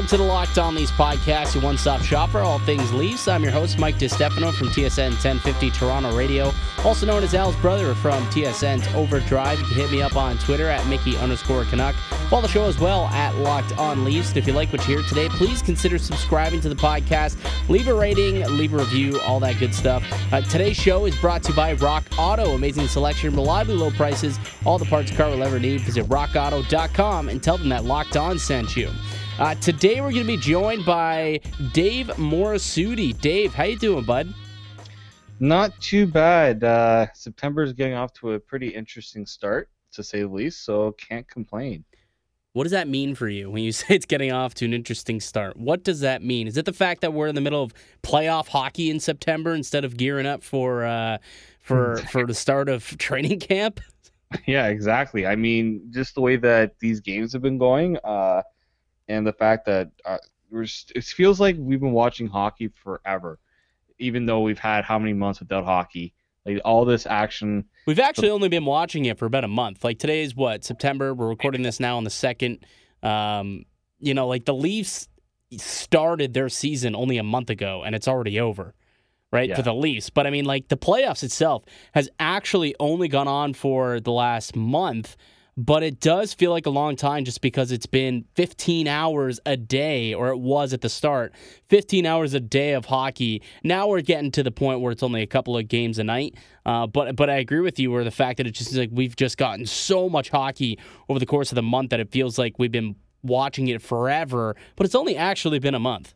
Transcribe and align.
Welcome 0.00 0.16
to 0.16 0.24
the 0.24 0.30
Locked 0.30 0.56
On 0.56 0.74
Leafs 0.74 0.90
podcast, 0.92 1.54
your 1.54 1.62
one-stop 1.62 2.00
shop 2.00 2.30
for 2.30 2.40
all 2.40 2.58
things 2.60 2.90
Leafs. 2.90 3.28
I'm 3.28 3.42
your 3.42 3.52
host, 3.52 3.78
Mike 3.78 3.98
DiStefano 3.98 4.50
from 4.50 4.68
TSN 4.68 5.10
1050 5.10 5.70
Toronto 5.72 6.16
Radio, 6.16 6.54
also 6.86 7.04
known 7.04 7.22
as 7.22 7.34
Al's 7.34 7.54
brother 7.56 7.94
from 7.96 8.24
TSN's 8.28 8.94
Overdrive. 8.94 9.58
You 9.58 9.66
can 9.66 9.74
hit 9.74 9.90
me 9.90 10.00
up 10.00 10.16
on 10.16 10.38
Twitter 10.38 10.70
at 10.70 10.86
Mickey 10.86 11.18
underscore 11.18 11.64
Canuck. 11.64 11.94
Follow 12.30 12.40
the 12.40 12.48
show 12.48 12.64
as 12.64 12.78
well 12.78 13.08
at 13.08 13.36
Locked 13.40 13.76
On 13.76 14.02
Leafs. 14.02 14.30
And 14.30 14.38
if 14.38 14.46
you 14.46 14.54
like 14.54 14.72
what 14.72 14.88
you 14.88 14.96
hear 14.96 15.06
today, 15.06 15.28
please 15.28 15.60
consider 15.60 15.98
subscribing 15.98 16.62
to 16.62 16.70
the 16.70 16.74
podcast. 16.74 17.36
Leave 17.68 17.88
a 17.88 17.92
rating, 17.92 18.40
leave 18.56 18.72
a 18.72 18.78
review, 18.78 19.20
all 19.26 19.38
that 19.40 19.58
good 19.58 19.74
stuff. 19.74 20.02
Uh, 20.32 20.40
today's 20.40 20.78
show 20.78 21.04
is 21.04 21.14
brought 21.16 21.42
to 21.42 21.50
you 21.50 21.56
by 21.56 21.74
Rock 21.74 22.06
Auto. 22.16 22.54
Amazing 22.54 22.88
selection, 22.88 23.36
reliably 23.36 23.74
low 23.74 23.90
prices, 23.90 24.38
all 24.64 24.78
the 24.78 24.86
parts 24.86 25.10
car 25.10 25.28
will 25.28 25.42
ever 25.42 25.58
need. 25.58 25.82
Visit 25.82 26.06
rockauto.com 26.06 27.28
and 27.28 27.42
tell 27.42 27.58
them 27.58 27.68
that 27.68 27.84
Locked 27.84 28.16
On 28.16 28.38
sent 28.38 28.78
you. 28.78 28.88
Uh, 29.38 29.54
today 29.56 30.00
we're 30.00 30.12
going 30.12 30.26
to 30.26 30.32
be 30.32 30.36
joined 30.36 30.84
by 30.84 31.40
Dave 31.72 32.08
Morassutti. 32.16 33.18
Dave, 33.20 33.54
how 33.54 33.64
you 33.64 33.78
doing, 33.78 34.04
bud? 34.04 34.32
Not 35.38 35.78
too 35.80 36.06
bad. 36.06 36.62
Uh, 36.62 37.06
September 37.14 37.62
is 37.62 37.72
getting 37.72 37.94
off 37.94 38.12
to 38.14 38.32
a 38.32 38.40
pretty 38.40 38.68
interesting 38.68 39.24
start, 39.24 39.70
to 39.92 40.02
say 40.02 40.20
the 40.20 40.28
least. 40.28 40.64
So 40.64 40.92
can't 40.92 41.26
complain. 41.26 41.84
What 42.52 42.64
does 42.64 42.72
that 42.72 42.88
mean 42.88 43.14
for 43.14 43.28
you 43.28 43.50
when 43.50 43.62
you 43.62 43.72
say 43.72 43.94
it's 43.94 44.06
getting 44.06 44.32
off 44.32 44.54
to 44.54 44.66
an 44.66 44.74
interesting 44.74 45.20
start? 45.20 45.56
What 45.56 45.84
does 45.84 46.00
that 46.00 46.22
mean? 46.22 46.46
Is 46.46 46.58
it 46.58 46.66
the 46.66 46.72
fact 46.72 47.00
that 47.00 47.14
we're 47.14 47.28
in 47.28 47.34
the 47.34 47.40
middle 47.40 47.62
of 47.62 47.72
playoff 48.02 48.48
hockey 48.48 48.90
in 48.90 49.00
September 49.00 49.54
instead 49.54 49.84
of 49.84 49.96
gearing 49.96 50.26
up 50.26 50.42
for 50.42 50.84
uh, 50.84 51.18
for 51.60 51.96
for 52.10 52.26
the 52.26 52.34
start 52.34 52.68
of 52.68 52.86
training 52.98 53.40
camp? 53.40 53.80
Yeah, 54.46 54.68
exactly. 54.68 55.26
I 55.26 55.36
mean, 55.36 55.88
just 55.90 56.14
the 56.14 56.20
way 56.20 56.36
that 56.36 56.78
these 56.78 57.00
games 57.00 57.32
have 57.32 57.42
been 57.42 57.58
going. 57.58 57.96
Uh, 58.04 58.42
and 59.10 59.26
the 59.26 59.32
fact 59.32 59.66
that 59.66 59.90
uh, 60.04 60.18
it 60.52 61.04
feels 61.04 61.40
like 61.40 61.56
we've 61.58 61.80
been 61.80 61.92
watching 61.92 62.28
hockey 62.28 62.68
forever, 62.68 63.38
even 63.98 64.24
though 64.24 64.40
we've 64.40 64.58
had 64.58 64.84
how 64.84 64.98
many 64.98 65.12
months 65.12 65.40
without 65.40 65.64
hockey. 65.64 66.14
Like 66.46 66.60
all 66.64 66.86
this 66.86 67.04
action. 67.04 67.66
We've 67.86 67.98
actually 67.98 68.30
only 68.30 68.48
been 68.48 68.64
watching 68.64 69.04
it 69.04 69.18
for 69.18 69.26
about 69.26 69.44
a 69.44 69.48
month. 69.48 69.84
Like 69.84 69.98
today 69.98 70.22
is 70.22 70.34
what 70.34 70.64
September. 70.64 71.12
We're 71.12 71.28
recording 71.28 71.60
this 71.60 71.78
now 71.78 71.98
on 71.98 72.04
the 72.04 72.10
second. 72.10 72.64
Um, 73.02 73.66
you 73.98 74.14
know, 74.14 74.26
like 74.26 74.46
the 74.46 74.54
Leafs 74.54 75.06
started 75.58 76.32
their 76.32 76.48
season 76.48 76.96
only 76.96 77.18
a 77.18 77.22
month 77.22 77.50
ago, 77.50 77.82
and 77.84 77.94
it's 77.94 78.08
already 78.08 78.40
over 78.40 78.74
right, 79.30 79.50
yeah. 79.50 79.56
for 79.56 79.62
the 79.62 79.74
Leafs. 79.74 80.08
But 80.08 80.26
I 80.26 80.30
mean, 80.30 80.46
like 80.46 80.68
the 80.68 80.78
playoffs 80.78 81.22
itself 81.22 81.64
has 81.92 82.08
actually 82.18 82.74
only 82.80 83.08
gone 83.08 83.28
on 83.28 83.52
for 83.52 84.00
the 84.00 84.12
last 84.12 84.56
month 84.56 85.18
but 85.56 85.82
it 85.82 86.00
does 86.00 86.32
feel 86.32 86.50
like 86.50 86.66
a 86.66 86.70
long 86.70 86.96
time 86.96 87.24
just 87.24 87.40
because 87.40 87.72
it's 87.72 87.86
been 87.86 88.24
15 88.34 88.86
hours 88.86 89.40
a 89.46 89.56
day, 89.56 90.14
or 90.14 90.28
it 90.30 90.38
was 90.38 90.72
at 90.72 90.80
the 90.80 90.88
start, 90.88 91.34
15 91.68 92.06
hours 92.06 92.34
a 92.34 92.40
day 92.40 92.72
of 92.72 92.86
hockey. 92.86 93.42
Now 93.62 93.88
we're 93.88 94.00
getting 94.00 94.30
to 94.32 94.42
the 94.42 94.50
point 94.50 94.80
where 94.80 94.92
it's 94.92 95.02
only 95.02 95.22
a 95.22 95.26
couple 95.26 95.56
of 95.56 95.68
games 95.68 95.98
a 95.98 96.04
night. 96.04 96.34
Uh, 96.66 96.86
but 96.86 97.16
but 97.16 97.30
I 97.30 97.36
agree 97.36 97.60
with 97.60 97.78
you 97.78 97.90
where 97.90 98.04
the 98.04 98.10
fact 98.10 98.36
that 98.36 98.46
it 98.46 98.52
just 98.52 98.74
like 98.74 98.90
we've 98.92 99.16
just 99.16 99.38
gotten 99.38 99.66
so 99.66 100.08
much 100.08 100.30
hockey 100.30 100.78
over 101.08 101.18
the 101.18 101.26
course 101.26 101.50
of 101.50 101.56
the 101.56 101.62
month 101.62 101.90
that 101.90 102.00
it 102.00 102.10
feels 102.10 102.38
like 102.38 102.58
we've 102.58 102.72
been 102.72 102.96
watching 103.22 103.68
it 103.68 103.82
forever, 103.82 104.56
but 104.76 104.86
it's 104.86 104.94
only 104.94 105.16
actually 105.16 105.58
been 105.58 105.74
a 105.74 105.80
month. 105.80 106.14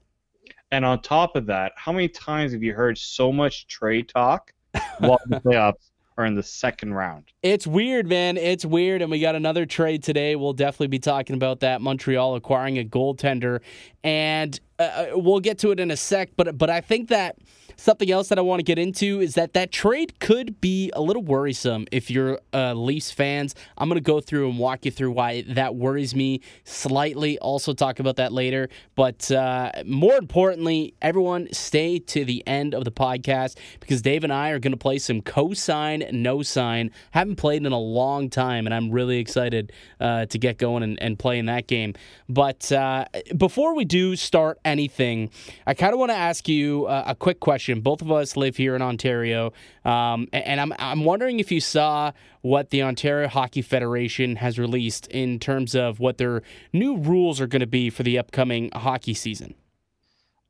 And 0.71 0.85
on 0.85 1.01
top 1.03 1.37
of 1.37 1.47
that, 1.47 1.73
how 1.77 1.93
many 1.93 2.09
times 2.09 2.53
have 2.53 2.63
you 2.63 2.75
heard 2.75 2.99
so 2.99 3.31
much 3.31 3.67
trade 3.69 4.09
talk 4.09 4.53
while 4.99 5.21
the 5.27 5.41
playoffs 5.45 5.91
are 6.17 6.25
in 6.25 6.35
the 6.35 6.43
second 6.43 6.95
round. 6.95 7.25
It's 7.43 7.67
weird, 7.67 8.07
man. 8.07 8.37
It's 8.37 8.65
weird. 8.65 9.03
And 9.03 9.11
we 9.11 9.21
got 9.21 9.35
another 9.35 9.67
trade 9.67 10.03
today. 10.03 10.37
We'll 10.37 10.53
definitely 10.53 10.89
be 10.89 10.99
talking 10.99 11.35
about 11.35 11.61
that. 11.61 11.81
Montreal 11.81 12.37
acquiring 12.37 12.79
a 12.79 12.85
goaltender. 12.85 13.61
And 14.03 14.59
uh, 14.79 14.83
uh 14.83 15.07
we'll 15.15 15.41
get 15.41 15.59
to 15.59 15.71
it 15.71 15.81
in 15.81 15.91
a 15.91 15.97
sec. 15.97 16.31
But, 16.37 16.59
but 16.59 16.71
I 16.71 16.81
think 16.81 17.09
that 17.09 17.37
Something 17.77 18.11
else 18.11 18.29
that 18.29 18.39
I 18.39 18.43
want 18.43 18.61
to 18.61 18.65
get 18.65 18.79
into 18.79 19.21
is 19.21 19.35
that 19.35 19.53
that 19.55 19.73
trade 19.73 20.21
could 20.21 20.61
be 20.61 20.91
a 20.95 21.03
little 21.03 21.23
worrisome 21.23 21.87
if 21.91 22.11
you're 22.11 22.39
uh, 22.53 22.73
Leafs 22.75 23.11
fans. 23.11 23.55
I'm 23.77 23.89
going 23.89 23.97
to 23.97 24.05
go 24.05 24.21
through 24.21 24.49
and 24.49 24.59
walk 24.59 24.85
you 24.85 24.91
through 24.91 25.11
why 25.11 25.43
that 25.49 25.75
worries 25.75 26.15
me 26.15 26.41
slightly. 26.65 27.39
Also, 27.39 27.73
talk 27.73 27.99
about 27.99 28.17
that 28.17 28.33
later. 28.33 28.69
But 28.95 29.31
uh, 29.31 29.73
more 29.85 30.15
importantly, 30.15 30.95
everyone 31.03 31.49
stay 31.53 31.99
to 31.99 32.25
the 32.25 32.47
end 32.47 32.75
of 32.75 32.85
the 32.85 32.93
podcast 32.93 33.59
because 33.81 34.03
Dave 34.03 34.23
and 34.23 34.33
I 34.33 34.51
are 34.51 34.59
going 34.59 34.73
to 34.73 34.79
play 34.79 34.99
some 34.99 35.21
cosign, 35.21 36.13
no 36.13 36.43
sign. 36.43 36.91
Haven't 37.11 37.37
played 37.37 37.67
in 37.67 37.73
a 37.73 37.79
long 37.79 38.31
time, 38.31 38.67
and 38.67 38.75
I'm 38.75 38.91
really 38.91 39.19
excited 39.19 39.73
uh, 40.01 40.27
to 40.27 40.39
get 40.39 40.59
going 40.59 40.83
and, 40.85 41.01
and 41.03 41.19
play 41.19 41.39
in 41.39 41.47
that 41.47 41.67
game. 41.67 41.95
But 42.29 42.71
uh, 42.71 43.07
before 43.37 43.75
we 43.75 43.85
do 43.85 44.15
start 44.15 44.59
anything, 44.65 45.31
I 45.67 45.75
kind 45.75 45.93
of 45.93 45.99
want 45.99 46.11
to 46.11 46.17
ask 46.17 46.49
you 46.49 46.87
uh, 46.87 47.05
a 47.07 47.15
quick 47.15 47.41
question. 47.41 47.81
Both 47.81 48.03
of 48.03 48.11
us 48.11 48.37
live 48.37 48.57
here 48.57 48.75
in 48.75 48.83
Ontario, 48.83 49.53
um, 49.85 50.29
and 50.33 50.61
I'm 50.61 50.73
I'm 50.79 51.05
wondering 51.05 51.41
if 51.41 51.53
you 51.53 51.61
saw 51.61 52.13
what 52.43 52.71
the 52.71 52.83
Ontario 52.83 53.29
Hockey 53.29 53.63
Federation 53.63 54.37
has 54.37 54.59
released 54.59 55.07
in 55.09 55.39
terms 55.39 55.75
of 55.75 56.01
what 56.01 56.19
their 56.19 56.43
new 56.73 56.97
rules 56.97 57.41
are 57.41 57.47
going 57.47 57.61
to 57.61 57.67
be 57.67 57.91
for 57.91 58.03
the 58.03 58.19
upcoming 58.19 58.71
hockey 58.75 59.15
season. 59.15 59.55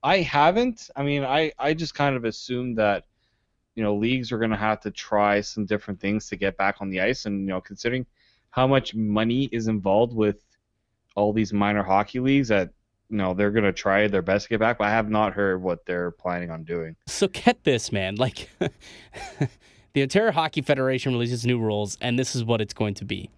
I 0.02 0.18
haven't. 0.18 0.90
I 0.94 1.02
mean, 1.02 1.24
I 1.24 1.52
I 1.58 1.74
just 1.74 1.94
kind 1.94 2.16
of 2.16 2.24
assumed 2.24 2.78
that 2.78 3.06
you 3.74 3.82
know 3.82 3.94
leagues 3.94 4.32
are 4.32 4.38
going 4.38 4.50
to 4.50 4.56
have 4.56 4.80
to 4.82 4.90
try 4.90 5.40
some 5.40 5.66
different 5.66 6.00
things 6.00 6.28
to 6.28 6.36
get 6.36 6.56
back 6.56 6.76
on 6.80 6.90
the 6.90 7.00
ice, 7.00 7.26
and 7.26 7.40
you 7.40 7.46
know 7.46 7.60
considering 7.60 8.06
how 8.50 8.66
much 8.66 8.94
money 8.94 9.48
is 9.50 9.66
involved 9.66 10.14
with 10.14 10.36
all 11.16 11.32
these 11.32 11.52
minor 11.52 11.82
hockey 11.82 12.20
leagues 12.20 12.48
that 12.48 12.70
you 13.10 13.16
know 13.16 13.34
they're 13.34 13.50
gonna 13.50 13.72
try 13.72 14.08
their 14.08 14.22
best 14.22 14.44
to 14.44 14.48
get 14.50 14.60
back, 14.60 14.78
but 14.78 14.88
I 14.88 14.90
have 14.90 15.10
not 15.10 15.32
heard 15.32 15.62
what 15.62 15.86
they're 15.86 16.10
planning 16.10 16.50
on 16.50 16.64
doing. 16.64 16.96
So 17.06 17.28
get 17.28 17.64
this, 17.64 17.92
man. 17.92 18.16
Like 18.16 18.50
the 19.92 20.02
Ontario 20.02 20.32
Hockey 20.32 20.62
Federation 20.62 21.12
releases 21.12 21.46
new 21.46 21.58
rules, 21.58 21.98
and 22.00 22.18
this 22.18 22.34
is 22.34 22.44
what 22.44 22.60
it's 22.60 22.74
going 22.74 22.94
to 22.94 23.04
be: 23.04 23.30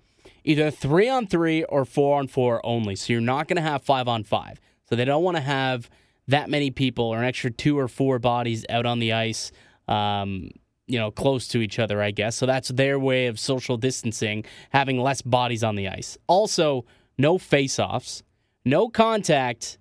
either 0.44 0.70
three 0.70 1.08
on 1.08 1.26
three 1.26 1.64
or 1.64 1.84
four 1.84 2.18
on 2.18 2.28
four 2.28 2.64
only. 2.64 2.96
So 2.96 3.12
you're 3.12 3.22
not 3.22 3.48
gonna 3.48 3.62
have 3.62 3.82
five 3.82 4.08
on 4.08 4.24
five. 4.24 4.60
So 4.88 4.94
they 4.94 5.04
don't 5.04 5.24
want 5.24 5.36
to 5.36 5.42
have 5.42 5.90
that 6.28 6.48
many 6.48 6.70
people 6.70 7.06
or 7.06 7.18
an 7.18 7.24
extra 7.24 7.50
two 7.50 7.78
or 7.78 7.88
four 7.88 8.18
bodies 8.18 8.64
out 8.68 8.86
on 8.86 8.98
the 8.98 9.12
ice. 9.12 9.52
Um, 9.88 10.50
you 10.88 10.98
know, 10.98 11.10
close 11.10 11.48
to 11.48 11.58
each 11.58 11.80
other, 11.80 12.00
I 12.00 12.12
guess. 12.12 12.36
So 12.36 12.46
that's 12.46 12.68
their 12.68 12.96
way 12.96 13.26
of 13.26 13.40
social 13.40 13.76
distancing, 13.76 14.44
having 14.70 15.00
less 15.00 15.20
bodies 15.20 15.64
on 15.64 15.74
the 15.74 15.88
ice. 15.88 16.16
Also, 16.28 16.84
no 17.18 17.38
face 17.38 17.80
offs 17.80 18.22
no 18.66 18.88
contact. 18.88 19.78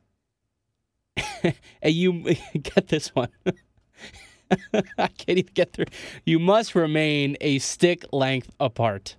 and 1.81 1.93
you 1.93 2.23
get 2.61 2.87
this 2.87 3.09
one. 3.09 3.29
I 4.97 5.07
can't 5.07 5.39
even 5.39 5.53
get 5.53 5.73
through. 5.73 5.85
You 6.25 6.39
must 6.39 6.75
remain 6.75 7.35
a 7.41 7.57
stick 7.59 8.05
length 8.13 8.51
apart. 8.59 9.17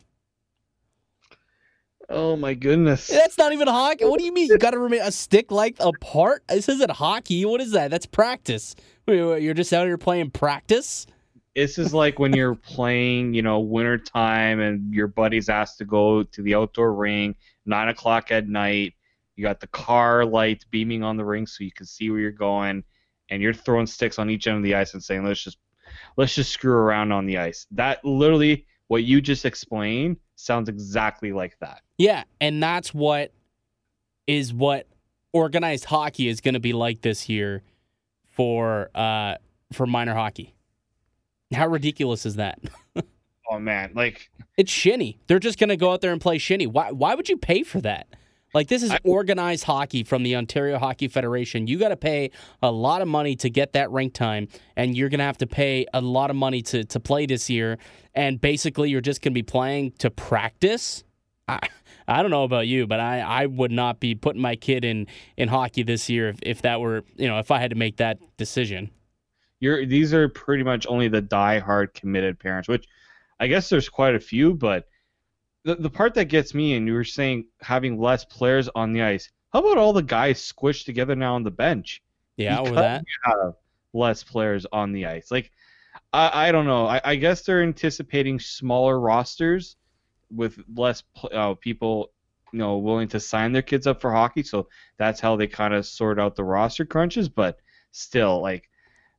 Oh 2.09 2.37
my 2.37 2.55
goodness. 2.55 3.09
That's 3.09 3.37
not 3.37 3.53
even 3.53 3.67
hockey. 3.67 4.05
What 4.05 4.21
do 4.21 4.25
you 4.25 4.33
mean? 4.33 4.47
You 4.47 4.59
got 4.59 4.71
to 4.71 4.79
remain 4.79 5.01
a 5.03 5.11
stick 5.11 5.51
length 5.51 5.81
apart? 5.81 6.45
This 6.49 6.69
isn't 6.69 6.93
hockey. 6.93 7.45
What 7.45 7.61
is 7.61 7.73
that? 7.73 7.91
That's 7.91 8.07
practice. 8.07 8.77
You're 9.09 9.55
just 9.55 9.73
out 9.73 9.87
here 9.87 9.99
playing 9.99 10.31
practice? 10.31 11.09
This 11.57 11.79
is 11.79 11.93
like 11.93 12.21
when 12.21 12.33
you're 12.33 12.55
playing, 12.55 13.35
you 13.35 13.43
know, 13.43 13.59
winter 13.59 13.99
time 13.99 14.61
and 14.61 14.95
your 14.95 15.09
buddy's 15.09 15.49
asked 15.49 15.79
to 15.79 15.85
go 15.85 16.23
to 16.23 16.43
the 16.43 16.55
outdoor 16.55 16.93
ring, 16.93 17.35
nine 17.65 17.89
o'clock 17.89 18.31
at 18.31 18.47
night, 18.47 18.95
you 19.37 19.45
got 19.45 19.61
the 19.61 19.67
car 19.69 20.25
lights 20.25 20.65
beaming 20.65 21.03
on 21.03 21.17
the 21.17 21.25
ring 21.25 21.47
so 21.47 21.63
you 21.63 21.73
can 21.73 21.87
see 21.87 22.11
where 22.11 22.21
you're 22.21 22.33
going, 22.33 22.83
and 23.31 23.43
you're 23.43 23.55
throwing 23.55 23.87
sticks 23.87 24.19
on 24.19 24.31
each 24.31 24.47
end 24.47 24.57
of 24.57 24.63
the 24.63 24.75
ice 24.75 24.95
and 24.95 25.03
saying, 25.03 25.25
"Let's 25.25 25.43
just 25.43 25.59
let's 26.17 26.35
just 26.35 26.51
screw 26.51 26.73
around 26.73 27.13
on 27.13 27.27
the 27.27 27.39
ice." 27.39 27.67
That 27.73 28.05
literally 28.05 28.67
what 28.89 29.05
you 29.05 29.21
just 29.21 29.45
explained 29.45 30.17
sounds 30.37 30.69
exactly 30.69 31.33
like 31.33 31.59
that. 31.61 31.83
Yeah, 31.99 32.25
and 32.41 32.63
that's 32.63 32.95
what 32.95 33.33
is 34.27 34.53
what 34.53 34.87
organized 35.33 35.85
hockey 35.85 36.29
is 36.29 36.41
going 36.41 36.55
to 36.55 36.61
be 36.61 36.73
like 36.73 37.03
this 37.03 37.29
year 37.29 37.63
for 38.25 38.91
uh 38.95 39.37
for 39.73 39.87
minor 39.87 40.15
hockey. 40.15 40.55
How 41.53 41.67
ridiculous 41.67 42.27
is 42.27 42.37
that? 42.37 42.59
oh 43.51 43.59
man, 43.59 43.93
like 43.95 44.31
it's 44.57 44.73
shinny. 44.73 45.19
They're 45.27 45.39
just 45.39 45.59
going 45.59 45.69
to 45.69 45.77
go 45.77 45.93
out 45.93 46.01
there 46.01 46.13
and 46.13 46.21
play 46.21 46.39
shinny. 46.39 46.67
Why 46.67 46.91
why 46.91 47.15
would 47.15 47.29
you 47.29 47.37
pay 47.37 47.63
for 47.63 47.81
that? 47.83 48.07
Like 48.57 48.69
this 48.69 48.83
is 48.83 48.91
organized 49.05 49.65
hockey 49.65 50.03
from 50.03 50.23
the 50.23 50.35
Ontario 50.35 50.79
Hockey 50.79 51.09
Federation. 51.09 51.67
You 51.67 51.79
got 51.79 51.91
to 51.91 51.97
pay 51.97 52.31
a 52.63 52.73
lot 52.73 53.03
of 53.03 53.07
money 53.07 53.37
to 53.37 53.51
get 53.51 53.75
that 53.75 53.91
rank 53.91 54.15
time, 54.15 54.49
and 54.77 54.97
you're 54.97 55.11
going 55.11 55.19
to 55.19 55.27
have 55.27 55.37
to 55.39 55.47
pay 55.47 55.85
a 55.93 56.01
lot 56.01 56.31
of 56.31 56.37
money 56.37 56.63
to 56.63 56.83
to 56.83 56.99
play 56.99 57.27
this 57.27 57.51
year. 57.51 57.77
And 58.15 58.41
basically, 58.41 58.89
you're 58.89 59.03
just 59.03 59.21
going 59.21 59.35
to 59.35 59.35
be 59.35 59.43
playing 59.43 59.91
to 59.99 60.11
practice. 60.11 61.05
I, 61.47 61.69
I 62.09 62.23
don't 62.23 62.31
know 62.31 62.45
about 62.45 62.67
you, 62.67 62.87
but 62.87 62.99
I, 62.99 63.21
I 63.21 63.45
would 63.45 63.73
not 63.73 64.01
be 64.01 64.15
putting 64.15 64.41
my 64.41 64.57
kid 64.57 64.87
in, 64.87 65.07
in 65.37 65.49
hockey 65.49 65.83
this 65.83 66.09
year 66.09 66.31
if, 66.31 66.39
if 66.41 66.63
that 66.63 66.81
were 66.81 67.05
you 67.17 67.29
know 67.29 67.39
if 67.39 67.51
I 67.51 67.61
had 67.61 67.69
to 67.73 67.77
make 67.77 67.99
that 67.99 68.17
decision. 68.39 68.91
You're 69.61 69.85
these 69.85 70.15
are 70.15 70.31
pretty 70.31 70.65
much 70.65 70.87
only 70.89 71.09
the 71.09 71.21
die-hard 71.21 71.93
committed 71.93 72.39
parents, 72.39 72.69
which 72.71 72.89
I 73.39 73.49
guess 73.49 73.69
there's 73.69 73.91
quite 73.91 74.15
a 74.15 74.21
few, 74.21 74.55
but 74.55 74.89
the, 75.67 75.75
the 75.75 75.91
part 75.91 76.15
that 76.15 76.27
gets 76.27 76.55
me, 76.55 76.75
and 76.77 76.87
you 76.87 76.95
were 76.95 77.05
saying 77.05 77.47
having 77.61 77.99
less 78.01 78.25
players 78.25 78.69
on 78.77 78.93
the 78.93 79.03
ice. 79.03 79.29
How 79.53 79.59
about 79.59 79.79
all 79.79 79.93
the 79.93 80.03
guys 80.03 80.41
squished 80.41 80.85
together 80.85 81.17
now 81.17 81.35
on 81.35 81.43
the 81.43 81.51
bench? 81.51 82.03
Yeah, 82.37 82.63
Because 82.63 82.77
that. 82.77 83.05
have 83.25 83.55
less 83.93 84.23
players 84.23 84.65
on 84.73 84.93
the 84.93 85.07
ice. 85.07 85.31
Like, 85.33 85.51
I, 86.13 86.49
I 86.49 86.53
don't 86.53 86.67
know. 86.67 86.87
I, 86.87 87.01
I 87.05 87.17
guess 87.17 87.43
they're 87.43 87.63
anticipating 87.63 88.39
smaller 88.39 89.01
rosters 89.01 89.77
with 90.31 90.59
less 90.73 91.03
uh, 91.33 91.55
people, 91.55 92.13
you 92.53 92.61
know, 92.61 92.77
willing 92.79 93.09
to 93.09 93.19
sign 93.19 93.53
their 93.53 93.63
kids 93.63 93.89
up 93.89 94.01
for 94.01 94.13
hockey. 94.13 94.45
So 94.45 94.69
that's 94.99 95.21
how 95.21 95.35
they 95.35 95.49
kind 95.49 95.75
of 95.75 95.85
sort 95.85 96.21
out 96.21 96.37
the 96.37 96.45
roster 96.45 96.85
crunches. 96.85 97.29
But 97.29 97.59
still, 97.91 98.41
like 98.41 98.69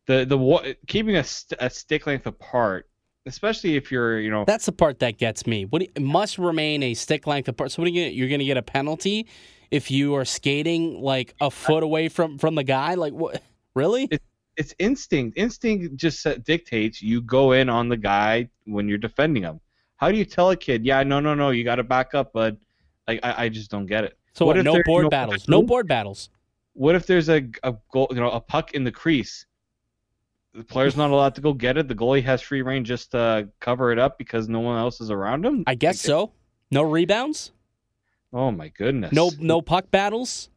the 0.06 0.24
the 0.24 0.78
keeping 0.88 1.18
a, 1.18 1.24
st- 1.26 1.60
a 1.60 1.70
stick 1.70 2.08
length 2.08 2.26
apart, 2.26 2.88
especially 3.28 3.76
if 3.76 3.92
you're, 3.92 4.20
you 4.20 4.32
know, 4.32 4.46
That's 4.46 4.66
the 4.66 4.72
part 4.72 5.00
that 5.00 5.18
gets 5.18 5.46
me. 5.46 5.66
What 5.66 5.82
you- 5.82 6.04
must 6.04 6.38
remain 6.38 6.82
a 6.84 6.94
stick 6.94 7.28
length 7.28 7.48
apart. 7.48 7.72
So 7.72 7.82
what 7.82 7.88
are 7.88 7.92
you 7.92 8.04
gonna, 8.04 8.14
you're 8.14 8.30
going 8.30 8.40
to 8.40 8.46
get 8.46 8.58
a 8.58 8.62
penalty 8.62 9.28
if 9.72 9.92
you 9.92 10.16
are 10.16 10.26
skating 10.26 11.02
like 11.02 11.36
a 11.42 11.52
foot 11.52 11.84
away 11.84 12.10
from 12.10 12.38
from 12.38 12.56
the 12.56 12.64
guy? 12.64 12.94
Like 12.96 13.14
what? 13.14 13.42
Really? 13.76 14.10
it's 14.56 14.74
instinct. 14.80 15.38
Instinct 15.38 15.96
just 15.98 16.26
dictates 16.44 17.00
you 17.00 17.22
go 17.22 17.52
in 17.52 17.70
on 17.70 17.90
the 17.90 17.98
guy 17.98 18.50
when 18.66 18.90
you're 18.90 18.98
defending 18.98 19.44
him. 19.44 19.60
How 19.98 20.12
do 20.12 20.18
you 20.18 20.26
tell 20.26 20.50
a 20.50 20.56
kid, 20.56 20.84
yeah, 20.84 21.04
no, 21.04 21.20
no, 21.20 21.36
no, 21.36 21.52
you 21.52 21.64
got 21.64 21.76
to 21.76 21.84
back 21.84 22.16
up, 22.16 22.34
bud? 22.34 22.58
Like, 23.08 23.20
I, 23.22 23.44
I 23.46 23.50
just 23.50 23.70
don't 23.70 23.86
get 23.86 24.04
it. 24.04 24.18
So 24.34 24.46
What 24.48 24.56
what, 24.56 24.66
no 24.66 24.82
board 24.84 25.04
no- 25.04 25.10
battles. 25.10 25.48
No 25.48 25.62
board 25.62 25.88
battles. 25.88 26.30
What 26.74 26.94
if 26.96 27.08
there's 27.08 27.28
a, 27.30 27.48
a 27.64 27.76
goal, 27.92 28.08
you 28.12 28.18
know, 28.20 28.30
a 28.30 28.40
puck 28.40 28.74
in 28.74 28.84
the 28.84 28.92
crease? 28.92 29.47
The 30.58 30.64
player's 30.64 30.98
not 30.98 31.12
allowed 31.12 31.36
to 31.36 31.42
go 31.42 31.54
get 31.54 31.78
it. 31.78 31.88
The 31.88 31.94
goalie 31.94 32.24
has 32.24 32.42
free 32.42 32.64
reign 32.64 32.84
just 32.84 33.12
to 33.12 33.48
cover 33.60 33.92
it 33.92 34.00
up 34.00 34.18
because 34.18 34.50
no 34.50 34.60
one 34.60 34.76
else 34.76 35.00
is 35.00 35.12
around 35.12 35.46
him. 35.46 35.64
I 35.68 35.76
guess 35.76 36.02
so. 36.02 36.32
No 36.72 36.82
rebounds. 36.82 37.52
Oh 38.34 38.50
my 38.50 38.70
goodness. 38.70 39.14
No 39.14 39.30
no 39.40 39.62
puck 39.62 39.92
battles. 39.92 40.50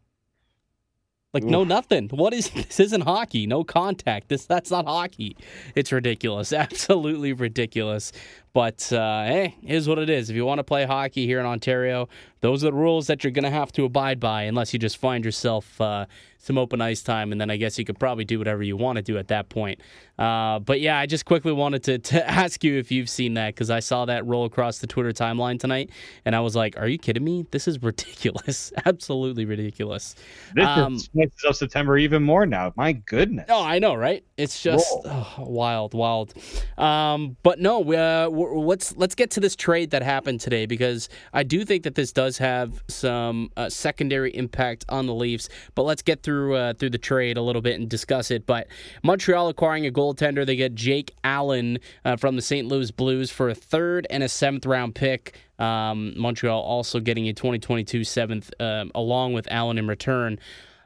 Like 1.35 1.45
no 1.45 1.65
nothing. 1.65 2.09
What 2.09 2.33
is 2.33 2.49
this? 2.55 2.81
Isn't 2.81 3.03
hockey? 3.03 3.47
No 3.47 3.63
contact. 3.63 4.31
This 4.31 4.47
that's 4.47 4.71
not 4.71 4.87
hockey. 4.87 5.37
It's 5.75 5.93
ridiculous. 5.93 6.53
Absolutely 6.55 7.35
ridiculous. 7.35 8.11
But 8.53 8.93
uh, 8.93 9.25
hey, 9.25 9.57
is 9.63 9.89
what 9.89 9.99
it 9.99 10.11
is. 10.11 10.29
If 10.29 10.37
you 10.37 10.45
want 10.45 10.59
to 10.59 10.65
play 10.65 10.85
hockey 10.85 11.27
here 11.27 11.39
in 11.39 11.47
Ontario, 11.47 12.09
those 12.41 12.65
are 12.65 12.71
the 12.71 12.77
rules 12.77 13.07
that 13.07 13.23
you're 13.23 13.31
going 13.31 13.45
to 13.45 13.51
have 13.51 13.71
to 13.73 13.85
abide 13.85 14.19
by, 14.19 14.43
unless 14.43 14.73
you 14.73 14.79
just 14.79 14.97
find 14.97 15.25
yourself 15.25 15.81
uh, 15.81 16.07
some 16.39 16.57
open 16.57 16.81
ice 16.81 17.03
time, 17.03 17.33
and 17.33 17.41
then 17.41 17.51
I 17.51 17.57
guess 17.57 17.79
you 17.79 17.85
could 17.85 17.99
probably 17.99 18.25
do 18.25 18.39
whatever 18.39 18.63
you 18.63 18.77
want 18.77 18.97
to 18.97 19.03
do 19.03 19.19
at 19.19 19.29
that 19.29 19.51
point. 19.51 19.81
Uh, 20.19 20.59
but 20.59 20.81
yeah, 20.81 20.99
I 20.99 21.07
just 21.07 21.27
quickly 21.27 21.53
wanted 21.53 21.83
to, 21.85 21.99
to 21.99 22.31
ask 22.31 22.65
you 22.65 22.79
if 22.79 22.91
you've 22.91 23.11
seen 23.11 23.35
that 23.35 23.55
because 23.55 23.71
I 23.71 23.81
saw 23.81 24.07
that 24.07 24.27
roll 24.27 24.47
across 24.47 24.79
the 24.79 24.87
Twitter 24.87 25.13
timeline 25.13 25.61
tonight, 25.61 25.91
and 26.25 26.35
I 26.35 26.41
was 26.41 26.57
like, 26.57 26.79
"Are 26.79 26.89
you 26.89 26.99
kidding 26.99 27.23
me? 27.23 27.47
This 27.51 27.69
is 27.69 27.83
ridiculous. 27.83 28.73
Absolutely 28.87 29.45
ridiculous." 29.45 30.17
This 30.55 30.67
um, 30.67 30.99
spices 30.99 31.45
up 31.47 31.55
September 31.55 31.99
even 31.99 32.23
more 32.23 32.47
now. 32.47 32.73
My 32.75 32.93
goodness. 32.93 33.47
Oh, 33.51 33.63
I 33.63 33.79
know, 33.79 33.95
right? 33.95 34.25
It's 34.39 34.63
just 34.63 34.91
oh, 35.05 35.35
wild, 35.39 35.93
wild. 35.93 36.33
Um, 36.79 37.37
but 37.43 37.61
no, 37.61 37.81
we, 37.81 37.97
uh, 37.97 38.31
we're- 38.31 38.40
let's 38.41 38.97
let's 38.97 39.15
get 39.15 39.31
to 39.33 39.41
this 39.41 39.57
trade 39.57 39.91
that 39.91 40.03
happened 40.03 40.41
today 40.41 40.67
because 40.67 41.09
I 41.33 41.43
do 41.43 41.65
think 41.65 41.85
that 41.85 41.95
this 41.95 42.13
does 42.13 42.39
have 42.39 42.83
some 42.89 43.51
uh, 43.57 43.69
secondary 43.69 44.35
impact 44.35 44.85
on 44.89 45.07
the 45.07 45.15
Leafs. 45.15 45.49
But 45.75 45.83
let's 45.83 46.03
get 46.03 46.23
through 46.23 46.55
uh, 46.57 46.75
through 46.75 46.91
the 46.91 46.99
trade 46.99 47.37
a 47.37 47.43
little 47.43 47.63
bit 47.63 47.79
and 47.79 47.89
discuss 47.89 48.31
it. 48.31 48.47
But 48.47 48.69
Montreal 49.03 49.49
acquiring 49.49 49.87
a 49.87 49.91
goaltender, 49.91 50.47
they 50.47 50.57
get 50.57 50.75
Jake 50.75 51.15
Allen 51.25 51.79
uh, 52.05 52.17
from 52.17 52.37
the 52.37 52.43
St. 52.43 52.67
Louis 52.67 52.91
Blues 52.91 53.31
for 53.31 53.49
a 53.49 53.55
third 53.55 54.07
and 54.11 54.23
a 54.23 54.29
seventh 54.29 54.67
round 54.67 54.95
pick. 54.95 55.37
Um, 55.59 56.15
Montreal 56.17 56.61
also 56.61 57.01
getting 57.01 57.29
a 57.29 57.35
2022 57.35 58.05
seventh 58.05 58.51
um, 58.61 58.91
along 58.95 59.35
with 59.35 59.47
Allen 59.51 59.79
in 59.79 59.87
return. 59.87 60.39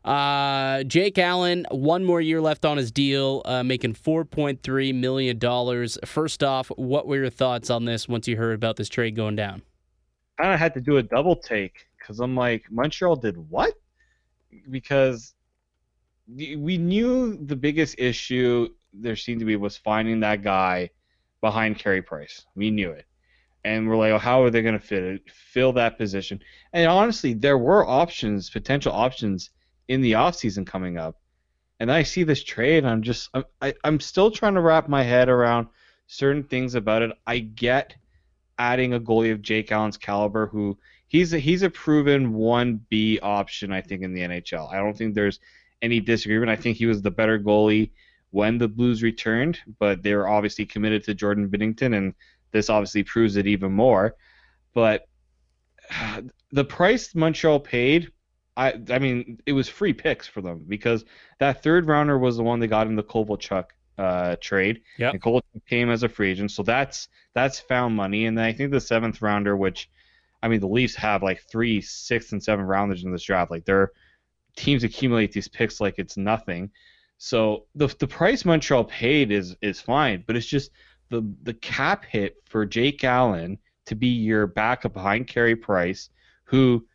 Uh, 0.04 0.84
Jake 0.84 1.18
Allen, 1.18 1.66
one 1.70 2.04
more 2.04 2.20
year 2.20 2.40
left 2.40 2.64
on 2.64 2.76
his 2.76 2.92
deal, 2.92 3.42
uh, 3.46 3.62
making 3.62 3.94
$4.3 3.94 4.94
million. 4.94 5.88
First 6.04 6.44
off, 6.44 6.68
what 6.76 7.06
were 7.06 7.16
your 7.16 7.30
thoughts 7.30 7.70
on 7.70 7.86
this 7.86 8.06
once 8.06 8.28
you 8.28 8.36
heard 8.36 8.54
about 8.54 8.76
this 8.76 8.88
trade 8.88 9.16
going 9.16 9.36
down? 9.36 9.62
kind 10.38 10.52
of 10.52 10.58
had 10.58 10.74
to 10.74 10.80
do 10.80 10.96
a 10.96 11.02
double 11.02 11.36
take 11.36 11.86
because 11.98 12.20
I'm 12.20 12.34
like, 12.34 12.64
Montreal 12.70 13.16
did 13.16 13.36
what? 13.50 13.74
Because 14.70 15.34
we 16.28 16.78
knew 16.78 17.36
the 17.36 17.56
biggest 17.56 17.96
issue 17.98 18.68
there 18.92 19.16
seemed 19.16 19.40
to 19.40 19.46
be 19.46 19.56
was 19.56 19.76
finding 19.76 20.20
that 20.20 20.42
guy 20.42 20.90
behind 21.40 21.78
Carey 21.78 22.02
Price. 22.02 22.46
We 22.54 22.70
knew 22.70 22.90
it. 22.90 23.06
And 23.64 23.88
we're 23.88 23.96
like, 23.96 24.12
oh, 24.12 24.18
how 24.18 24.42
are 24.42 24.50
they 24.50 24.62
going 24.62 24.78
to 24.78 24.84
fit 24.84 25.02
it, 25.02 25.22
fill 25.30 25.72
that 25.74 25.96
position? 25.96 26.40
And 26.72 26.86
honestly, 26.86 27.32
there 27.32 27.58
were 27.58 27.86
options, 27.86 28.50
potential 28.50 28.92
options 28.92 29.50
in 29.88 30.00
the 30.00 30.12
offseason 30.12 30.66
coming 30.66 30.98
up. 30.98 31.16
And 31.80 31.90
I 31.90 32.02
see 32.02 32.22
this 32.22 32.42
trade, 32.42 32.84
I'm 32.84 33.02
just, 33.02 33.28
I'm, 33.34 33.44
I, 33.60 33.74
I'm 33.84 34.00
still 34.00 34.30
trying 34.30 34.54
to 34.54 34.60
wrap 34.60 34.88
my 34.88 35.02
head 35.02 35.28
around 35.28 35.68
certain 36.06 36.44
things 36.44 36.74
about 36.74 37.02
it. 37.02 37.10
I 37.26 37.40
get 37.40 37.94
adding 38.58 38.94
a 38.94 39.00
goalie 39.00 39.32
of 39.32 39.42
Jake 39.42 39.72
Allen's 39.72 39.96
caliber, 39.96 40.46
who 40.46 40.78
he's 41.08 41.32
a, 41.32 41.38
he's 41.38 41.62
a 41.62 41.70
proven 41.70 42.32
one 42.32 42.80
B 42.88 43.18
option, 43.20 43.72
I 43.72 43.80
think, 43.80 44.02
in 44.02 44.14
the 44.14 44.22
NHL. 44.22 44.72
I 44.72 44.76
don't 44.76 44.96
think 44.96 45.14
there's 45.14 45.40
any 45.82 46.00
disagreement. 46.00 46.50
I 46.50 46.56
think 46.56 46.76
he 46.76 46.86
was 46.86 47.02
the 47.02 47.10
better 47.10 47.38
goalie 47.38 47.90
when 48.30 48.58
the 48.58 48.68
Blues 48.68 49.02
returned, 49.02 49.58
but 49.78 50.02
they 50.02 50.14
were 50.14 50.28
obviously 50.28 50.66
committed 50.66 51.04
to 51.04 51.14
Jordan 51.14 51.48
Binnington, 51.48 51.96
and 51.96 52.14
this 52.50 52.70
obviously 52.70 53.02
proves 53.02 53.36
it 53.36 53.46
even 53.46 53.72
more. 53.72 54.16
But 54.74 55.06
the 56.52 56.64
price 56.64 57.14
Montreal 57.14 57.60
paid, 57.60 58.10
I 58.56 58.74
I 58.90 58.98
mean, 58.98 59.40
it 59.46 59.52
was 59.52 59.68
free 59.68 59.92
picks 59.92 60.26
for 60.26 60.40
them 60.40 60.64
because 60.68 61.04
that 61.40 61.62
third 61.62 61.86
rounder 61.86 62.18
was 62.18 62.36
the 62.36 62.42
one 62.42 62.60
they 62.60 62.66
got 62.66 62.86
in 62.86 62.96
the 62.96 63.02
Kovalchuk 63.02 63.66
uh, 63.98 64.36
trade. 64.40 64.82
Yep. 64.98 65.14
And 65.14 65.22
Kovalchuk 65.22 65.66
came 65.68 65.90
as 65.90 66.02
a 66.02 66.08
free 66.08 66.30
agent, 66.30 66.50
so 66.50 66.62
that's 66.62 67.08
that's 67.34 67.60
found 67.60 67.96
money. 67.96 68.26
And 68.26 68.36
then 68.36 68.44
I 68.44 68.52
think 68.52 68.70
the 68.70 68.80
seventh 68.80 69.22
rounder, 69.22 69.56
which 69.56 69.90
I 70.42 70.48
mean, 70.48 70.60
the 70.60 70.68
Leafs 70.68 70.94
have 70.96 71.22
like 71.22 71.42
three 71.42 71.80
sixth 71.80 72.32
and 72.32 72.42
seventh 72.42 72.68
rounders 72.68 73.04
in 73.04 73.12
this 73.12 73.24
draft. 73.24 73.50
Like 73.50 73.64
their 73.64 73.92
teams 74.56 74.84
accumulate 74.84 75.32
these 75.32 75.48
picks 75.48 75.80
like 75.80 75.94
it's 75.98 76.16
nothing. 76.16 76.70
So 77.18 77.66
the 77.74 77.88
the 77.98 78.06
price 78.06 78.44
Montreal 78.44 78.84
paid 78.84 79.32
is 79.32 79.56
is 79.62 79.80
fine, 79.80 80.24
but 80.26 80.36
it's 80.36 80.46
just 80.46 80.70
the 81.10 81.22
the 81.42 81.54
cap 81.54 82.04
hit 82.04 82.36
for 82.46 82.66
Jake 82.66 83.02
Allen 83.04 83.58
to 83.86 83.94
be 83.94 84.08
your 84.08 84.46
backup 84.46 84.94
behind 84.94 85.26
Carey 85.26 85.56
Price, 85.56 86.10
who 86.44 86.86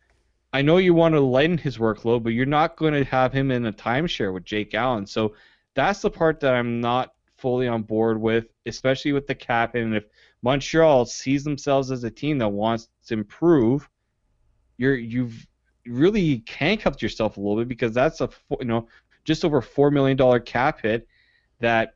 I 0.52 0.62
know 0.62 0.78
you 0.78 0.94
want 0.94 1.14
to 1.14 1.20
lighten 1.20 1.58
his 1.58 1.78
workload, 1.78 2.22
but 2.24 2.30
you're 2.32 2.46
not 2.46 2.76
going 2.76 2.92
to 2.94 3.04
have 3.04 3.32
him 3.32 3.50
in 3.50 3.66
a 3.66 3.72
timeshare 3.72 4.32
with 4.32 4.44
Jake 4.44 4.74
Allen. 4.74 5.06
So 5.06 5.34
that's 5.74 6.00
the 6.00 6.10
part 6.10 6.40
that 6.40 6.54
I'm 6.54 6.80
not 6.80 7.14
fully 7.38 7.68
on 7.68 7.82
board 7.82 8.20
with, 8.20 8.46
especially 8.66 9.12
with 9.12 9.26
the 9.26 9.34
cap. 9.34 9.74
And 9.74 9.94
if 9.94 10.04
Montreal 10.42 11.06
sees 11.06 11.44
themselves 11.44 11.90
as 11.90 12.04
a 12.04 12.10
team 12.10 12.38
that 12.38 12.48
wants 12.48 12.88
to 13.06 13.14
improve, 13.14 13.88
you're 14.76 14.96
you've 14.96 15.46
really 15.86 16.42
handcuffed 16.48 17.02
yourself 17.02 17.36
a 17.36 17.40
little 17.40 17.56
bit 17.56 17.68
because 17.68 17.94
that's 17.94 18.20
a 18.20 18.28
you 18.58 18.66
know 18.66 18.88
just 19.24 19.44
over 19.44 19.60
four 19.60 19.90
million 19.90 20.16
dollar 20.16 20.40
cap 20.40 20.80
hit 20.82 21.06
that 21.60 21.94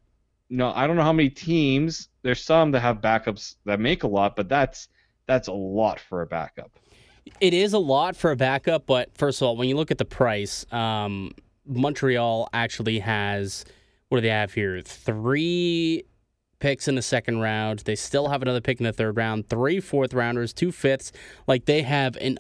you 0.49 0.57
know 0.57 0.73
I 0.75 0.87
don't 0.87 0.97
know 0.97 1.03
how 1.03 1.13
many 1.13 1.31
teams 1.31 2.09
there's 2.23 2.43
some 2.43 2.71
that 2.73 2.81
have 2.81 3.01
backups 3.01 3.57
that 3.65 3.81
make 3.81 4.03
a 4.03 4.09
lot, 4.09 4.37
but 4.37 4.49
that's 4.49 4.89
that's 5.27 5.49
a 5.49 5.53
lot 5.53 5.99
for 5.99 6.23
a 6.23 6.27
backup. 6.27 6.71
It 7.41 7.55
is 7.55 7.73
a 7.73 7.79
lot 7.79 8.17
for 8.17 8.31
a 8.31 8.37
backup, 8.37 8.87
but 8.87 9.17
first 9.17 9.41
of 9.41 9.49
all, 9.49 9.57
when 9.57 9.69
you 9.69 9.77
look 9.77 9.91
at 9.91 9.99
the 9.99 10.05
price, 10.05 10.65
um, 10.73 11.33
Montreal 11.67 12.49
actually 12.53 12.99
has 13.01 13.65
what 14.09 14.19
do 14.19 14.23
they 14.23 14.29
have 14.29 14.53
here? 14.53 14.81
Three 14.83 16.05
picks 16.61 16.87
in 16.87 16.95
the 16.95 17.03
second 17.03 17.41
round. 17.41 17.81
They 17.81 17.97
still 17.97 18.29
have 18.29 18.43
another 18.43 18.61
pick 18.61 18.79
in 18.79 18.85
the 18.85 18.93
third 18.93 19.17
round, 19.17 19.49
three 19.49 19.81
fourth 19.81 20.15
rounders, 20.15 20.53
two 20.53 20.71
fifths. 20.71 21.11
Like 21.47 21.65
they 21.65 21.83
have 21.83 22.17
an 22.17 22.39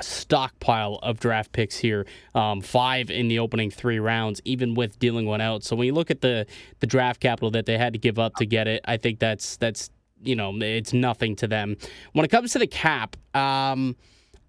stockpile 0.00 0.98
of 1.02 1.18
draft 1.18 1.52
picks 1.52 1.78
here, 1.78 2.06
um, 2.34 2.60
five 2.60 3.10
in 3.10 3.28
the 3.28 3.38
opening 3.38 3.70
three 3.70 3.98
rounds, 3.98 4.42
even 4.44 4.74
with 4.74 4.98
dealing 4.98 5.26
one 5.26 5.40
out. 5.40 5.64
So 5.64 5.74
when 5.74 5.86
you 5.86 5.94
look 5.94 6.10
at 6.10 6.20
the 6.20 6.46
the 6.80 6.86
draft 6.86 7.20
capital 7.20 7.50
that 7.52 7.66
they 7.66 7.78
had 7.78 7.92
to 7.94 7.98
give 7.98 8.18
up 8.18 8.34
to 8.36 8.46
get 8.46 8.68
it, 8.68 8.82
I 8.84 8.98
think 8.98 9.18
that's 9.18 9.56
that's 9.56 9.90
you 10.22 10.36
know 10.36 10.54
it's 10.60 10.92
nothing 10.92 11.34
to 11.36 11.46
them. 11.46 11.76
When 12.12 12.24
it 12.24 12.28
comes 12.28 12.52
to 12.52 12.58
the 12.58 12.66
cap, 12.66 13.16
um, 13.34 13.96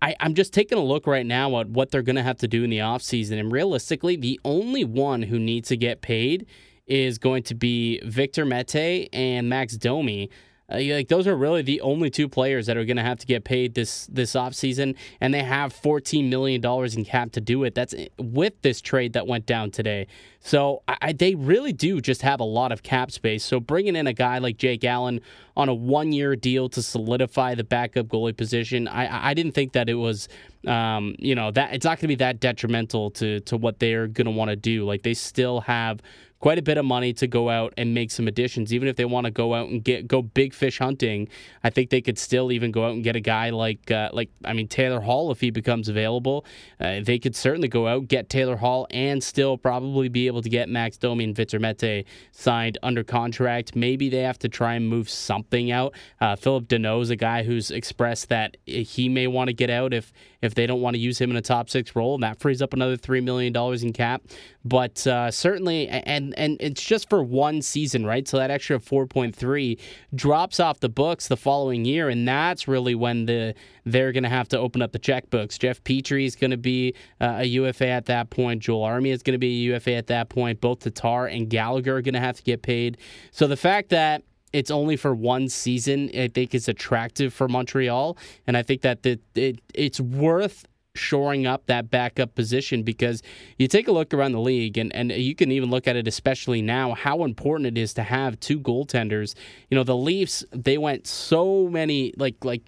I, 0.02 0.16
I'm 0.20 0.34
just 0.34 0.54
taking 0.54 0.78
a 0.78 0.84
look 0.84 1.08
right 1.08 1.26
now 1.26 1.60
at 1.60 1.70
what 1.70 1.92
they're 1.92 2.02
going 2.02 2.18
to 2.18 2.24
have 2.24 2.38
to 2.40 2.48
do 2.48 2.64
in 2.64 2.70
the 2.70 2.80
offseason. 2.80 3.40
And 3.40 3.52
realistically, 3.52 4.16
the 4.16 4.40
only 4.46 4.84
one 4.84 5.24
who 5.24 5.40
needs 5.40 5.70
to 5.70 5.78
get 5.78 6.02
paid 6.02 6.46
is 6.86 7.18
going 7.18 7.44
to 7.44 7.56
be 7.56 8.00
Victor 8.04 8.46
Mete 8.46 9.10
and 9.12 9.50
Max 9.50 9.76
Domi. 9.76 10.30
Uh, 10.70 10.80
like 10.90 11.08
those 11.08 11.28
are 11.28 11.36
really 11.36 11.62
the 11.62 11.80
only 11.80 12.10
two 12.10 12.28
players 12.28 12.66
that 12.66 12.76
are 12.76 12.84
going 12.84 12.98
to 12.98 13.04
have 13.04 13.18
to 13.18 13.26
get 13.26 13.46
paid 13.46 13.74
this 13.74 14.06
this 14.08 14.34
offseason 14.34 14.96
and 15.22 15.34
they 15.34 15.44
have 15.44 15.72
14 15.72 16.30
million 16.30 16.60
dollars 16.60 16.96
in 16.96 17.06
cap 17.06 17.32
to 17.32 17.42
do 17.42 17.64
it. 17.64 17.74
That's 17.74 17.96
with 18.18 18.62
this 18.64 18.82
trade 18.82 19.14
that 19.14 19.28
went 19.28 19.46
down 19.46 19.72
today. 19.72 20.08
So 20.40 20.84
I, 20.88 21.14
they 21.14 21.36
really 21.36 21.74
do 21.74 22.02
just 22.02 22.22
have 22.22 22.40
a 22.40 22.46
lot 22.46 22.72
of 22.72 22.84
cap 22.84 23.12
space. 23.12 23.44
So 23.44 23.60
bringing 23.60 23.96
in 23.96 24.08
a 24.08 24.14
guy 24.14 24.38
like 24.40 24.58
Jake 24.58 24.84
Allen 24.84 25.22
on 25.56 25.70
a 25.70 25.74
one 25.74 26.12
year 26.12 26.36
deal 26.36 26.70
to 26.70 26.82
solidify 26.82 27.56
the 27.56 27.64
backup 27.64 28.08
goalie 28.08 28.36
position, 28.36 28.88
I, 28.88 29.30
I 29.30 29.34
didn't 29.34 29.54
think 29.54 29.74
that 29.74 29.90
it 29.90 29.96
was, 29.96 30.28
um, 30.66 31.16
you 31.18 31.34
know, 31.34 31.50
that 31.52 31.74
it's 31.74 31.86
not 31.86 31.98
going 31.98 32.02
to 32.04 32.08
be 32.08 32.16
that 32.16 32.40
detrimental 32.40 33.12
to 33.12 33.40
to 33.42 33.58
what 33.58 33.80
they're 33.80 34.08
going 34.08 34.26
to 34.26 34.32
want 34.32 34.50
to 34.50 34.56
do. 34.56 34.86
Like 34.86 35.04
they 35.04 35.14
still 35.14 35.62
have 35.62 36.02
quite 36.40 36.60
a 36.60 36.62
bit 36.62 36.78
of 36.78 36.86
money 36.86 37.14
to 37.14 37.28
go 37.28 37.50
out 37.50 37.74
and 37.78 37.94
make 37.94 38.12
some 38.12 38.28
additions. 38.28 38.74
Even 38.74 38.88
if 38.88 38.96
they 38.96 39.06
want 39.06 39.26
to 39.26 39.32
go 39.32 39.54
out 39.54 39.70
and 39.70 39.84
get 39.84 40.08
go 40.08 40.22
big 40.22 40.54
fish 40.54 40.80
hunting, 40.80 41.28
I 41.64 41.70
think 41.70 41.90
they 41.90 42.02
could 42.02 42.18
still 42.18 42.52
even 42.52 42.72
go 42.72 42.86
out 42.86 42.92
and 42.92 43.04
get 43.04 43.16
a 43.16 43.20
guy 43.20 43.50
like 43.50 43.90
uh, 43.92 44.10
like 44.14 44.30
I 44.46 44.54
mean 44.54 44.68
Taylor 44.68 45.02
Hall 45.02 45.32
if 45.32 45.42
he 45.42 45.50
becomes 45.50 45.90
available. 45.90 46.46
Uh, 46.80 47.00
they 47.04 47.20
could 47.20 47.36
certainly 47.36 47.68
go 47.68 47.88
out 47.88 48.08
get 48.08 48.30
Taylor 48.30 48.58
Hall 48.58 48.88
and 48.92 49.24
still 49.24 49.58
probably 49.58 50.10
be 50.10 50.28
able 50.28 50.42
to 50.42 50.50
get 50.50 50.70
Max 50.70 50.98
Domi 50.98 51.24
and 51.24 51.36
Victor 51.36 51.60
Mete 51.60 52.06
signed 52.32 52.78
under 52.84 53.04
contract. 53.04 53.76
Maybe 53.76 54.10
they 54.10 54.22
have 54.22 54.40
to 54.40 54.50
try 54.50 54.76
and 54.76 54.88
move 54.88 55.10
something 55.10 55.72
out. 55.72 55.94
Uh, 56.22 56.36
Phillip 56.36 56.68
Danault 56.68 57.02
is 57.02 57.10
a 57.10 57.16
guy 57.16 57.44
who's 57.44 57.72
expressed 57.72 58.30
that 58.30 58.58
he 58.66 59.10
may 59.10 59.28
want 59.28 59.48
to 59.48 59.54
get 59.54 59.70
out 59.70 59.94
if 59.94 60.12
if 60.42 60.54
they 60.54 60.68
don't 60.68 60.82
want 60.82 60.96
to 60.96 61.00
use 61.00 61.20
him 61.20 61.32
in 61.32 61.38
a 61.38 61.42
top 61.42 61.70
six 61.70 61.96
role, 61.96 62.14
and 62.14 62.24
that 62.24 62.40
frees 62.40 62.62
up 62.62 62.74
another 62.74 62.96
three 62.96 63.22
million 63.22 63.54
dollars 63.54 63.84
in 63.84 63.94
cap. 63.94 64.22
But 64.64 65.06
uh, 65.08 65.32
certainly, 65.32 65.88
and 65.88 66.27
and 66.36 66.58
it's 66.60 66.84
just 66.84 67.10
for 67.10 67.24
one 67.24 67.62
season, 67.62 68.06
right? 68.06 68.28
So 68.28 68.38
that 68.38 68.52
extra 68.52 68.80
four 68.80 69.06
point 69.06 69.36
three 69.36 69.78
drops 70.16 70.60
off 70.60 70.80
the 70.80 70.90
books 70.90 71.28
the 71.28 71.38
following 71.38 71.86
year, 71.86 72.10
and 72.10 72.28
that's 72.28 72.68
really 72.68 72.96
when 72.96 73.26
the 73.26 73.54
they're 73.86 74.12
going 74.12 74.24
to 74.24 74.30
have 74.30 74.48
to 74.50 74.60
open 74.60 74.82
up 74.82 74.92
the 74.92 75.00
checkbooks. 75.00 75.58
Jeff 75.58 75.84
Petry 75.84 76.26
is 76.26 76.36
going 76.36 76.52
to 76.52 76.58
be 76.58 76.94
uh, 77.22 77.38
a 77.40 77.46
UFA 77.46 77.88
at 77.88 78.06
that 78.06 78.30
point. 78.30 78.62
Joel 78.62 78.86
Armia 78.86 79.14
is 79.14 79.24
going 79.24 79.34
to 79.34 79.40
be 79.40 79.70
a 79.70 79.76
UFA 79.76 79.94
at 79.94 80.08
that 80.08 80.30
point. 80.30 80.60
Both 80.60 80.80
Tatar 80.80 81.28
and 81.28 81.50
Gallagher 81.50 81.98
are 81.98 82.02
going 82.02 82.14
to 82.14 82.20
have 82.20 82.38
to 82.38 82.44
get 82.44 82.62
paid. 82.62 82.98
So 83.32 83.48
the 83.48 83.58
fact 83.58 83.90
that 83.90 84.24
it's 84.54 84.72
only 84.72 84.96
for 84.96 85.14
one 85.14 85.50
season. 85.50 86.10
I 86.18 86.30
think 86.30 86.56
is 86.56 86.68
attractive 86.68 87.34
for 87.34 87.48
Montreal, 87.48 88.18
and 88.48 88.56
I 88.56 88.64
think 88.64 88.82
that 88.82 89.04
the, 89.04 89.20
it, 89.36 89.60
it's 89.74 90.00
worth 90.00 90.66
shoring 90.98 91.46
up 91.46 91.66
that 91.68 91.90
backup 91.90 92.36
position 92.36 92.84
because 92.84 93.22
you 93.58 93.68
take 93.68 93.88
a 93.88 93.92
look 93.92 94.14
around 94.14 94.32
the 94.34 94.40
league 94.40 94.78
and, 94.78 94.94
and 94.94 95.12
you 95.12 95.36
can 95.36 95.52
even 95.52 95.70
look 95.70 95.88
at 95.88 95.96
it 95.96 96.08
especially 96.08 96.62
now 96.62 96.94
how 96.94 97.24
important 97.24 97.68
it 97.68 97.78
is 97.78 97.94
to 97.94 98.04
have 98.04 98.40
two 98.40 98.60
goaltenders. 98.60 99.36
You 99.70 99.76
know, 99.76 99.84
the 99.84 99.96
Leafs, 99.96 100.44
they 100.52 100.78
went 100.78 101.08
so 101.08 101.68
many 101.68 102.14
like 102.18 102.44
like 102.44 102.64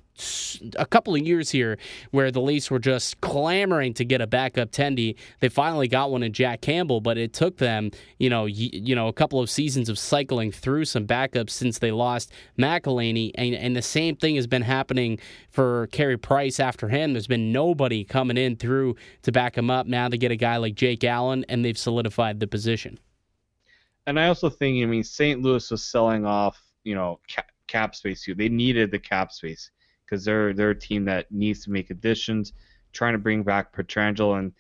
a 0.75 0.85
couple 0.85 1.15
of 1.15 1.21
years 1.21 1.49
here 1.49 1.77
where 2.11 2.31
the 2.31 2.41
Leafs 2.41 2.69
were 2.69 2.79
just 2.79 3.19
clamoring 3.21 3.93
to 3.95 4.05
get 4.05 4.21
a 4.21 4.27
backup 4.27 4.71
tendy. 4.71 5.15
They 5.39 5.49
finally 5.49 5.87
got 5.87 6.11
one 6.11 6.23
in 6.23 6.33
Jack 6.33 6.61
Campbell, 6.61 7.01
but 7.01 7.17
it 7.17 7.33
took 7.33 7.57
them, 7.57 7.91
you 8.17 8.29
know, 8.29 8.43
y- 8.43 8.49
you 8.71 8.95
know, 8.95 9.07
a 9.07 9.13
couple 9.13 9.39
of 9.39 9.49
seasons 9.49 9.89
of 9.89 9.97
cycling 9.99 10.51
through 10.51 10.85
some 10.85 11.05
backups 11.05 11.51
since 11.51 11.79
they 11.79 11.91
lost 11.91 12.31
McElhinney, 12.57 13.31
and, 13.35 13.55
and 13.55 13.75
the 13.75 13.81
same 13.81 14.15
thing 14.15 14.35
has 14.35 14.47
been 14.47 14.61
happening 14.61 15.19
for 15.49 15.87
Carey 15.87 16.17
Price 16.17 16.59
after 16.59 16.89
him. 16.89 17.13
There's 17.13 17.27
been 17.27 17.51
nobody 17.51 18.03
coming 18.03 18.37
in 18.37 18.55
through 18.55 18.95
to 19.23 19.31
back 19.31 19.57
him 19.57 19.69
up. 19.69 19.87
Now 19.87 20.09
they 20.09 20.17
get 20.17 20.31
a 20.31 20.35
guy 20.35 20.57
like 20.57 20.75
Jake 20.75 21.03
Allen, 21.03 21.45
and 21.49 21.63
they've 21.63 21.77
solidified 21.77 22.39
the 22.39 22.47
position. 22.47 22.99
And 24.07 24.19
I 24.19 24.27
also 24.27 24.49
think, 24.49 24.81
I 24.81 24.85
mean, 24.87 25.03
St. 25.03 25.41
Louis 25.41 25.69
was 25.69 25.83
selling 25.83 26.25
off, 26.25 26.59
you 26.83 26.95
know, 26.95 27.19
cap, 27.27 27.51
cap 27.67 27.95
space 27.95 28.23
too. 28.23 28.33
They 28.33 28.49
needed 28.49 28.91
the 28.91 28.99
cap 28.99 29.31
space 29.31 29.69
because 30.09 30.25
they're 30.25 30.53
they're 30.53 30.71
a 30.71 30.79
team 30.79 31.05
that 31.05 31.31
needs 31.31 31.63
to 31.63 31.71
make 31.71 31.89
additions, 31.89 32.53
trying 32.93 33.13
to 33.13 33.19
bring 33.19 33.43
back 33.43 33.75
Pietrangelo, 33.75 34.39
and 34.39 34.53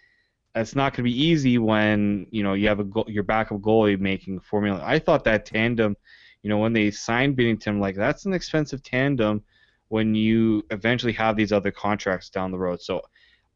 it's 0.55 0.75
not 0.75 0.93
going 0.93 1.05
to 1.05 1.11
be 1.11 1.23
easy 1.23 1.57
when 1.57 2.27
you 2.31 2.43
know 2.43 2.53
you 2.53 2.67
have 2.67 2.79
a 2.79 2.83
go- 2.83 3.05
your 3.07 3.23
backup 3.23 3.59
goalie 3.59 3.99
making 3.99 4.39
four 4.39 4.61
million. 4.61 4.81
I 4.83 4.99
thought 4.99 5.23
that 5.25 5.45
tandem, 5.45 5.95
you 6.43 6.49
know, 6.49 6.57
when 6.57 6.73
they 6.73 6.91
signed 6.91 7.37
Binnington, 7.37 7.79
like 7.79 7.95
that's 7.95 8.25
an 8.25 8.33
expensive 8.33 8.83
tandem 8.83 9.43
when 9.87 10.13
you 10.13 10.65
eventually 10.69 11.13
have 11.13 11.35
these 11.35 11.51
other 11.51 11.71
contracts 11.71 12.29
down 12.29 12.51
the 12.51 12.59
road. 12.59 12.81
So 12.81 13.01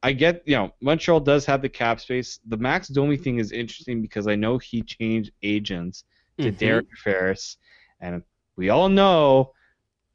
I 0.02 0.14
get, 0.14 0.42
you 0.46 0.56
know, 0.56 0.74
Montreal 0.82 1.20
does 1.20 1.46
have 1.46 1.62
the 1.62 1.70
cap 1.70 2.02
space. 2.02 2.40
The 2.48 2.58
Max 2.58 2.88
Domi 2.88 3.18
thing 3.18 3.38
is 3.38 3.52
interesting 3.52 4.02
because 4.02 4.28
I 4.28 4.36
know 4.36 4.58
he 4.58 4.82
changed 4.82 5.32
agents 5.44 6.04
to 6.40 6.48
mm-hmm. 6.48 6.58
Derek 6.58 6.88
Ferris, 7.04 7.58
and 8.02 8.24
we 8.56 8.70
all 8.70 8.90
know 8.90 9.54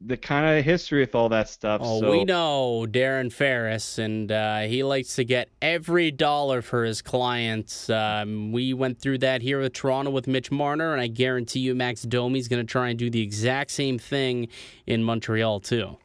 the 0.01 0.17
kind 0.17 0.57
of 0.57 0.63
history 0.63 1.01
with 1.01 1.13
all 1.13 1.29
that 1.29 1.49
stuff. 1.49 1.81
Oh, 1.83 1.99
so. 1.99 2.11
we 2.11 2.23
know 2.23 2.85
Darren 2.89 3.31
Ferris, 3.31 3.97
and 3.97 4.31
uh, 4.31 4.61
he 4.61 4.83
likes 4.83 5.15
to 5.15 5.25
get 5.25 5.49
every 5.61 6.09
dollar 6.11 6.61
for 6.61 6.85
his 6.85 7.01
clients. 7.01 7.89
Um, 7.89 8.51
we 8.51 8.73
went 8.73 8.99
through 8.99 9.17
that 9.19 9.41
here 9.41 9.59
with 9.59 9.73
Toronto 9.73 10.11
with 10.11 10.27
Mitch 10.27 10.51
Marner, 10.51 10.93
and 10.93 11.01
I 11.01 11.07
guarantee 11.07 11.59
you 11.59 11.75
Max 11.75 12.03
Domi 12.03 12.39
is 12.39 12.47
going 12.47 12.65
to 12.65 12.71
try 12.71 12.89
and 12.89 12.97
do 12.97 13.09
the 13.09 13.21
exact 13.21 13.71
same 13.71 13.99
thing 13.99 14.47
in 14.87 15.03
Montreal 15.03 15.59
too. 15.59 15.97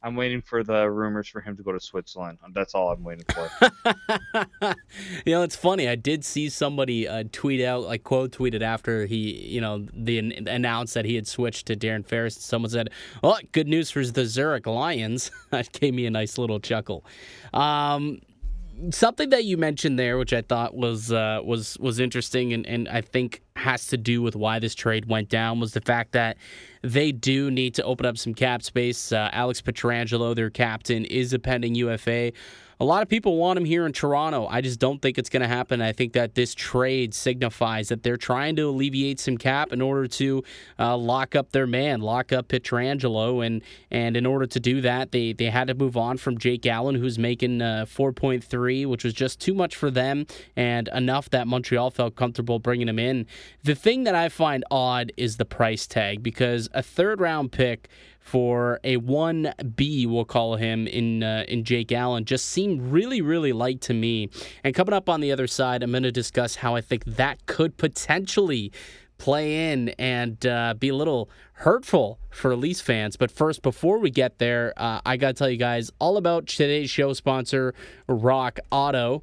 I'm 0.00 0.14
waiting 0.14 0.40
for 0.40 0.62
the 0.62 0.88
rumors 0.88 1.26
for 1.26 1.40
him 1.40 1.56
to 1.56 1.62
go 1.62 1.72
to 1.72 1.80
Switzerland. 1.80 2.38
That's 2.54 2.74
all 2.74 2.92
I'm 2.92 3.02
waiting 3.02 3.24
for. 3.34 3.50
you 5.26 5.32
know, 5.32 5.42
it's 5.42 5.56
funny. 5.56 5.88
I 5.88 5.96
did 5.96 6.24
see 6.24 6.48
somebody 6.48 7.08
uh, 7.08 7.24
tweet 7.32 7.64
out, 7.64 7.82
like 7.82 8.04
quote 8.04 8.30
tweeted 8.30 8.62
after 8.62 9.06
he, 9.06 9.46
you 9.48 9.60
know, 9.60 9.86
the 9.92 10.18
announced 10.46 10.94
that 10.94 11.04
he 11.04 11.16
had 11.16 11.26
switched 11.26 11.66
to 11.66 11.76
Darren 11.76 12.06
Ferris. 12.06 12.36
Someone 12.36 12.70
said, 12.70 12.90
"Oh, 13.24 13.38
good 13.50 13.66
news 13.66 13.90
for 13.90 14.04
the 14.04 14.24
Zurich 14.24 14.68
Lions." 14.68 15.32
that 15.50 15.72
gave 15.72 15.94
me 15.94 16.06
a 16.06 16.10
nice 16.10 16.38
little 16.38 16.60
chuckle. 16.60 17.04
Um, 17.52 18.20
something 18.90 19.30
that 19.30 19.44
you 19.44 19.56
mentioned 19.56 19.98
there, 19.98 20.18
which 20.18 20.32
I 20.32 20.42
thought 20.42 20.74
was 20.74 21.12
uh, 21.12 21.40
was 21.44 21.76
was 21.78 22.00
interesting, 22.00 22.52
and, 22.52 22.66
and 22.66 22.88
I 22.88 23.00
think 23.00 23.42
has 23.56 23.86
to 23.88 23.96
do 23.96 24.22
with 24.22 24.36
why 24.36 24.58
this 24.58 24.74
trade 24.74 25.06
went 25.06 25.28
down, 25.28 25.60
was 25.60 25.72
the 25.72 25.80
fact 25.80 26.12
that 26.12 26.36
they 26.82 27.12
do 27.12 27.50
need 27.50 27.74
to 27.74 27.82
open 27.82 28.06
up 28.06 28.16
some 28.16 28.34
cap 28.34 28.62
space. 28.62 29.12
Uh, 29.12 29.30
Alex 29.32 29.60
Pietrangelo, 29.60 30.34
their 30.34 30.50
captain, 30.50 31.04
is 31.04 31.32
a 31.32 31.38
pending 31.38 31.74
UFA 31.74 32.32
a 32.80 32.84
lot 32.84 33.02
of 33.02 33.08
people 33.08 33.36
want 33.36 33.58
him 33.58 33.64
here 33.64 33.86
in 33.86 33.92
Toronto. 33.92 34.46
I 34.46 34.60
just 34.60 34.78
don't 34.78 35.02
think 35.02 35.18
it's 35.18 35.28
going 35.28 35.42
to 35.42 35.48
happen. 35.48 35.82
I 35.82 35.92
think 35.92 36.12
that 36.12 36.36
this 36.36 36.54
trade 36.54 37.12
signifies 37.12 37.88
that 37.88 38.04
they're 38.04 38.16
trying 38.16 38.54
to 38.56 38.68
alleviate 38.68 39.18
some 39.18 39.36
cap 39.36 39.72
in 39.72 39.82
order 39.82 40.06
to 40.06 40.44
uh, 40.78 40.96
lock 40.96 41.34
up 41.34 41.50
their 41.50 41.66
man, 41.66 42.00
lock 42.00 42.32
up 42.32 42.48
Pietrangelo, 42.48 43.44
and 43.44 43.62
and 43.90 44.16
in 44.16 44.26
order 44.26 44.46
to 44.46 44.60
do 44.60 44.80
that, 44.82 45.10
they 45.10 45.32
they 45.32 45.46
had 45.46 45.68
to 45.68 45.74
move 45.74 45.96
on 45.96 46.18
from 46.18 46.38
Jake 46.38 46.66
Allen, 46.66 46.94
who's 46.94 47.18
making 47.18 47.60
uh, 47.60 47.84
4.3, 47.88 48.86
which 48.86 49.02
was 49.02 49.12
just 49.12 49.40
too 49.40 49.54
much 49.54 49.74
for 49.74 49.90
them, 49.90 50.26
and 50.54 50.88
enough 50.94 51.28
that 51.30 51.48
Montreal 51.48 51.90
felt 51.90 52.14
comfortable 52.14 52.60
bringing 52.60 52.88
him 52.88 52.98
in. 52.98 53.26
The 53.64 53.74
thing 53.74 54.04
that 54.04 54.14
I 54.14 54.28
find 54.28 54.64
odd 54.70 55.12
is 55.16 55.36
the 55.36 55.44
price 55.44 55.86
tag 55.86 56.22
because 56.22 56.68
a 56.72 56.82
third 56.82 57.20
round 57.20 57.50
pick 57.50 57.88
for 58.28 58.78
a 58.84 58.98
1B, 58.98 60.06
we'll 60.06 60.26
call 60.26 60.56
him, 60.56 60.86
in 60.86 61.22
uh, 61.22 61.44
in 61.48 61.64
Jake 61.64 61.90
Allen, 61.92 62.26
just 62.26 62.44
seemed 62.44 62.82
really, 62.82 63.22
really 63.22 63.54
light 63.54 63.80
to 63.82 63.94
me. 63.94 64.28
And 64.62 64.74
coming 64.74 64.92
up 64.92 65.08
on 65.08 65.20
the 65.22 65.32
other 65.32 65.46
side, 65.46 65.82
I'm 65.82 65.92
going 65.92 66.02
to 66.02 66.12
discuss 66.12 66.56
how 66.56 66.76
I 66.76 66.82
think 66.82 67.06
that 67.06 67.46
could 67.46 67.78
potentially 67.78 68.70
play 69.16 69.72
in 69.72 69.88
and 69.98 70.44
uh, 70.46 70.74
be 70.78 70.90
a 70.90 70.94
little 70.94 71.30
hurtful 71.54 72.18
for 72.28 72.54
Leafs 72.54 72.82
fans. 72.82 73.16
But 73.16 73.30
first, 73.30 73.62
before 73.62 73.98
we 73.98 74.10
get 74.10 74.38
there, 74.38 74.74
uh, 74.76 75.00
I 75.06 75.16
got 75.16 75.28
to 75.28 75.34
tell 75.34 75.48
you 75.48 75.56
guys 75.56 75.90
all 75.98 76.18
about 76.18 76.46
today's 76.46 76.90
show 76.90 77.14
sponsor, 77.14 77.74
Rock 78.06 78.60
Auto. 78.70 79.22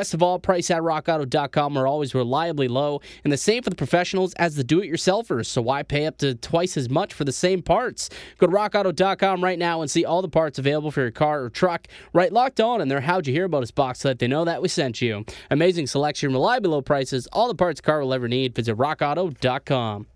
of 0.13 0.23
all, 0.23 0.39
price 0.39 0.71
at 0.71 0.81
rockauto.com 0.81 1.77
are 1.77 1.87
always 1.87 2.15
reliably 2.15 2.67
low, 2.67 3.01
and 3.23 3.31
the 3.31 3.37
same 3.37 3.61
for 3.63 3.69
the 3.69 3.75
professionals 3.75 4.33
as 4.33 4.55
the 4.55 4.63
do 4.63 4.81
it 4.81 4.91
yourselfers. 4.91 5.45
So 5.45 5.61
why 5.61 5.83
pay 5.83 6.05
up 6.05 6.17
to 6.17 6.35
twice 6.35 6.75
as 6.77 6.89
much 6.89 7.13
for 7.13 7.23
the 7.23 7.31
same 7.31 7.61
parts? 7.61 8.09
Go 8.37 8.47
to 8.47 8.53
rockauto.com 8.53 9.43
right 9.43 9.59
now 9.59 9.81
and 9.81 9.89
see 9.89 10.03
all 10.03 10.21
the 10.21 10.29
parts 10.29 10.59
available 10.59 10.91
for 10.91 11.01
your 11.01 11.11
car 11.11 11.43
or 11.43 11.49
truck. 11.49 11.87
Right 12.13 12.33
locked 12.33 12.59
on 12.59 12.81
in 12.81 12.87
their 12.87 13.01
How'd 13.01 13.27
You 13.27 13.33
Hear 13.33 13.45
About 13.45 13.63
Us 13.63 13.71
box 13.71 13.99
so 13.99 14.09
that 14.09 14.19
they 14.19 14.27
know 14.27 14.45
that 14.45 14.61
we 14.61 14.67
sent 14.67 15.01
you. 15.01 15.25
Amazing 15.49 15.87
selection, 15.87 16.31
reliably 16.31 16.71
low 16.71 16.81
prices, 16.81 17.27
all 17.31 17.47
the 17.47 17.55
parts 17.55 17.81
car 17.81 18.01
will 18.01 18.13
ever 18.13 18.27
need. 18.27 18.55
Visit 18.55 18.77
rockauto.com. 18.77 20.07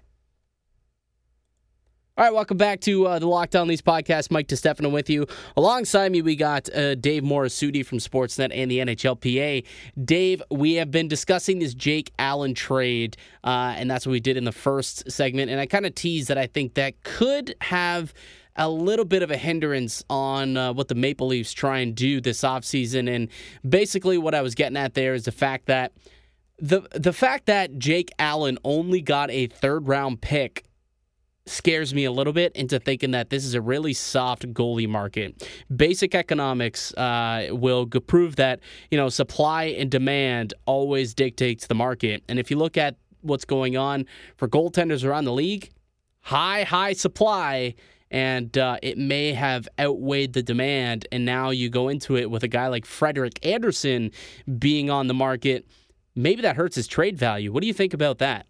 All 2.18 2.24
right, 2.24 2.34
welcome 2.34 2.56
back 2.56 2.80
to 2.80 3.08
uh, 3.08 3.20
the 3.20 3.28
Locked 3.28 3.58
On 3.58 3.68
Leafs 3.68 3.82
podcast. 3.82 4.32
Mike 4.32 4.48
DeStefano 4.48 4.90
with 4.90 5.10
you. 5.10 5.28
Alongside 5.58 6.14
me, 6.14 6.22
we 6.22 6.38
got 6.38 6.74
uh, 6.74 6.96
Dave 6.96 7.24
Morassutti 7.24 7.86
from 7.86 7.98
Sportsnet 7.98 8.52
and 8.54 8.72
the 8.72 8.80
NHLPA. 8.80 9.66
Dave, 10.02 10.42
we 10.50 10.76
have 10.76 10.92
been 10.92 11.10
discussing 11.10 11.60
this 11.60 11.74
Jake 11.74 12.14
Allen 12.18 12.54
trade, 12.54 13.18
uh, 13.44 13.76
and 13.76 13.92
that's 13.92 14.06
what 14.06 14.14
we 14.14 14.22
did 14.22 14.38
in 14.38 14.46
the 14.46 14.54
first 14.54 15.12
segment. 15.12 15.52
And 15.52 15.60
I 15.60 15.66
kind 15.66 15.86
of 15.86 15.94
teased 15.94 16.30
that 16.30 16.38
I 16.38 16.48
think 16.48 16.76
that 16.76 17.04
could 17.04 17.54
have 17.60 18.14
a 18.56 18.70
little 18.70 19.04
bit 19.04 19.22
of 19.22 19.30
a 19.30 19.36
hindrance 19.36 20.02
on 20.10 20.56
uh, 20.56 20.72
what 20.72 20.88
the 20.88 20.96
Maple 20.96 21.28
Leafs 21.28 21.52
try 21.52 21.80
and 21.80 21.94
do 21.94 22.22
this 22.22 22.44
offseason. 22.44 23.14
And 23.14 23.28
basically, 23.68 24.18
what 24.18 24.34
I 24.34 24.42
was 24.42 24.56
getting 24.56 24.78
at 24.78 24.94
there 24.94 25.16
is 25.16 25.26
the 25.26 25.34
fact 25.34 25.66
that 25.66 25.92
the 26.60 26.88
the 26.94 27.12
fact 27.12 27.48
that 27.48 27.78
Jake 27.78 28.10
Allen 28.20 28.58
only 28.64 29.02
got 29.02 29.30
a 29.32 29.48
third 29.48 29.90
round 29.90 30.22
pick 30.22 30.64
scares 31.48 31.94
me 31.94 32.06
a 32.06 32.12
little 32.12 32.34
bit 32.34 32.52
into 32.56 32.80
thinking 32.80 33.12
that 33.12 33.30
this 33.30 33.46
is 33.46 33.54
a 33.54 33.62
really 33.62 33.94
soft 33.94 34.52
goalie 34.54 34.88
market. 34.88 35.48
Basic 35.76 36.16
economics 36.16 36.94
uh, 36.96 37.50
will 37.52 37.86
prove 37.88 38.36
that 38.38 38.60
you 38.92 38.98
know 38.98 39.10
supply 39.10 39.66
and 39.66 39.90
demand 39.92 40.54
always 40.66 41.14
dictates 41.14 41.68
the 41.68 41.76
market. 41.76 42.24
And 42.28 42.40
if 42.40 42.50
you 42.50 42.58
look 42.58 42.78
at 42.78 42.96
what's 43.22 43.46
going 43.46 43.78
on 43.78 44.06
for 44.38 44.48
goaltenders 44.48 45.04
around 45.04 45.26
the 45.26 45.34
league, 45.34 45.72
high 46.22 46.64
high 46.64 46.94
supply. 46.94 47.76
And 48.12 48.56
uh, 48.58 48.78
it 48.84 48.98
may 48.98 49.34
have 49.34 49.68
outweighed 49.80 50.34
the 50.34 50.44
demand. 50.44 51.08
And 51.12 51.26
now 51.26 51.50
you 51.50 51.70
go 51.70 51.90
into 51.90 52.16
it 52.16 52.30
with 52.30 52.44
a 52.44 52.48
guy 52.48 52.68
like 52.68 52.86
Frederik 52.86 53.44
Andersen 53.46 54.12
being 54.60 54.90
on 54.90 55.08
the 55.08 55.14
market. 55.14 55.68
Maybe 56.16 56.44
that 56.44 56.56
hurts 56.56 56.76
his 56.76 56.88
trade 56.88 57.18
value. 57.18 57.52
What 57.52 57.62
do 57.62 57.68
you 57.68 57.74
think 57.74 57.94
about 57.94 58.20
that? 58.20 58.46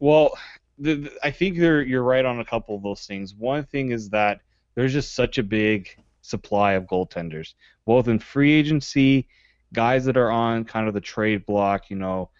Well, 0.00 0.32
the, 0.78 0.94
the, 0.94 1.18
I 1.22 1.30
think 1.30 1.56
you're 1.56 1.82
you're 1.82 2.02
right 2.02 2.24
on 2.24 2.40
a 2.40 2.44
couple 2.44 2.76
of 2.76 2.82
those 2.82 3.06
things. 3.06 3.34
One 3.34 3.64
thing 3.64 3.90
is 3.90 4.10
that 4.10 4.40
there's 4.74 4.92
just 4.92 5.14
such 5.14 5.38
a 5.38 5.42
big 5.42 5.88
supply 6.22 6.72
of 6.72 6.84
goaltenders, 6.84 7.54
both 7.84 8.08
in 8.08 8.18
free 8.18 8.52
agency, 8.52 9.28
guys 9.72 10.04
that 10.04 10.16
are 10.16 10.30
on 10.30 10.64
kind 10.64 10.88
of 10.88 10.94
the 10.94 11.00
trade 11.00 11.46
block, 11.46 11.90
you 11.90 11.96
know. 11.96 12.30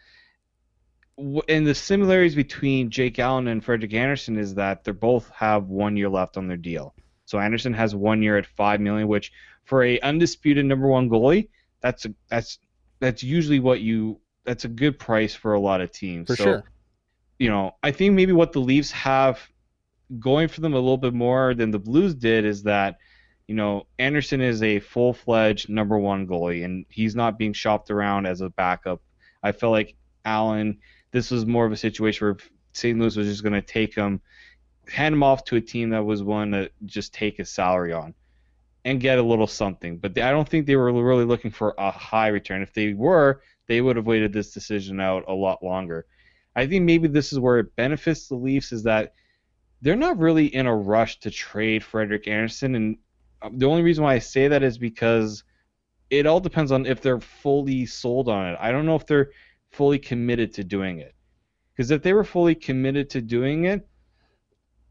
And 1.49 1.67
the 1.67 1.75
similarities 1.75 2.37
between 2.37 2.91
Jake 2.91 3.19
Allen 3.19 3.49
and 3.49 3.65
Frederik 3.65 3.93
Andersen 3.93 4.39
is 4.39 4.55
that 4.55 4.85
they 4.85 4.93
both 4.93 5.29
have 5.31 5.65
one 5.65 5.97
year 5.97 6.09
left 6.09 6.37
on 6.37 6.47
their 6.47 6.57
deal. 6.57 6.95
So 7.25 7.41
Andersen 7.41 7.75
has 7.75 7.95
one 7.95 8.23
year 8.23 8.39
at 8.39 8.47
five 8.47 8.81
million, 8.81 9.09
which 9.09 9.33
for 9.65 9.83
a 9.83 9.99
undisputed 10.01 10.65
number 10.65 10.87
one 10.87 11.11
goalie, 11.11 11.49
that's 11.81 12.05
a, 12.05 12.15
that's 12.29 12.59
that's 13.01 13.23
usually 13.23 13.59
what 13.59 13.81
you 13.81 14.21
that's 14.45 14.65
a 14.65 14.69
good 14.69 14.99
price 14.99 15.35
for 15.35 15.55
a 15.55 15.61
lot 15.61 15.81
of 15.81 15.91
teams. 15.91 16.29
For 16.29 16.37
so, 16.37 16.45
sure 16.45 16.65
you 17.39 17.49
know, 17.49 17.77
I 17.83 17.93
think 17.93 18.15
maybe 18.15 18.33
what 18.33 18.53
the 18.53 18.61
Leafs 18.61 18.91
have 18.93 19.41
going 20.19 20.49
for 20.49 20.61
them 20.61 20.73
a 20.73 20.79
little 20.79 20.97
bit 20.97 21.15
more 21.15 21.55
than 21.55 21.71
the 21.71 21.79
Blues 21.79 22.15
did 22.15 22.45
is 22.45 22.63
that, 22.65 22.99
you 23.47 23.55
know, 23.55 23.87
Andersen 23.99 24.41
is 24.41 24.63
a 24.63 24.81
full 24.81 25.13
fledged 25.13 25.69
number 25.69 25.99
one 25.99 26.27
goalie 26.27 26.65
and 26.65 26.85
he's 26.89 27.15
not 27.15 27.39
being 27.39 27.53
shopped 27.53 27.91
around 27.91 28.27
as 28.27 28.41
a 28.41 28.51
backup. 28.51 29.01
I 29.43 29.53
feel 29.53 29.71
like 29.71 29.95
Allen, 30.25 30.79
this 31.13 31.31
was 31.31 31.47
more 31.47 31.65
of 31.65 31.73
a 31.73 31.77
situation 31.77 32.27
where 32.27 32.37
St. 32.73 32.99
Louis 32.99 33.17
was 33.17 33.29
just 33.29 33.43
going 33.43 33.53
to 33.53 33.63
take 33.63 33.95
him, 33.95 34.21
hand 34.89 35.15
him 35.15 35.23
off 35.23 35.45
to 35.45 35.57
a 35.57 35.61
team 35.61 35.91
that 35.91 36.05
was 36.05 36.23
willing 36.23 36.53
to 36.53 36.71
just 36.87 37.15
take 37.15 37.37
his 37.37 37.51
salary 37.51 37.93
on 37.93 38.15
and 38.85 39.01
get 39.01 39.19
a 39.19 39.23
little 39.23 39.47
something. 39.47 39.99
But 39.99 40.19
I 40.19 40.31
don't 40.31 40.49
think 40.49 40.67
they 40.67 40.77
were 40.77 40.93
really 40.93 41.25
looking 41.25 41.51
for 41.51 41.75
a 41.79 41.91
high 41.91 42.29
return. 42.29 42.63
If 42.63 42.73
they 42.73 42.95
were, 42.95 43.43
they 43.67 43.81
would 43.81 43.97
have 43.97 44.07
waited 44.07 44.33
this 44.33 44.53
decision 44.53 45.01
out 45.01 45.25
a 45.29 45.35
lot 45.35 45.63
longer. 45.63 46.07
I 46.59 46.67
think 46.67 46.85
maybe 46.85 47.07
this 47.07 47.33
is 47.33 47.39
where 47.39 47.61
it 47.61 47.77
benefits 47.77 48.27
the 48.27 48.35
Leafs 48.35 48.73
is 48.73 48.83
that 48.83 49.15
they're 49.81 49.95
not 49.95 50.19
really 50.19 50.47
in 50.47 50.67
a 50.67 50.75
rush 50.75 51.21
to 51.21 51.31
trade 51.31 51.85
Frederik 51.85 52.27
Andersen. 52.27 52.75
and 52.75 52.97
um, 53.43 53.57
the 53.57 53.67
only 53.67 53.83
reason 53.83 54.03
why 54.03 54.15
I 54.15 54.19
say 54.19 54.49
that 54.49 54.65
is 54.65 54.77
because 54.77 55.45
it 56.11 56.27
all 56.27 56.41
depends 56.41 56.73
on 56.73 56.85
if 56.85 57.01
they're 57.01 57.21
fully 57.21 57.87
sold 57.87 58.29
on 58.29 58.49
it. 58.49 58.59
I 58.61 58.73
don't 58.73 58.87
know 58.87 58.97
if 58.97 59.07
they're 59.07 59.31
fully 59.71 60.01
committed 60.01 60.53
to 60.55 60.65
doing 60.65 60.99
it, 60.99 61.15
because 61.77 61.93
if 61.93 62.03
they 62.03 62.13
were 62.13 62.25
fully 62.25 62.57
committed 62.57 63.09
to 63.11 63.21
doing 63.21 63.67
it, 63.67 63.87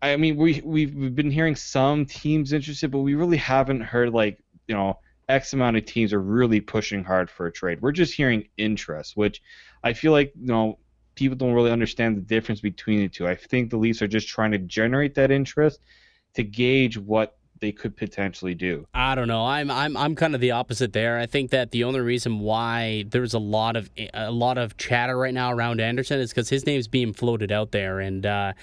I 0.02 0.16
mean 0.16 0.38
we 0.38 0.62
we've, 0.64 0.96
we've 0.96 1.16
been 1.16 1.32
hearing 1.32 1.58
some 1.58 2.06
teams 2.06 2.54
interested, 2.54 2.92
but 2.92 3.00
we 3.00 3.16
really 3.16 3.36
haven't 3.36 3.82
heard 3.82 4.14
like 4.14 4.42
you 4.70 4.76
know 4.76 5.00
X 5.28 5.52
amount 5.52 5.76
of 5.76 5.84
teams 5.84 6.14
are 6.14 6.22
really 6.22 6.62
pushing 6.62 7.04
hard 7.04 7.30
for 7.30 7.48
a 7.48 7.52
trade. 7.52 7.82
We're 7.82 7.92
just 7.92 8.14
hearing 8.14 8.48
interest, 8.56 9.18
which 9.18 9.42
I 9.84 9.92
feel 9.92 10.14
like 10.14 10.32
you 10.40 10.48
know 10.48 10.80
people 11.18 11.36
don't 11.36 11.54
really 11.54 11.72
understand 11.72 12.16
the 12.16 12.22
difference 12.22 12.62
between 12.62 13.00
the 13.00 13.10
two. 13.10 13.28
I 13.28 13.36
think 13.36 13.70
the 13.70 13.78
Leafs 13.78 14.02
are 14.02 14.08
just 14.08 14.28
trying 14.30 14.52
to 14.52 14.60
generate 14.60 15.16
that 15.16 15.32
interest 15.32 15.82
to 16.36 16.44
gauge 16.44 16.98
what 16.98 17.38
they 17.60 17.72
could 17.72 17.98
potentially 17.98 18.54
do. 18.54 18.88
I 18.94 19.16
don't 19.16 19.28
know. 19.28 19.44
I'm 19.46 19.72
I'm 19.72 19.98
I'm 19.98 20.16
kind 20.16 20.36
of 20.36 20.42
the 20.42 20.52
opposite 20.52 20.94
there. 20.94 21.18
I 21.18 21.26
think 21.26 21.52
that 21.52 21.72
the 21.72 21.84
only 21.84 22.00
reason 22.00 22.40
why 22.40 23.06
there's 23.10 23.34
a 23.34 23.40
lot 23.40 23.76
of 23.76 23.90
a 24.14 24.32
lot 24.32 24.58
of 24.58 24.78
chatter 24.78 25.18
right 25.18 25.34
now 25.34 25.52
around 25.52 25.82
Andersen 25.82 26.20
is 26.20 26.30
because 26.30 26.50
his 26.50 26.66
name's 26.66 26.88
being 26.88 27.14
floated 27.14 27.52
out 27.52 27.72
there, 27.72 28.00
and 28.00 28.26
uh, 28.26 28.54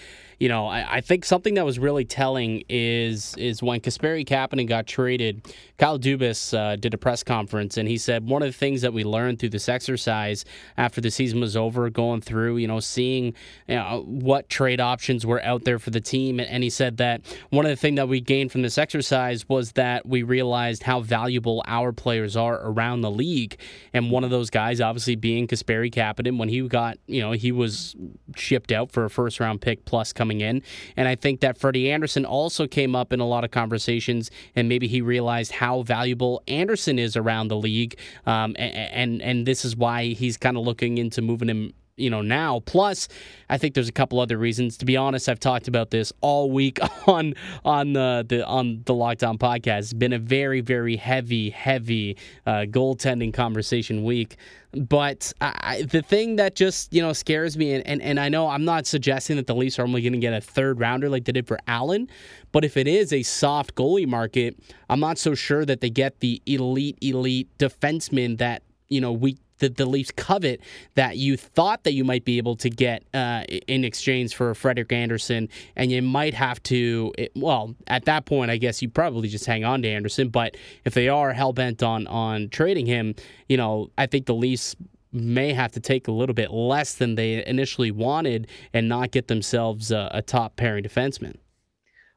you 0.45 0.51
know, 0.51 0.67
I, 0.67 0.97
I, 0.97 1.01
think 1.01 1.25
something 1.25 1.55
that 1.55 1.65
was 1.65 1.79
really 1.79 2.05
telling 2.05 2.65
is 2.69 3.35
is 3.39 3.63
when 3.63 3.81
Kasperi 3.81 4.27
Kapanen 4.27 4.69
got 4.69 4.87
traded. 4.87 5.51
Kyle 5.79 5.99
Dubas 5.99 6.57
uh, 6.57 6.77
did 6.77 6.93
a 6.93 6.99
press 6.99 7.23
conference 7.23 7.79
and 7.79 7.89
he 7.89 7.97
said 7.97 8.29
one 8.29 8.43
of 8.43 8.49
the 8.49 8.53
things 8.53 8.83
that 8.83 8.93
we 8.93 9.05
learned 9.05 9.39
through 9.39 9.49
this 9.49 9.71
exercise 9.71 10.45
after 10.77 11.01
the 11.01 11.11
season 11.11 11.41
was 11.41 11.57
over, 11.57 11.89
going 11.89 12.21
through, 12.21 12.59
you 12.59 12.69
know, 12.69 12.79
seeing 12.79 13.33
you 13.69 13.77
know, 13.77 14.05
what 14.07 14.51
trade 14.51 14.81
options 14.81 15.25
were 15.25 15.43
out 15.43 15.65
there 15.65 15.79
for 15.79 15.89
the 15.89 16.01
team, 16.01 16.39
and, 16.39 16.63
he 16.63 16.71
said 16.71 16.97
that 16.99 17.21
one 17.51 17.67
of 17.67 17.71
the 17.71 17.77
things 17.77 17.97
that 17.97 18.09
we 18.09 18.21
gained 18.21 18.51
from 18.51 18.63
this 18.63 18.79
exercise 18.79 19.47
was 19.49 19.73
that 19.73 20.07
we 20.07 20.23
realized 20.23 20.83
how 20.83 21.01
valuable 21.01 21.63
our 21.67 21.93
players 21.93 22.37
are 22.37 22.59
around 22.67 23.03
the 23.03 23.11
league, 23.11 23.59
and 23.93 24.11
one 24.11 24.25
of 24.25 24.31
those 24.31 24.49
guys, 24.51 24.81
obviously, 24.81 25.15
being 25.15 25.47
Kasperi 25.47 25.93
Kapanen, 25.93 26.39
when 26.39 26.49
he 26.49 26.67
got, 26.69 26.99
you 27.07 27.21
know, 27.21 27.33
he 27.33 27.53
was 27.53 27.97
shipped 28.37 28.73
out 28.73 28.93
for 28.93 29.05
a 29.05 29.11
first 29.11 29.41
round 29.41 29.61
pick 29.61 29.85
plus 29.85 30.13
coming 30.13 30.34
in. 30.41 30.63
And 30.97 31.09
I 31.09 31.15
think 31.15 31.41
that 31.41 31.59
Freddie 31.59 31.91
Andersen 31.91 32.25
also 32.25 32.67
came 32.67 32.95
up 32.95 33.13
in 33.13 33.21
a 33.21 33.27
lot 33.27 33.45
of 33.45 33.51
conversations, 33.51 34.31
and 34.57 34.69
maybe 34.69 34.87
he 34.87 35.01
realized 35.01 35.53
how 35.53 35.83
valuable 35.83 36.43
Andersen 36.49 36.99
is 36.99 37.17
around 37.17 37.49
the 37.49 37.57
league. 37.57 37.99
Um, 38.27 38.55
and, 38.59 38.75
and, 38.75 39.23
and 39.23 39.47
this 39.47 39.65
is 39.65 39.77
why 39.77 40.07
he's 40.07 40.37
kind 40.37 40.57
of 40.57 40.65
looking 40.65 40.99
into 40.99 41.23
moving 41.23 41.49
him 41.49 41.73
you 41.97 42.11
know 42.11 42.23
now 42.23 42.61
plus 42.61 43.09
i 43.49 43.57
think 43.57 43.75
there's 43.75 43.89
a 43.89 43.93
couple 43.93 44.19
other 44.19 44.37
reasons 44.37 44.77
to 44.77 44.85
be 44.85 44.97
honest 44.97 45.29
i've 45.29 45.39
talked 45.39 45.69
about 45.69 45.91
this 45.91 46.13
all 46.21 46.51
week 46.51 46.79
on 47.07 47.35
on 47.65 47.93
the, 47.93 48.25
the 48.29 48.45
on 48.47 48.83
the 48.85 48.95
lockdown 48.95 49.39
podcast 49.39 49.79
it's 49.79 49.93
been 49.93 50.13
a 50.13 50.19
very 50.19 50.61
very 50.61 50.97
heavy 50.97 51.51
heavy 51.51 52.17
uh, 52.47 52.65
goaltending 52.69 53.33
conversation 53.33 54.03
week 54.03 54.37
but 54.77 55.33
I, 55.41 55.83
the 55.89 56.03
thing 56.03 56.37
that 56.37 56.55
just 56.55 56.93
you 56.93 57.03
know 57.03 57.13
scares 57.13 57.57
me 57.57 57.75
and, 57.75 57.87
and, 57.87 58.03
and 58.03 58.19
i 58.21 58.29
know 58.29 58.49
i'm 58.49 58.65
not 58.65 58.87
suggesting 58.87 59.37
that 59.37 59.47
the 59.47 59.55
leafs 59.55 59.79
are 59.79 59.83
only 59.83 60.03
going 60.03 60.13
to 60.13 60.19
get 60.19 60.33
a 60.33 60.41
third 60.41 60.81
rounder 60.81 61.09
like 61.09 61.25
they 61.25 61.33
did 61.33 61.47
for 61.47 61.59
allen 61.67 62.09
but 62.53 62.65
if 62.65 62.77
it 62.77 62.89
is 62.89 63.13
a 63.13 63.23
soft 63.23 63.75
goalie 63.75 64.07
market 64.07 64.59
i'm 64.91 65.01
not 65.01 65.19
so 65.19 65.35
sure 65.35 65.65
that 65.65 65.81
they 65.81 65.91
get 65.91 66.21
the 66.21 66.43
elite 66.47 66.99
elite 67.01 67.49
defenseman 67.59 68.39
that 68.39 68.63
you 68.89 69.01
know 69.01 69.13
we 69.13 69.39
the, 69.59 69.69
the 69.69 69.87
Leafs 69.87 70.11
covet 70.11 70.61
that 70.95 71.17
you 71.17 71.37
thought 71.37 71.85
that 71.85 71.93
you 71.93 72.05
might 72.05 72.25
be 72.25 72.39
able 72.39 72.57
to 72.57 72.71
get 72.71 73.05
uh, 73.15 73.45
in 73.67 73.85
exchange 73.85 74.35
for 74.35 74.55
Frederik 74.55 74.93
Andersen, 74.93 75.49
and 75.77 75.91
you 75.91 76.03
might 76.03 76.35
have 76.35 76.63
to. 76.65 77.13
Well, 77.35 77.75
at 77.87 78.05
that 78.07 78.27
point, 78.27 78.51
I 78.51 78.57
guess 78.57 78.83
you 78.83 78.89
probably 78.89 79.29
just 79.29 79.47
hang 79.47 79.65
on 79.65 79.83
to 79.83 79.89
Andersen. 79.89 80.29
But 80.29 80.57
if 80.85 80.95
they 80.95 81.09
are 81.09 81.33
hell 81.33 81.53
bent 81.53 81.83
on 81.83 82.07
on 82.07 82.49
trading 82.49 82.87
him, 82.87 83.15
you 83.49 83.57
know, 83.57 83.91
I 83.97 84.07
think 84.07 84.27
the 84.27 84.35
Leafs 84.35 84.77
may 85.13 85.53
have 85.53 85.71
to 85.73 85.81
take 85.81 86.09
a 86.09 86.13
little 86.13 86.35
bit 86.35 86.51
less 86.51 86.95
than 86.95 87.15
they 87.15 87.45
initially 87.47 87.93
wanted 87.93 88.49
and 88.73 88.89
not 88.89 89.13
get 89.13 89.29
themselves 89.29 89.93
a, 89.93 90.11
a 90.13 90.21
top 90.21 90.57
pairing 90.57 90.83
defenseman. 90.83 91.37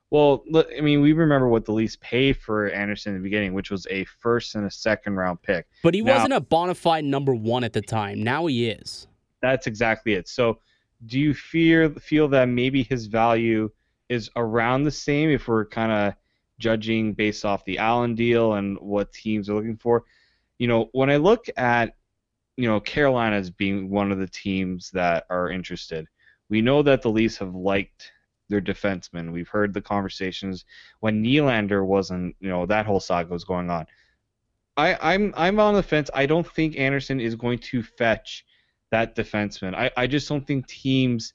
Well, 0.09 0.45
I 0.55 0.79
mean, 0.79 1.01
we 1.01 1.11
remember 1.11 1.49
what 1.49 1.65
the 1.65 1.73
Leafs 1.73 1.97
paid 1.99 2.37
for 2.37 2.69
Andersen 2.69 3.13
in 3.13 3.21
the 3.21 3.23
beginning, 3.23 3.53
which 3.53 3.69
was 3.69 3.85
a 3.89 4.05
first 4.05 4.55
and 4.55 4.65
a 4.65 4.71
second 4.71 5.15
round 5.15 5.41
pick. 5.41 5.67
But 5.83 5.93
he 5.93 6.01
now, 6.01 6.15
wasn't 6.15 6.33
a 6.33 6.39
bona 6.39 6.75
fide 6.75 7.03
number 7.03 7.35
one 7.35 7.65
at 7.65 7.73
the 7.73 7.81
time. 7.81 8.23
Now 8.23 8.45
he 8.45 8.69
is. 8.69 9.07
That's 9.41 9.67
exactly 9.67 10.13
it. 10.13 10.29
So, 10.29 10.59
do 11.05 11.19
you 11.19 11.33
fear 11.33 11.89
feel 11.89 12.27
that 12.29 12.45
maybe 12.45 12.83
his 12.83 13.07
value 13.07 13.69
is 14.09 14.29
around 14.35 14.83
the 14.83 14.91
same 14.91 15.29
if 15.29 15.47
we're 15.47 15.65
kind 15.65 15.91
of 15.91 16.13
judging 16.57 17.13
based 17.13 17.45
off 17.45 17.65
the 17.65 17.77
Allen 17.77 18.15
deal 18.15 18.53
and 18.53 18.79
what 18.79 19.11
teams 19.11 19.49
are 19.49 19.55
looking 19.55 19.77
for? 19.77 20.05
You 20.57 20.67
know, 20.67 20.89
when 20.93 21.09
I 21.09 21.17
look 21.17 21.47
at 21.57 21.95
you 22.55 22.67
know 22.67 22.79
Carolina 22.79 23.35
as 23.35 23.49
being 23.49 23.89
one 23.89 24.13
of 24.13 24.19
the 24.19 24.27
teams 24.27 24.89
that 24.91 25.25
are 25.29 25.51
interested, 25.51 26.07
we 26.49 26.61
know 26.61 26.81
that 26.81 27.01
the 27.01 27.11
Leafs 27.11 27.37
have 27.37 27.53
liked 27.53 28.13
their 28.49 28.61
defensemen. 28.61 29.31
We've 29.31 29.47
heard 29.47 29.73
the 29.73 29.81
conversations 29.81 30.65
when 30.99 31.23
Nylander 31.23 31.85
wasn't, 31.85 32.35
you 32.39 32.49
know, 32.49 32.65
that 32.65 32.85
whole 32.85 32.99
saga 32.99 33.33
was 33.33 33.43
going 33.43 33.69
on. 33.69 33.87
I, 34.75 35.13
I'm 35.13 35.33
I'm 35.35 35.59
on 35.59 35.73
the 35.73 35.83
fence. 35.83 36.09
I 36.13 36.27
don't 36.27 36.47
think 36.47 36.77
Andersen 36.77 37.19
is 37.19 37.35
going 37.35 37.59
to 37.59 37.81
fetch 37.81 38.45
that 38.91 39.15
defenseman. 39.15 39.73
I, 39.73 39.91
I 39.97 40.07
just 40.07 40.29
don't 40.29 40.45
think 40.45 40.67
teams 40.67 41.33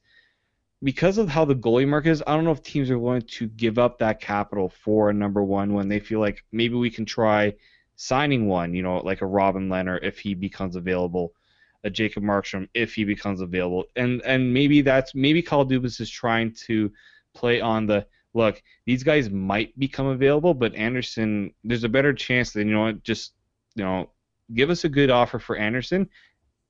because 0.83 1.19
of 1.19 1.29
how 1.29 1.45
the 1.45 1.55
goalie 1.55 1.87
market 1.87 2.11
is, 2.11 2.23
I 2.27 2.35
don't 2.35 2.45
know 2.45 2.53
if 2.53 2.63
teams 2.63 2.91
are 2.91 2.99
willing 2.99 3.23
to 3.23 3.47
give 3.49 3.79
up 3.79 3.99
that 3.99 4.21
capital 4.21 4.69
for 4.69 5.11
a 5.11 5.15
number 5.15 5.43
one 5.43 5.75
when 5.75 5.89
they 5.89 6.01
feel 6.01 6.21
like 6.21 6.45
maybe 6.51 6.75
we 6.75 6.91
can 6.91 7.05
try 7.05 7.55
signing 7.95 8.49
one, 8.49 8.75
you 8.75 8.83
know, 8.83 8.97
like 8.99 9.23
a 9.23 9.27
Robin 9.27 9.69
Lehner 9.69 9.99
if 10.03 10.19
he 10.19 10.35
becomes 10.35 10.75
available, 10.75 11.35
a 11.85 11.91
Jacob 11.91 12.23
Markstrom 12.23 12.69
if 12.75 12.95
he 12.95 13.05
becomes 13.05 13.41
available, 13.41 13.85
and 13.97 14.23
and 14.23 14.53
maybe 14.53 14.83
that's 14.83 15.15
maybe 15.15 15.43
Kyle 15.43 15.67
Dubas 15.67 16.01
is 16.01 16.11
trying 16.11 16.53
to 16.67 16.93
play 17.35 17.61
on 17.61 17.87
the 17.87 18.07
look. 18.35 18.63
These 18.87 19.03
guys 19.03 19.31
might 19.31 19.79
become 19.79 20.07
available, 20.07 20.55
but 20.55 20.75
Andersen, 20.75 21.53
there's 21.65 21.85
a 21.85 21.89
better 21.89 22.13
chance 22.13 22.53
that 22.53 22.61
you 22.61 22.73
know 22.73 22.83
what, 22.83 23.03
just 23.03 23.35
you 23.75 23.85
know, 23.85 24.11
give 24.55 24.71
us 24.71 24.85
a 24.85 24.89
good 24.89 25.11
offer 25.11 25.39
for 25.39 25.57
Andersen, 25.57 26.09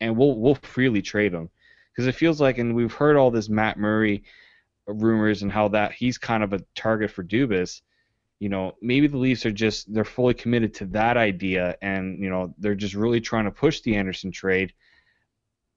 and 0.01 0.16
we'll 0.16 0.38
we'll 0.38 0.55
freely 0.57 1.03
trade 1.03 1.33
him 1.33 1.51
because 1.92 2.07
it 2.07 2.14
feels 2.14 2.40
like, 2.40 2.59
and 2.59 2.75
we've 2.75 2.92
heard 2.92 3.16
all 3.16 3.31
this 3.31 3.48
Matt 3.48 3.79
Murray 3.79 4.25
rumors 4.87 5.42
and 5.42 5.53
how 5.53 5.68
that 5.68 5.92
he's 5.92 6.18
kind 6.18 6.42
of 6.42 6.53
a 6.53 6.64
target 6.75 7.11
for 7.11 7.22
Dubas. 7.22 7.83
You 8.40 8.48
know, 8.48 8.75
maybe 8.83 9.07
the 9.07 9.18
Leafs 9.18 9.46
are 9.46 9.53
just 9.53 9.92
they're 9.92 10.05
fully 10.05 10.35
committed 10.35 10.75
to 10.75 10.87
that 10.87 11.16
idea, 11.16 11.77
and 11.83 12.18
you 12.22 12.31
know 12.31 12.55
they're 12.59 12.75
just 12.75 12.94
really 12.94 13.20
trying 13.20 13.44
to 13.44 13.51
push 13.51 13.81
the 13.81 13.96
Andersen 13.96 14.33
trade. 14.33 14.72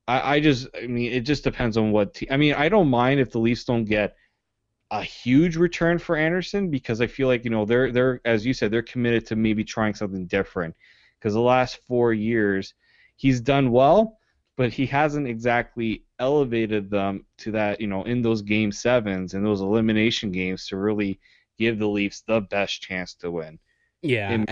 I, 0.07 0.35
I 0.35 0.39
just, 0.39 0.67
I 0.75 0.87
mean, 0.87 1.11
it 1.11 1.21
just 1.21 1.43
depends 1.43 1.77
on 1.77 1.91
what. 1.91 2.13
Te- 2.15 2.29
I 2.31 2.37
mean, 2.37 2.53
I 2.53 2.69
don't 2.69 2.89
mind 2.89 3.19
if 3.19 3.31
the 3.31 3.39
Leafs 3.39 3.63
don't 3.65 3.85
get 3.85 4.15
a 4.91 5.01
huge 5.01 5.55
return 5.55 5.97
for 5.97 6.15
Andersen 6.15 6.69
because 6.69 7.01
I 7.01 7.07
feel 7.07 7.27
like 7.27 7.43
you 7.43 7.49
know 7.49 7.65
they're 7.65 7.91
they're 7.91 8.21
as 8.23 8.45
you 8.45 8.53
said 8.53 8.71
they're 8.71 8.83
committed 8.83 9.25
to 9.27 9.35
maybe 9.35 9.63
trying 9.63 9.95
something 9.95 10.27
different 10.27 10.75
because 11.19 11.33
the 11.33 11.41
last 11.41 11.79
four 11.87 12.13
years 12.13 12.73
he's 13.15 13.41
done 13.41 13.71
well, 13.71 14.19
but 14.57 14.71
he 14.71 14.85
hasn't 14.85 15.27
exactly 15.27 16.03
elevated 16.19 16.89
them 16.89 17.25
to 17.39 17.51
that, 17.51 17.81
you 17.81 17.87
know, 17.87 18.03
in 18.03 18.21
those 18.21 18.41
game 18.41 18.71
sevens 18.71 19.33
and 19.33 19.45
those 19.45 19.61
elimination 19.61 20.31
games 20.31 20.67
to 20.67 20.77
really 20.77 21.19
give 21.57 21.79
the 21.79 21.87
Leafs 21.87 22.21
the 22.21 22.41
best 22.41 22.81
chance 22.81 23.15
to 23.15 23.31
win. 23.31 23.59
Yeah. 24.01 24.43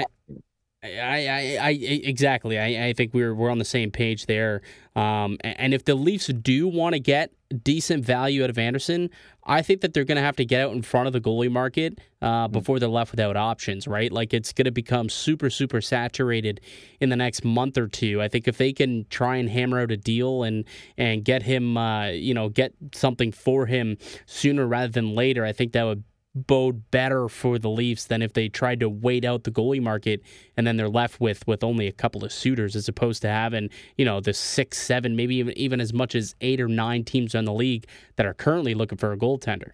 I, 0.84 1.28
I, 1.28 1.58
I, 1.62 1.70
exactly. 1.72 2.60
I, 2.60 2.88
I 2.88 2.94
think 2.94 3.14
we're 3.14 3.34
we're 3.34 3.50
on 3.50 3.58
the 3.58 3.66
same 3.66 3.90
page 3.90 4.26
there. 4.26 4.62
Um, 4.96 5.38
and 5.44 5.74
if 5.74 5.86
the 5.86 5.96
Leafs 5.96 6.28
do 6.28 6.68
want 6.68 6.94
to 6.94 7.00
get 7.00 7.32
decent 7.64 8.04
value 8.04 8.44
out 8.44 8.50
of 8.50 8.58
Andersen, 8.58 9.10
I 9.46 9.62
think 9.62 9.82
that 9.82 9.94
they're 9.94 10.04
going 10.04 10.18
to 10.18 10.22
have 10.22 10.36
to 10.36 10.46
get 10.46 10.62
out 10.62 10.74
in 10.74 10.82
front 10.82 11.08
of 11.08 11.14
the 11.14 11.22
goalie 11.22 11.52
market 11.52 12.00
uh, 12.22 12.48
hmm. 12.48 12.52
before 12.52 12.80
they're 12.80 12.90
left 12.90 13.12
without 13.12 13.38
options, 13.38 13.88
right? 13.88 14.12
Like 14.12 14.34
it's 14.34 14.52
going 14.52 14.66
to 14.66 14.72
become 14.72 15.08
super, 15.08 15.50
super 15.50 15.80
saturated 15.80 16.60
in 17.00 17.10
the 17.10 17.16
next 17.16 17.46
month 17.46 17.78
or 17.78 17.88
two. 17.88 18.22
I 18.22 18.28
think 18.28 18.48
if 18.48 18.58
they 18.58 18.74
can 18.74 19.06
try 19.10 19.38
and 19.38 19.50
hammer 19.50 19.80
out 19.80 19.92
a 19.92 19.98
deal 19.98 20.44
and 20.44 20.66
and 20.98 21.24
get 21.24 21.44
him, 21.44 21.78
uh, 21.78 22.08
you 22.08 22.34
know, 22.34 22.50
get 22.50 22.74
something 22.94 23.32
for 23.32 23.68
him 23.68 23.98
sooner 24.26 24.68
rather 24.68 24.92
than 24.92 25.16
later, 25.16 25.46
I 25.46 25.54
think 25.54 25.72
that 25.74 25.84
would 25.84 26.04
bode 26.36 26.90
better 26.90 27.30
for 27.30 27.60
the 27.60 27.70
Leafs 27.70 28.06
than 28.06 28.22
if 28.22 28.34
they 28.34 28.50
tried 28.50 28.80
to 28.80 28.90
wait 28.90 29.24
out 29.24 29.44
the 29.44 29.52
goalie 29.52 29.82
market 29.82 30.22
and 30.58 30.66
then 30.66 30.78
they're 30.78 30.90
left 30.90 31.20
with 31.20 31.46
with 31.48 31.64
only 31.64 31.88
a 31.88 31.92
couple 31.92 32.24
of 32.26 32.34
suitors 32.34 32.76
as 32.76 32.88
opposed 32.88 33.22
to 33.22 33.30
having 33.30 33.70
you 33.98 34.06
know 34.06 34.20
the 34.20 34.34
six, 34.34 34.78
seven, 34.80 35.16
maybe 35.16 35.36
even 35.36 35.58
even 35.58 35.80
as 35.80 35.94
much 35.94 36.16
as 36.16 36.36
eight 36.42 36.60
or 36.60 36.68
nine 36.68 37.04
teams 37.04 37.36
in 37.36 37.46
the 37.46 37.54
league 37.54 37.86
that 38.16 38.26
are 38.26 38.34
currently 38.34 38.74
looking 38.74 38.98
for 38.98 39.12
a 39.12 39.18
goaltender. 39.18 39.72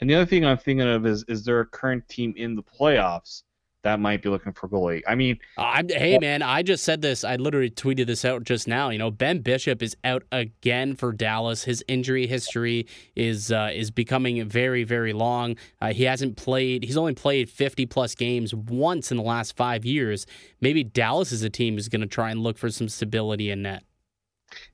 And 0.00 0.10
the 0.10 0.14
other 0.14 0.26
thing 0.26 0.44
I'm 0.44 0.58
thinking 0.58 0.88
of 0.88 1.06
is 1.06 1.24
is 1.28 1.44
there 1.44 1.60
a 1.60 1.66
current 1.66 2.08
team 2.08 2.34
in 2.36 2.54
the 2.54 2.62
playoffs 2.62 3.42
that 3.86 4.00
might 4.00 4.20
be 4.20 4.28
looking 4.28 4.52
for 4.52 4.68
goalie. 4.68 5.00
I 5.06 5.14
mean, 5.14 5.38
uh, 5.56 5.80
hey 5.88 6.18
man, 6.18 6.42
I 6.42 6.64
just 6.64 6.82
said 6.82 7.02
this. 7.02 7.22
I 7.22 7.36
literally 7.36 7.70
tweeted 7.70 8.08
this 8.08 8.24
out 8.24 8.42
just 8.42 8.66
now. 8.66 8.90
You 8.90 8.98
know, 8.98 9.12
Ben 9.12 9.42
Bishop 9.42 9.80
is 9.80 9.96
out 10.02 10.24
again 10.32 10.96
for 10.96 11.12
Dallas. 11.12 11.62
His 11.62 11.84
injury 11.86 12.26
history 12.26 12.88
is 13.14 13.52
uh, 13.52 13.70
is 13.72 13.92
becoming 13.92 14.44
very 14.48 14.82
very 14.82 15.12
long. 15.12 15.54
Uh, 15.80 15.92
he 15.92 16.02
hasn't 16.02 16.36
played. 16.36 16.82
He's 16.82 16.96
only 16.96 17.14
played 17.14 17.48
50 17.48 17.86
plus 17.86 18.16
games 18.16 18.52
once 18.52 19.12
in 19.12 19.18
the 19.18 19.22
last 19.22 19.56
five 19.56 19.84
years. 19.84 20.26
Maybe 20.60 20.82
Dallas 20.82 21.30
is 21.30 21.44
a 21.44 21.50
team 21.50 21.74
who's 21.74 21.88
going 21.88 22.00
to 22.00 22.08
try 22.08 22.32
and 22.32 22.40
look 22.40 22.58
for 22.58 22.70
some 22.70 22.88
stability 22.88 23.52
in 23.52 23.62
net. 23.62 23.84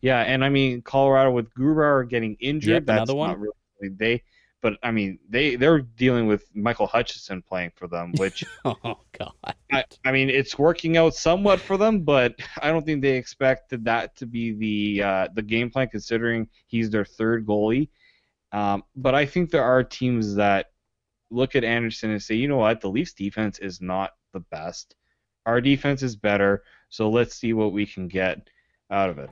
Yeah, 0.01 0.21
and 0.21 0.43
I 0.43 0.49
mean 0.49 0.81
Colorado 0.81 1.33
with 1.33 1.53
Grubauer 1.53 2.09
getting 2.09 2.39
injured. 2.41 2.73
Yep, 2.73 2.85
that's 2.87 2.97
another 2.97 3.15
one. 3.15 3.41
Really, 3.41 3.95
they 3.95 4.23
but 4.63 4.79
I 4.83 4.93
mean, 4.93 5.19
they 5.29 5.57
they're 5.57 5.81
dealing 5.81 6.29
with 6.29 6.47
Michael 6.55 6.87
Hutchinson 6.87 7.43
playing 7.43 7.73
for 7.75 7.89
them, 7.89 8.13
which 8.17 8.45
oh 8.65 9.01
god, 9.19 9.33
I, 9.73 9.85
I, 10.05 10.13
mean, 10.13 10.31
it's 10.31 10.57
working 10.57 10.97
out 10.97 11.15
somewhat 11.15 11.61
for 11.61 11.77
them, 11.77 12.03
but 12.03 12.37
I 12.63 12.69
don't 12.69 12.87
think 12.87 13.03
they 13.03 13.17
expected 13.17 13.85
that 13.85 14.17
to 14.17 14.27
be 14.27 14.53
the 14.53 15.03
uh, 15.03 15.29
the 15.35 15.43
game 15.43 15.69
plan, 15.69 15.89
considering 15.89 16.49
he's 16.67 16.89
their 16.89 17.05
third 17.05 17.45
goalie. 17.45 17.89
Um, 18.53 18.85
but 18.95 19.15
I 19.15 19.27
think 19.27 19.51
there 19.51 19.65
are 19.65 19.83
teams 19.83 20.37
that 20.37 20.67
look 21.31 21.57
at 21.57 21.65
Andersen 21.65 22.11
and 22.11 22.23
say, 22.23 22.37
you 22.37 22.47
know 22.47 22.59
what, 22.59 22.81
the 22.81 22.91
Leafs 22.91 23.15
defense 23.15 23.59
is 23.59 23.81
not 23.81 24.13
the 24.33 24.41
best. 24.41 24.95
Our 25.45 25.61
defense 25.61 26.03
is 26.05 26.15
better, 26.15 26.63
so 26.89 27.11
let's 27.11 27.35
see 27.35 27.53
what 27.53 27.73
we 27.73 27.85
can 27.85 28.07
get 28.07 28.49
out 28.91 29.11
of 29.11 29.19
it. 29.19 29.31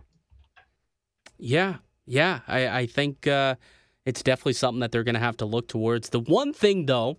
Yeah, 1.39 1.77
yeah, 2.05 2.41
I 2.49 2.69
I 2.81 2.87
think. 2.87 3.29
Uh 3.29 3.55
it's 4.11 4.25
definitely 4.25 4.55
something 4.55 4.81
that 4.81 4.91
they're 4.91 5.05
going 5.05 5.15
to 5.15 5.21
have 5.21 5.37
to 5.37 5.45
look 5.45 5.69
towards. 5.69 6.09
The 6.09 6.19
one 6.19 6.53
thing, 6.53 6.87
though, 6.87 7.17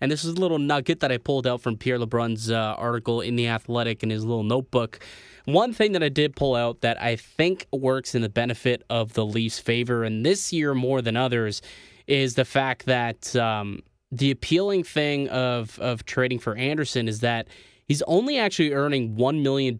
and 0.00 0.10
this 0.10 0.24
is 0.24 0.32
a 0.32 0.40
little 0.40 0.58
nugget 0.58 0.98
that 0.98 1.12
I 1.12 1.16
pulled 1.16 1.46
out 1.46 1.60
from 1.60 1.76
Pierre 1.76 2.00
LeBrun's 2.00 2.50
uh, 2.50 2.74
article 2.76 3.20
in 3.20 3.36
The 3.36 3.46
Athletic 3.46 4.02
in 4.02 4.10
his 4.10 4.24
little 4.24 4.42
notebook. 4.42 4.98
One 5.44 5.72
thing 5.72 5.92
that 5.92 6.02
I 6.02 6.08
did 6.08 6.34
pull 6.34 6.56
out 6.56 6.80
that 6.80 7.00
I 7.00 7.14
think 7.14 7.68
works 7.72 8.16
in 8.16 8.22
the 8.22 8.28
benefit 8.28 8.82
of 8.90 9.12
the 9.12 9.24
Leafs' 9.24 9.60
favor, 9.60 10.02
and 10.02 10.26
this 10.26 10.52
year 10.52 10.74
more 10.74 11.00
than 11.00 11.16
others, 11.16 11.62
is 12.08 12.34
the 12.34 12.44
fact 12.44 12.86
that 12.86 13.36
um, 13.36 13.80
the 14.10 14.32
appealing 14.32 14.82
thing 14.82 15.28
of 15.28 15.78
of 15.78 16.04
trading 16.04 16.40
for 16.40 16.56
Andersen 16.56 17.06
is 17.06 17.20
that 17.20 17.46
He's 17.92 18.00
only 18.06 18.38
actually 18.38 18.72
earning 18.72 19.16
$1 19.16 19.42
million 19.42 19.76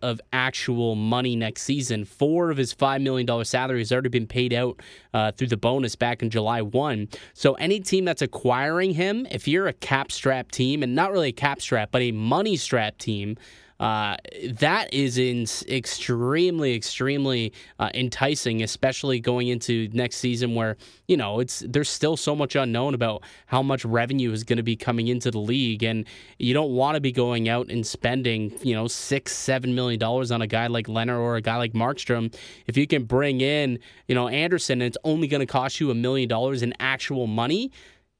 of 0.00 0.20
actual 0.32 0.94
money 0.94 1.34
next 1.34 1.62
season. 1.62 2.04
Four 2.04 2.52
of 2.52 2.56
his 2.56 2.72
$5 2.72 3.02
million 3.02 3.44
salary 3.44 3.80
has 3.80 3.90
already 3.90 4.10
been 4.10 4.28
paid 4.28 4.52
out 4.52 4.80
uh, 5.12 5.32
through 5.32 5.48
the 5.48 5.56
bonus 5.56 5.96
back 5.96 6.22
in 6.22 6.30
July 6.30 6.62
1. 6.62 7.08
So, 7.34 7.54
any 7.54 7.80
team 7.80 8.04
that's 8.04 8.22
acquiring 8.22 8.92
him, 8.92 9.26
if 9.32 9.48
you're 9.48 9.66
a 9.66 9.72
cap 9.72 10.12
strap 10.12 10.52
team, 10.52 10.84
and 10.84 10.94
not 10.94 11.10
really 11.10 11.30
a 11.30 11.32
cap 11.32 11.60
strap, 11.60 11.90
but 11.90 12.00
a 12.00 12.12
money 12.12 12.54
strap 12.54 12.96
team, 12.96 13.36
uh, 13.80 14.16
that 14.54 14.92
is 14.92 15.18
in 15.18 15.46
extremely, 15.68 16.74
extremely 16.74 17.52
uh, 17.78 17.90
enticing, 17.94 18.62
especially 18.62 19.20
going 19.20 19.48
into 19.48 19.88
next 19.92 20.16
season 20.16 20.54
where 20.54 20.76
you 21.06 21.16
know 21.16 21.38
it's 21.38 21.62
there's 21.68 21.88
still 21.88 22.16
so 22.16 22.34
much 22.34 22.56
unknown 22.56 22.94
about 22.94 23.22
how 23.46 23.62
much 23.62 23.84
revenue 23.84 24.32
is 24.32 24.42
going 24.42 24.56
to 24.56 24.64
be 24.64 24.74
coming 24.74 25.06
into 25.08 25.30
the 25.30 25.38
league, 25.38 25.84
and 25.84 26.06
you 26.38 26.52
don't 26.52 26.72
want 26.72 26.96
to 26.96 27.00
be 27.00 27.12
going 27.12 27.48
out 27.48 27.70
and 27.70 27.86
spending 27.86 28.52
you 28.62 28.74
know 28.74 28.88
six, 28.88 29.32
seven 29.32 29.74
million 29.74 30.00
dollars 30.00 30.32
on 30.32 30.42
a 30.42 30.46
guy 30.46 30.66
like 30.66 30.88
Lehner 30.88 31.18
or 31.18 31.36
a 31.36 31.40
guy 31.40 31.56
like 31.56 31.72
Markstrom. 31.72 32.34
If 32.66 32.76
you 32.76 32.86
can 32.86 33.04
bring 33.04 33.40
in 33.40 33.78
you 34.08 34.14
know 34.14 34.26
Andersen, 34.26 34.82
and 34.82 34.88
it's 34.88 34.98
only 35.04 35.28
going 35.28 35.40
to 35.40 35.46
cost 35.46 35.78
you 35.78 35.90
a 35.92 35.94
million 35.94 36.28
dollars 36.28 36.62
in 36.62 36.74
actual 36.80 37.28
money. 37.28 37.70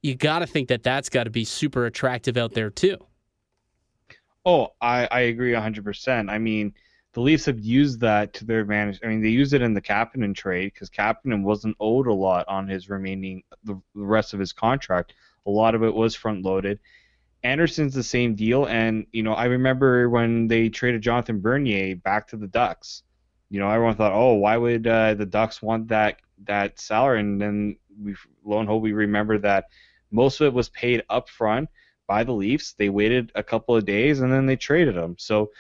You 0.03 0.15
got 0.15 0.39
to 0.39 0.47
think 0.47 0.69
that 0.69 0.85
that's 0.85 1.09
got 1.09 1.25
to 1.25 1.31
be 1.31 1.45
super 1.45 1.85
attractive 1.85 2.37
out 2.37 2.55
there 2.55 2.71
too. 2.71 3.08
Oh, 4.45 4.69
I, 4.81 5.07
I 5.11 5.21
agree 5.21 5.53
100%. 5.53 6.31
I 6.31 6.39
mean, 6.39 6.75
the 7.13 7.21
Leafs 7.21 7.47
have 7.47 7.59
used 7.59 8.01
that 8.01 8.33
to 8.35 8.45
their 8.45 8.61
advantage. 8.61 9.01
I 9.03 9.09
mean, 9.09 9.23
they 9.23 9.29
used 9.29 9.53
it 9.53 9.63
in 9.63 9.75
the 9.75 9.81
Kapanen 9.81 10.35
trade 10.35 10.73
because 10.73 10.91
Kapanen 10.91 11.43
wasn't 11.43 11.77
owed 11.81 12.07
a 12.07 12.13
lot 12.13 12.47
on 12.49 12.69
his 12.69 12.89
remaining 12.89 13.43
the, 13.65 13.75
the 13.95 14.05
rest 14.05 14.35
of 14.35 14.41
his 14.41 14.53
contract. 14.53 15.15
A 15.47 15.51
lot 15.51 15.75
of 15.75 15.83
it 15.83 15.95
was 15.95 16.15
front 16.15 16.45
loaded. 16.45 16.79
Andersen's 17.43 17.95
the 17.95 18.03
same 18.03 18.35
deal, 18.35 18.67
and 18.67 19.07
you 19.13 19.23
know 19.23 19.33
I 19.33 19.45
remember 19.45 20.11
when 20.11 20.49
they 20.49 20.69
traded 20.69 21.03
Jonathan 21.03 21.41
Bernier 21.41 21.97
back 21.97 22.29
to 22.29 22.37
the 22.37 22.49
Ducks. 22.49 23.05
You 23.49 23.61
know, 23.61 23.71
everyone 23.71 23.95
thought, 23.95 24.13
oh, 24.13 24.35
why 24.35 24.57
would 24.57 24.87
uh, 24.87 25.15
the 25.15 25.25
Ducks 25.25 25.63
want 25.63 25.89
that 25.89 26.21
that 26.45 26.81
salary? 26.81 27.21
And 27.21 27.41
then 27.41 27.77
we, 28.01 28.17
lo 28.45 28.59
and 28.59 28.67
behold, 28.67 28.83
we 28.83 28.93
remember 28.93 29.39
that 29.39 29.67
most 30.11 30.41
of 30.41 30.49
it 30.49 30.53
was 30.53 30.69
paid 30.69 31.05
up 31.09 31.29
front 31.29 31.69
by 32.09 32.25
the 32.25 32.33
Leafs. 32.33 32.73
They 32.73 32.89
waited 32.89 33.31
a 33.37 33.43
couple 33.45 33.77
of 33.77 33.85
days 33.85 34.19
and 34.21 34.33
then 34.33 34.47
they 34.47 34.57
traded 34.57 34.97
him. 34.97 35.15
So 35.19 35.53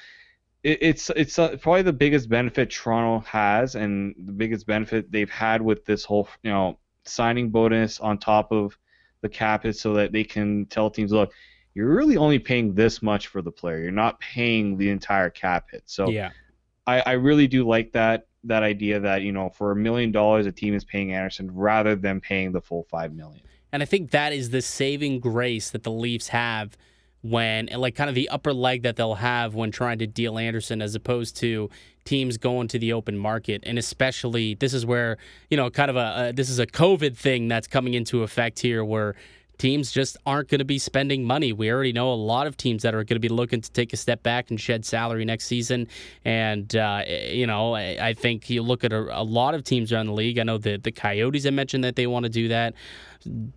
it, 0.64 0.78
it's 0.80 1.10
it's 1.10 1.38
uh, 1.38 1.56
probably 1.58 1.82
the 1.82 1.92
biggest 1.92 2.28
benefit 2.28 2.70
Toronto 2.70 3.24
has 3.28 3.76
and 3.76 4.16
the 4.18 4.32
biggest 4.32 4.66
benefit 4.66 5.12
they've 5.12 5.30
had 5.30 5.62
with 5.62 5.84
this 5.84 6.04
whole 6.04 6.28
you 6.42 6.50
know 6.50 6.78
signing 7.04 7.50
bonus 7.50 8.00
on 8.00 8.18
top 8.18 8.50
of 8.50 8.76
the 9.20 9.28
cap 9.28 9.64
is 9.64 9.80
so 9.80 9.94
that 9.94 10.12
they 10.12 10.24
can 10.24 10.66
tell 10.66 10.90
teams, 10.90 11.12
look, 11.12 11.32
you're 11.74 11.94
really 11.94 12.16
only 12.16 12.38
paying 12.38 12.74
this 12.74 13.02
much 13.02 13.28
for 13.28 13.42
the 13.42 13.50
player. 13.50 13.78
You're 13.78 13.92
not 13.92 14.18
paying 14.20 14.76
the 14.76 14.90
entire 14.90 15.30
cap 15.30 15.68
hit. 15.70 15.82
So 15.86 16.08
yeah. 16.08 16.30
I, 16.86 17.00
I 17.00 17.12
really 17.12 17.46
do 17.46 17.66
like 17.66 17.92
that 17.92 18.26
that 18.44 18.62
idea 18.62 19.00
that 19.00 19.22
you 19.22 19.32
know 19.32 19.50
for 19.50 19.72
a 19.72 19.76
million 19.76 20.12
dollars 20.12 20.46
a 20.46 20.52
team 20.52 20.74
is 20.74 20.84
paying 20.84 21.12
Andersen 21.12 21.52
rather 21.54 21.96
than 21.96 22.20
paying 22.20 22.52
the 22.52 22.60
full 22.60 22.86
five 22.90 23.12
million. 23.12 23.42
And 23.72 23.82
I 23.82 23.86
think 23.86 24.10
that 24.10 24.32
is 24.32 24.50
the 24.50 24.62
saving 24.62 25.20
grace 25.20 25.70
that 25.70 25.82
the 25.82 25.90
Leafs 25.90 26.28
have 26.28 26.76
when 27.22 27.66
like 27.66 27.94
kind 27.94 28.08
of 28.08 28.14
the 28.14 28.28
upper 28.28 28.52
leg 28.52 28.82
that 28.82 28.96
they'll 28.96 29.16
have 29.16 29.54
when 29.54 29.70
trying 29.70 29.98
to 29.98 30.06
deal 30.06 30.38
Andersen 30.38 30.80
as 30.80 30.94
opposed 30.94 31.36
to 31.36 31.68
teams 32.04 32.38
going 32.38 32.68
to 32.68 32.78
the 32.78 32.92
open 32.92 33.18
market. 33.18 33.62
And 33.66 33.78
especially 33.78 34.54
this 34.54 34.72
is 34.72 34.86
where 34.86 35.18
you 35.50 35.56
know 35.56 35.68
kind 35.70 35.90
of 35.90 35.96
a, 35.96 36.28
a 36.28 36.32
this 36.32 36.48
is 36.48 36.58
a 36.58 36.66
covid 36.66 37.16
thing 37.16 37.48
that's 37.48 37.66
coming 37.66 37.94
into 37.94 38.22
effect 38.22 38.60
here 38.60 38.84
where 38.84 39.14
teams 39.58 39.90
just 39.90 40.16
aren't 40.24 40.48
going 40.48 40.60
to 40.60 40.64
be 40.64 40.78
spending 40.78 41.24
money. 41.24 41.52
We 41.52 41.70
already 41.70 41.92
know 41.92 42.12
a 42.12 42.14
lot 42.14 42.46
of 42.46 42.56
teams 42.56 42.82
that 42.84 42.94
are 42.94 43.04
going 43.04 43.16
to 43.16 43.20
be 43.20 43.28
looking 43.28 43.60
to 43.60 43.70
take 43.70 43.92
a 43.92 43.96
step 43.96 44.22
back 44.22 44.50
and 44.50 44.60
shed 44.60 44.84
salary 44.84 45.24
next 45.24 45.46
season. 45.46 45.88
And, 46.24 46.74
uh, 46.74 47.04
you 47.06 47.46
know, 47.46 47.74
I, 47.74 48.14
think 48.14 48.48
you 48.48 48.62
look 48.62 48.84
at 48.84 48.92
a, 48.92 49.20
a, 49.20 49.22
lot 49.22 49.54
of 49.54 49.64
teams 49.64 49.92
around 49.92 50.06
the 50.06 50.12
league. 50.12 50.38
I 50.38 50.44
know 50.44 50.58
the, 50.58 50.76
the 50.76 50.92
Coyotes, 50.92 51.46
I 51.46 51.50
mentioned 51.50 51.84
that 51.84 51.96
they 51.96 52.06
want 52.06 52.24
to 52.24 52.30
do 52.30 52.48
that. 52.48 52.74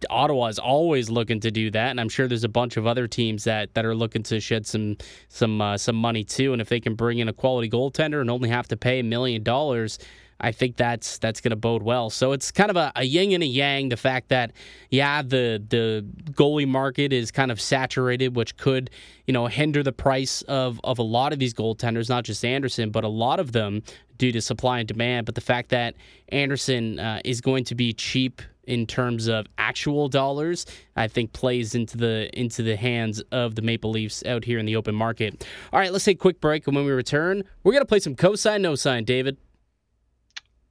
Ottawa 0.09 0.47
is 0.47 0.59
always 0.59 1.09
looking 1.09 1.39
to 1.41 1.51
do 1.51 1.69
that, 1.71 1.91
and 1.91 1.99
I'm 1.99 2.09
sure 2.09 2.27
there's 2.27 2.43
a 2.43 2.49
bunch 2.49 2.77
of 2.77 2.87
other 2.87 3.07
teams 3.07 3.43
that, 3.43 3.73
that 3.75 3.85
are 3.85 3.93
looking 3.93 4.23
to 4.23 4.39
shed 4.39 4.65
some 4.65 4.97
some 5.29 5.61
uh, 5.61 5.77
some 5.77 5.95
money 5.95 6.23
too. 6.23 6.51
And 6.51 6.61
if 6.61 6.67
they 6.67 6.79
can 6.79 6.95
bring 6.95 7.19
in 7.19 7.29
a 7.29 7.33
quality 7.33 7.69
goaltender 7.69 8.21
and 8.21 8.31
only 8.31 8.49
have 8.49 8.67
to 8.69 8.75
pay 8.75 8.99
a 8.99 9.03
million 9.03 9.43
dollars, 9.43 9.99
I 10.41 10.51
think 10.51 10.75
that's 10.75 11.19
that's 11.19 11.39
going 11.39 11.51
to 11.51 11.56
bode 11.56 11.84
well. 11.84 12.10
So 12.10 12.32
it's 12.34 12.51
kind 12.51 12.69
of 12.69 12.75
a, 12.75 12.91
a 12.95 13.04
yin 13.04 13.32
and 13.32 13.43
a 13.43 13.47
yang. 13.47 13.89
The 13.89 13.97
fact 13.97 14.30
that 14.30 14.51
yeah, 14.89 15.21
the 15.21 15.63
the 15.69 16.06
goalie 16.32 16.67
market 16.67 17.13
is 17.13 17.32
kind 17.32 17.51
of 17.51 17.62
saturated, 17.62 18.36
which 18.36 18.58
could 18.58 18.89
you 19.27 19.34
know 19.34 19.47
hinder 19.47 19.84
the 19.84 19.93
price 19.93 20.41
of 20.43 20.82
of 20.84 20.99
a 20.99 21.04
lot 21.04 21.32
of 21.32 21.39
these 21.39 21.54
goaltenders, 21.54 22.10
not 22.10 22.23
just 22.23 22.43
Andersen, 22.43 22.89
but 22.89 23.04
a 23.04 23.08
lot 23.08 23.39
of 23.39 23.51
them 23.51 23.84
due 24.17 24.32
to 24.32 24.41
supply 24.41 24.80
and 24.80 24.88
demand. 24.88 25.25
But 25.25 25.36
the 25.36 25.41
fact 25.41 25.69
that 25.69 25.95
Andersen 26.30 26.99
uh, 26.99 27.21
is 27.23 27.39
going 27.39 27.63
to 27.65 27.75
be 27.75 27.93
cheap 27.93 28.41
in 28.63 28.86
terms 28.86 29.27
of 29.27 29.47
actual 29.58 30.08
dollars, 30.08 30.65
I 30.95 31.08
think 31.08 31.34
plays 31.34 31.75
into 31.75 31.97
the 31.97 32.30
into 32.34 32.63
the 32.63 32.75
hands 32.75 33.21
of 33.32 33.56
the 33.56 33.62
Maple 33.62 33.91
Leafs 33.91 34.23
out 34.25 34.43
here 34.43 34.60
in 34.60 34.65
the 34.65 34.75
open 34.75 34.95
market. 34.95 35.45
All 35.71 35.80
right, 35.80 35.91
let's 35.91 36.06
take 36.06 36.17
a 36.17 36.19
quick 36.19 36.41
break, 36.41 36.65
and 36.67 36.75
when 36.75 36.86
we 36.86 36.91
return, 36.91 37.43
we're 37.63 37.73
gonna 37.73 37.86
play 37.86 37.99
some 37.99 38.15
cosign 38.15 38.62
no 38.62 38.75
sign, 38.75 39.04
David. 39.04 39.38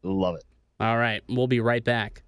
Love 0.03 0.37
it. 0.37 0.45
All 0.79 0.97
right. 0.97 1.23
We'll 1.29 1.47
be 1.47 1.61
right 1.61 1.85
back. 1.85 2.23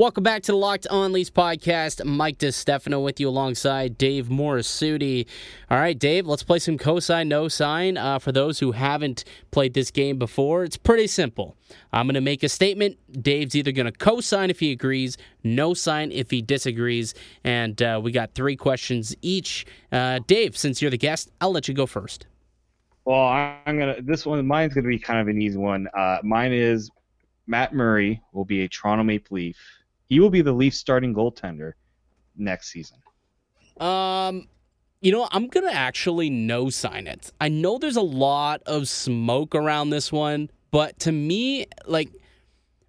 Welcome 0.00 0.24
back 0.24 0.42
to 0.44 0.52
the 0.52 0.56
Locked 0.56 0.86
On 0.86 1.12
Leafs 1.12 1.28
podcast. 1.28 2.02
Mike 2.06 2.38
DeStefano 2.38 3.04
with 3.04 3.20
you 3.20 3.28
alongside 3.28 3.98
Dave 3.98 4.28
Morassutti. 4.28 5.26
All 5.70 5.78
right, 5.78 5.98
Dave, 5.98 6.26
let's 6.26 6.42
play 6.42 6.58
some 6.58 6.78
cosign, 6.78 7.26
no 7.26 7.48
sign. 7.48 7.98
Uh, 7.98 8.18
for 8.18 8.32
those 8.32 8.60
who 8.60 8.72
haven't 8.72 9.24
played 9.50 9.74
this 9.74 9.90
game 9.90 10.16
before, 10.16 10.64
it's 10.64 10.78
pretty 10.78 11.06
simple. 11.06 11.54
I'm 11.92 12.06
going 12.06 12.14
to 12.14 12.22
make 12.22 12.42
a 12.42 12.48
statement. 12.48 12.96
Dave's 13.22 13.54
either 13.54 13.72
going 13.72 13.92
to 13.92 13.98
cosign 13.98 14.48
if 14.48 14.60
he 14.60 14.72
agrees, 14.72 15.18
no 15.44 15.74
sign 15.74 16.12
if 16.12 16.30
he 16.30 16.40
disagrees. 16.40 17.12
And 17.44 17.82
uh, 17.82 18.00
we 18.02 18.10
got 18.10 18.32
three 18.34 18.56
questions 18.56 19.14
each. 19.20 19.66
Uh, 19.92 20.20
Dave, 20.26 20.56
since 20.56 20.80
you're 20.80 20.90
the 20.90 20.96
guest, 20.96 21.30
I'll 21.42 21.52
let 21.52 21.68
you 21.68 21.74
go 21.74 21.84
first. 21.84 22.26
Well, 23.10 23.26
I'm 23.26 23.76
gonna. 23.76 24.00
This 24.00 24.24
one, 24.24 24.46
mine's 24.46 24.72
gonna 24.72 24.86
be 24.86 24.96
kind 24.96 25.18
of 25.18 25.26
an 25.26 25.42
easy 25.42 25.58
one. 25.58 25.88
Uh, 25.98 26.18
mine 26.22 26.52
is 26.52 26.92
Matt 27.48 27.74
Murray 27.74 28.22
will 28.32 28.44
be 28.44 28.62
a 28.62 28.68
Toronto 28.68 29.02
Maple 29.02 29.34
Leaf. 29.34 29.56
He 30.04 30.20
will 30.20 30.30
be 30.30 30.42
the 30.42 30.52
Leafs 30.52 30.78
starting 30.78 31.12
goaltender 31.12 31.72
next 32.36 32.68
season. 32.68 32.98
Um, 33.80 34.46
you 35.00 35.10
know, 35.10 35.26
I'm 35.32 35.48
gonna 35.48 35.72
actually 35.72 36.30
no 36.30 36.70
sign 36.70 37.08
it. 37.08 37.32
I 37.40 37.48
know 37.48 37.78
there's 37.78 37.96
a 37.96 38.00
lot 38.00 38.62
of 38.64 38.86
smoke 38.86 39.56
around 39.56 39.90
this 39.90 40.12
one, 40.12 40.48
but 40.70 40.96
to 41.00 41.10
me, 41.10 41.66
like 41.86 42.10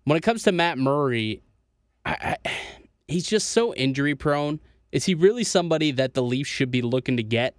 when 0.03 0.17
it 0.17 0.21
comes 0.21 0.43
to 0.43 0.51
Matt 0.51 0.77
Murray, 0.77 1.41
I, 2.05 2.37
I, 2.45 2.51
he's 3.07 3.25
just 3.25 3.49
so 3.49 3.73
injury 3.73 4.13
prone. 4.13 4.59
Is 4.91 5.03
he 5.05 5.15
really 5.15 5.43
somebody 5.43 5.89
that 5.93 6.13
the 6.13 6.21
Leafs 6.21 6.51
should 6.51 6.69
be 6.69 6.83
looking 6.83 7.17
to 7.17 7.23
get? 7.23 7.55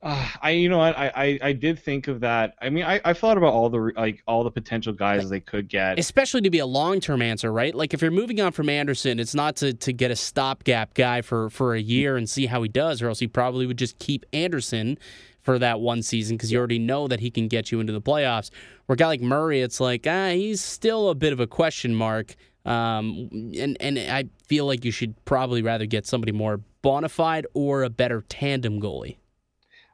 Uh, 0.00 0.28
I 0.40 0.50
you 0.50 0.68
know 0.68 0.78
what 0.78 0.96
I, 0.96 1.10
I 1.14 1.38
I 1.48 1.52
did 1.52 1.78
think 1.78 2.06
of 2.06 2.20
that. 2.20 2.54
I 2.60 2.70
mean 2.70 2.84
I 2.84 3.00
I 3.04 3.12
thought 3.12 3.36
about 3.36 3.52
all 3.52 3.68
the 3.68 3.92
like 3.96 4.22
all 4.28 4.44
the 4.44 4.50
potential 4.50 4.92
guys 4.92 5.28
they 5.28 5.40
could 5.40 5.68
get, 5.68 5.98
especially 5.98 6.40
to 6.42 6.50
be 6.50 6.60
a 6.60 6.66
long 6.66 7.00
term 7.00 7.20
answer, 7.20 7.52
right? 7.52 7.74
Like 7.74 7.92
if 7.94 8.00
you're 8.00 8.12
moving 8.12 8.40
on 8.40 8.52
from 8.52 8.68
Andersen, 8.68 9.18
it's 9.18 9.34
not 9.34 9.56
to 9.56 9.74
to 9.74 9.92
get 9.92 10.12
a 10.12 10.16
stopgap 10.16 10.94
guy 10.94 11.20
for 11.20 11.50
for 11.50 11.74
a 11.74 11.80
year 11.80 12.16
and 12.16 12.30
see 12.30 12.46
how 12.46 12.62
he 12.62 12.68
does, 12.68 13.02
or 13.02 13.08
else 13.08 13.18
he 13.18 13.26
probably 13.26 13.66
would 13.66 13.78
just 13.78 13.98
keep 13.98 14.24
Andersen 14.32 14.98
for 15.40 15.58
that 15.58 15.80
one 15.80 16.02
season 16.02 16.36
because 16.36 16.52
you 16.52 16.58
already 16.58 16.78
know 16.78 17.08
that 17.08 17.18
he 17.18 17.30
can 17.30 17.48
get 17.48 17.72
you 17.72 17.80
into 17.80 17.92
the 17.92 18.00
playoffs. 18.02 18.50
Where 18.86 18.94
a 18.94 18.96
guy 18.96 19.08
like 19.08 19.20
Murray, 19.20 19.62
it's 19.62 19.80
like 19.80 20.06
ah, 20.06 20.30
he's 20.30 20.60
still 20.60 21.08
a 21.08 21.16
bit 21.16 21.32
of 21.32 21.40
a 21.40 21.46
question 21.48 21.92
mark. 21.92 22.36
Um, 22.64 23.28
and 23.58 23.76
and 23.80 23.98
I 23.98 24.26
feel 24.46 24.64
like 24.64 24.84
you 24.84 24.92
should 24.92 25.16
probably 25.24 25.60
rather 25.60 25.86
get 25.86 26.06
somebody 26.06 26.30
more 26.30 26.60
bona 26.82 27.08
fide 27.08 27.46
or 27.52 27.82
a 27.82 27.90
better 27.90 28.24
tandem 28.28 28.80
goalie. 28.80 29.16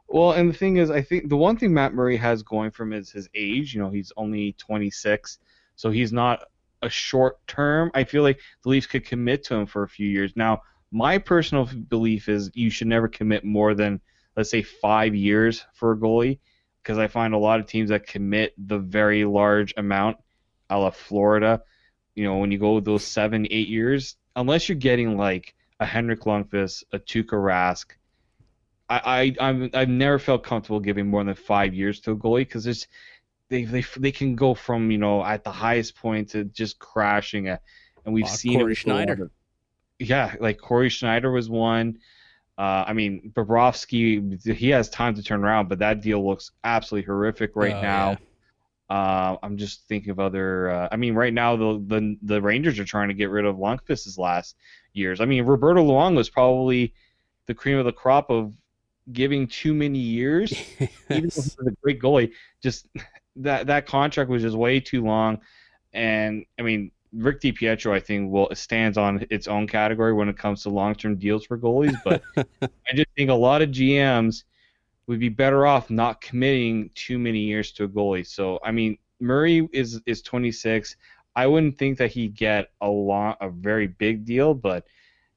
Well, 0.09 0.33
and 0.33 0.49
the 0.49 0.57
thing 0.57 0.77
is, 0.77 0.91
I 0.91 1.03
think 1.03 1.29
the 1.29 1.37
one 1.37 1.57
thing 1.57 1.75
Matt 1.75 1.95
Murray 1.95 2.17
has 2.17 2.43
going 2.43 2.71
from 2.71 2.93
is 2.93 3.11
his 3.11 3.29
age. 3.35 3.75
You 3.75 3.83
know, 3.83 3.91
he's 3.91 4.13
only 4.17 4.53
26, 4.59 5.39
so 5.77 5.91
he's 5.91 6.13
not 6.13 6.45
a 6.83 6.89
short 6.89 7.45
term. 7.47 7.91
I 7.95 8.05
feel 8.05 8.23
like 8.23 8.39
the 8.63 8.69
Leafs 8.69 8.87
could 8.87 9.05
commit 9.05 9.45
to 9.45 9.55
him 9.55 9.67
for 9.67 9.83
a 9.83 9.89
few 9.89 10.07
years. 10.07 10.33
Now, 10.37 10.63
my 10.93 11.19
personal 11.19 11.65
belief 11.89 12.29
is 12.29 12.51
you 12.55 12.71
should 12.71 12.87
never 12.87 13.09
commit 13.09 13.45
more 13.45 13.75
than, 13.75 14.01
let's 14.37 14.51
say, 14.51 14.63
five 14.63 15.15
years 15.15 15.65
for 15.75 15.93
a 15.93 15.97
goalie, 15.97 16.39
because 16.83 16.99
I 16.99 17.09
find 17.09 17.35
a 17.35 17.39
lot 17.39 17.59
of 17.59 17.67
teams 17.67 17.89
that 17.89 18.07
commit 18.07 18.55
the 18.59 18.79
very 18.79 19.25
large 19.25 19.75
amount, 19.77 20.19
a 20.71 20.79
la 20.79 20.91
Florida. 20.91 21.63
You 22.15 22.25
know, 22.25 22.37
when 22.37 22.53
you 22.53 22.59
go 22.59 22.75
with 22.75 22.85
those 22.85 23.05
seven, 23.05 23.47
eight 23.51 23.69
years, 23.69 24.17
unless 24.37 24.69
you're 24.69 24.77
getting 24.77 25.17
like 25.17 25.55
a 25.81 25.87
Henrik 25.87 26.21
Lundqvist, 26.21 26.85
a 26.93 26.99
Tuukka 26.99 27.33
Rask, 27.33 27.87
I, 28.89 29.35
I 29.41 29.49
I'm 29.49 29.71
I've 29.73 29.89
never 29.89 30.19
felt 30.19 30.45
comfortable 30.45 30.81
giving 30.81 31.09
more 31.09 31.25
than 31.25 31.35
five 31.35 31.75
years 31.75 32.01
to 32.01 32.13
a 32.13 32.17
goalie 32.17 32.41
because 32.41 32.67
it's 32.67 32.87
they, 33.49 33.65
they 33.65 33.85
they 33.97 34.13
can 34.13 34.37
go 34.37 34.55
from 34.55 34.91
you 34.91 34.99
know 34.99 35.25
at 35.25 35.45
the 35.45 35.53
highest 35.53 35.97
point 35.97 36.31
to 36.31 36.45
just 36.45 36.79
crashing 36.79 37.47
it, 37.47 37.61
and 38.05 38.15
we've 38.15 38.25
uh, 38.25 38.29
seen 38.29 38.59
Cory 38.59 38.75
Schneider. 38.75 39.31
Yeah, 39.99 40.35
like 40.41 40.59
Cory 40.59 40.89
Schneider 40.89 41.31
was 41.31 41.49
one. 41.49 41.99
Uh, 42.57 42.85
I 42.87 42.93
mean, 42.93 43.33
Bobrovsky, 43.35 44.41
he 44.55 44.69
has 44.71 44.89
time 44.89 45.15
to 45.17 45.23
turn 45.23 45.45
around, 45.45 45.69
but 45.69 45.81
that 45.81 46.03
deal 46.03 46.25
looks 46.25 46.53
absolutely 46.63 47.07
horrific 47.07 47.57
right 47.57 47.75
oh, 47.75 47.83
now. 47.83 48.11
Yeah. 48.11 48.17
Uh, 48.97 49.37
I'm 49.43 49.57
just 49.57 49.89
thinking 49.89 50.11
of 50.11 50.21
other. 50.21 50.71
Uh, 50.71 50.89
I 50.93 50.97
mean, 50.97 51.15
right 51.15 51.33
now 51.33 51.57
the, 51.57 51.83
the 51.87 52.17
the 52.23 52.43
Rangers 52.43 52.79
are 52.79 52.85
trying 52.85 53.09
to 53.09 53.15
get 53.15 53.31
rid 53.31 53.45
of 53.45 53.57
Lundqvist's 53.57 54.19
last 54.19 54.57
years. 54.93 55.21
I 55.21 55.25
mean, 55.25 55.45
Roberto 55.45 55.83
Luongo 55.83 56.17
was 56.17 56.31
probably 56.31 56.95
the 57.47 57.55
cream 57.55 57.79
of 57.79 57.85
the 57.85 57.93
crop 57.93 58.31
of 58.31 58.53
giving 59.13 59.47
too 59.47 59.75
many 59.75 59.99
years, 59.99 60.53
yes. 60.53 60.91
even 61.11 61.29
though 61.29 61.43
he's 61.43 61.57
a 61.67 61.71
great 61.83 62.01
goalie, 62.01 62.33
just 62.63 62.89
that 63.37 63.67
that 63.67 63.87
contract 63.87 64.31
was 64.31 64.43
just 64.43 64.57
way 64.57 64.81
too 64.81 65.03
long. 65.05 65.41
And 65.93 66.45
I 66.59 66.63
mean, 66.63 66.91
Rick 67.13 67.41
DiPietro, 67.41 67.93
I 67.93 68.01
think, 68.01 68.31
will 68.31 68.49
stands 68.55 68.99
on 68.99 69.25
its 69.31 69.47
own 69.47 69.67
category 69.67 70.13
when 70.13 70.29
it 70.29 70.37
comes 70.37 70.63
to 70.63 70.71
long-term 70.71 71.17
deals 71.17 71.47
for 71.47 71.59
goalies. 71.59 71.97
But 72.05 72.23
I 72.63 72.95
just 72.95 73.09
think 73.17 73.31
a 73.31 73.35
lot 73.35 73.63
of 73.63 73.71
GMs 73.71 74.45
would 75.07 75.21
be 75.21 75.29
better 75.29 75.67
off 75.67 75.91
not 75.91 76.21
committing 76.21 76.91
too 76.95 77.19
many 77.19 77.41
years 77.41 77.73
to 77.73 77.85
a 77.85 77.89
goalie. 77.89 78.27
So 78.27 78.59
I 78.65 78.73
mean, 78.73 78.99
Murray 79.21 79.69
is 79.73 80.01
is 80.07 80.23
26. 80.23 80.97
I 81.37 81.47
wouldn't 81.47 81.77
think 81.77 81.99
that 81.99 82.13
he'd 82.13 82.37
get 82.37 82.71
a 82.81 82.89
long, 82.89 83.35
a 83.41 83.51
very 83.51 83.89
big 83.89 84.25
deal, 84.25 84.55
but 84.55 84.85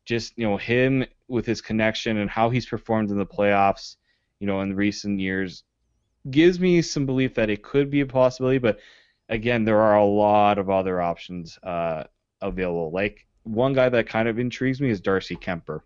just 0.07 0.33
you 0.37 0.47
know 0.49 0.57
him 0.57 1.05
with 1.27 1.45
his 1.45 1.61
connection 1.61 2.17
and 2.17 2.29
how 2.29 2.49
he's 2.49 2.65
performed 2.65 3.11
in 3.11 3.17
the 3.17 3.25
playoffs, 3.25 3.97
you 4.39 4.47
know, 4.47 4.61
in 4.61 4.75
recent 4.75 5.19
years, 5.19 5.63
gives 6.31 6.59
me 6.59 6.81
some 6.81 7.05
belief 7.05 7.35
that 7.35 7.49
it 7.49 7.61
could 7.61 7.91
be 7.91 8.01
a 8.01 8.05
possibility. 8.05 8.57
But 8.57 8.79
again, 9.29 9.65
there 9.65 9.79
are 9.79 9.97
a 9.97 10.05
lot 10.05 10.57
of 10.57 10.69
other 10.69 11.01
options 11.01 11.59
uh, 11.61 12.05
available. 12.41 12.91
Like 12.91 13.27
one 13.43 13.73
guy 13.73 13.89
that 13.89 14.07
kind 14.07 14.29
of 14.29 14.39
intrigues 14.39 14.79
me 14.79 14.89
is 14.89 15.01
Darcy 15.01 15.35
Kuemper. 15.35 15.81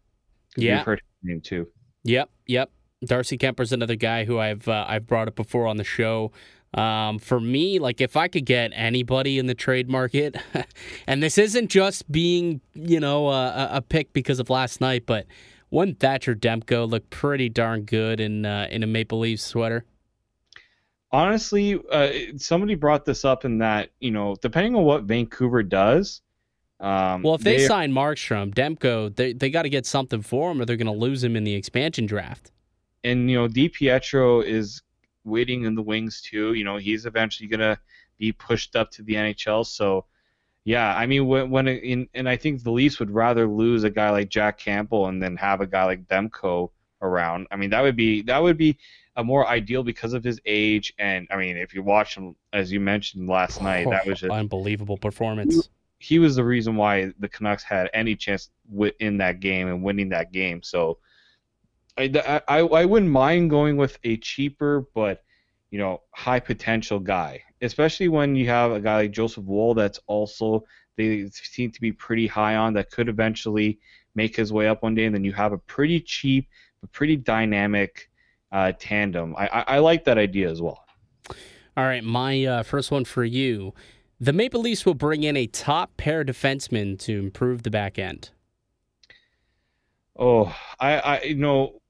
Yeah, 0.55 0.77
we've 0.77 0.85
heard 0.85 1.01
his 1.01 1.29
name 1.29 1.41
too. 1.41 1.67
Yep, 2.03 2.29
yep. 2.45 2.71
Darcy 3.03 3.37
Kuemper's 3.37 3.73
another 3.73 3.95
guy 3.95 4.25
who 4.25 4.37
I've 4.37 4.67
uh, 4.67 4.85
I've 4.87 5.07
brought 5.07 5.27
up 5.27 5.35
before 5.35 5.65
on 5.65 5.77
the 5.77 5.83
show. 5.83 6.31
Um, 6.73 7.19
for 7.19 7.39
me, 7.39 7.79
like 7.79 7.99
if 7.99 8.15
I 8.15 8.29
could 8.29 8.45
get 8.45 8.71
anybody 8.73 9.37
in 9.37 9.47
the 9.47 9.53
trade 9.53 9.89
market, 9.89 10.37
and 11.07 11.21
this 11.21 11.37
isn't 11.37 11.69
just 11.69 12.09
being, 12.09 12.61
you 12.73 12.99
know, 12.99 13.27
a, 13.27 13.69
a 13.73 13.81
pick 13.81 14.13
because 14.13 14.39
of 14.39 14.49
last 14.49 14.79
night, 14.79 15.05
but 15.05 15.25
wouldn't 15.69 15.99
Thatcher 15.99 16.35
Demko 16.35 16.89
look 16.89 17.09
pretty 17.09 17.49
darn 17.49 17.83
good 17.83 18.19
in 18.19 18.45
uh, 18.45 18.67
in 18.69 18.83
a 18.83 18.87
Maple 18.87 19.19
Leafs 19.19 19.43
sweater? 19.43 19.85
Honestly, 21.11 21.77
uh, 21.91 22.09
somebody 22.37 22.75
brought 22.75 23.03
this 23.03 23.25
up 23.25 23.43
in 23.43 23.57
that 23.57 23.89
you 23.99 24.11
know, 24.11 24.35
depending 24.41 24.75
on 24.75 24.83
what 24.83 25.03
Vancouver 25.03 25.63
does. 25.63 26.21
Um, 26.79 27.21
well, 27.21 27.35
if 27.35 27.41
they, 27.41 27.57
they 27.57 27.67
sign 27.67 27.91
Markstrom, 27.91 28.53
Demko, 28.53 29.15
they 29.15 29.33
they 29.33 29.49
got 29.49 29.63
to 29.63 29.69
get 29.69 29.85
something 29.85 30.21
for 30.21 30.51
him, 30.51 30.61
or 30.61 30.65
they're 30.65 30.77
going 30.77 30.87
to 30.87 30.93
lose 30.93 31.23
him 31.23 31.35
in 31.35 31.43
the 31.43 31.53
expansion 31.53 32.05
draft. 32.05 32.51
And 33.03 33.29
you 33.29 33.37
know, 33.37 33.47
DiPietro 33.47 34.43
is 34.43 34.81
waiting 35.23 35.63
in 35.65 35.75
the 35.75 35.81
wings 35.81 36.21
too. 36.21 36.53
You 36.53 36.63
know, 36.63 36.77
he's 36.77 37.05
eventually 37.05 37.47
gonna 37.47 37.79
be 38.17 38.31
pushed 38.31 38.75
up 38.75 38.91
to 38.91 39.03
the 39.03 39.15
NHL. 39.15 39.65
So, 39.65 40.05
Yeah, 40.63 40.95
I 40.95 41.05
mean 41.07 41.27
when 41.27 41.49
when 41.49 41.67
it, 41.67 41.83
in, 41.83 42.07
and 42.13 42.29
I 42.29 42.37
think 42.37 42.63
the 42.63 42.71
Leafs 42.71 42.99
would 42.99 43.11
rather 43.11 43.47
lose 43.47 43.83
a 43.83 43.89
guy 43.89 44.09
like 44.11 44.29
Jack 44.29 44.57
Campbell 44.57 45.07
and 45.07 45.21
then 45.21 45.35
have 45.37 45.61
a 45.61 45.67
guy 45.67 45.85
like 45.85 46.07
Demko 46.07 46.69
around. 47.01 47.47
I 47.51 47.55
mean 47.55 47.71
that 47.71 47.81
would 47.81 47.95
be 47.95 48.21
that 48.23 48.41
would 48.41 48.57
be 48.57 48.77
a 49.15 49.23
more 49.23 49.47
ideal 49.47 49.83
because 49.83 50.13
of 50.13 50.23
his 50.23 50.39
age 50.45 50.93
and 50.97 51.27
I 51.31 51.35
mean 51.35 51.57
if 51.57 51.73
you 51.73 51.83
watch 51.83 52.15
him 52.15 52.35
as 52.53 52.71
you 52.71 52.79
mentioned 52.79 53.27
last 53.27 53.59
oh, 53.61 53.65
night, 53.65 53.89
that 53.89 54.05
was 54.05 54.19
just 54.19 54.31
unbelievable 54.31 54.97
performance. 54.97 55.69
He, 55.97 56.15
he 56.15 56.19
was 56.19 56.35
the 56.35 56.43
reason 56.43 56.75
why 56.75 57.13
the 57.19 57.29
Canucks 57.29 57.63
had 57.63 57.89
any 57.93 58.15
chance 58.15 58.49
in 58.99 59.17
that 59.17 59.39
game 59.39 59.67
and 59.67 59.83
winning 59.83 60.09
that 60.09 60.31
game. 60.31 60.63
So 60.63 60.97
I, 61.97 62.41
I 62.47 62.59
I 62.59 62.85
wouldn't 62.85 63.11
mind 63.11 63.49
going 63.49 63.77
with 63.77 63.97
a 64.03 64.17
cheaper 64.17 64.85
but 64.95 65.23
you 65.69 65.79
know 65.79 66.01
high 66.13 66.39
potential 66.39 66.99
guy 66.99 67.43
especially 67.61 68.07
when 68.07 68.35
you 68.35 68.47
have 68.47 68.71
a 68.71 68.79
guy 68.79 68.95
like 68.97 69.11
Joseph 69.11 69.43
Woll 69.43 69.73
that's 69.73 69.99
also 70.07 70.63
they 70.97 71.29
seem 71.31 71.71
to 71.71 71.81
be 71.81 71.91
pretty 71.91 72.27
high 72.27 72.55
on 72.55 72.73
that 72.73 72.91
could 72.91 73.07
eventually 73.07 73.79
make 74.15 74.35
his 74.35 74.51
way 74.51 74.67
up 74.67 74.83
one 74.83 74.95
day, 74.95 75.05
and 75.05 75.15
then 75.15 75.23
you 75.23 75.33
have 75.33 75.53
a 75.53 75.57
pretty 75.57 75.99
cheap 75.99 76.47
but 76.81 76.91
pretty 76.91 77.15
dynamic 77.15 78.09
uh, 78.51 78.73
tandem. 78.79 79.35
I, 79.37 79.47
I, 79.47 79.61
I, 79.75 79.79
like 79.79 80.03
that 80.05 80.17
idea 80.17 80.49
as 80.49 80.61
well. 80.61 80.83
All 81.77 81.85
right, 81.85 82.03
my 82.03 82.43
uh, 82.43 82.63
first 82.63 82.91
one 82.91 83.05
for 83.05 83.23
you. 83.23 83.73
The 84.19 84.33
Maple 84.33 84.61
Leafs 84.61 84.85
will 84.85 84.93
bring 84.93 85.23
in 85.23 85.37
a 85.37 85.47
top 85.47 85.95
pair 85.95 86.25
defenseman 86.25 86.99
to 86.99 87.17
improve 87.17 87.63
the 87.63 87.71
back 87.71 87.97
end. 87.97 88.31
Oh, 90.17 90.55
I, 90.79 90.99
I 90.99 91.21
you 91.23 91.35
know 91.35 91.81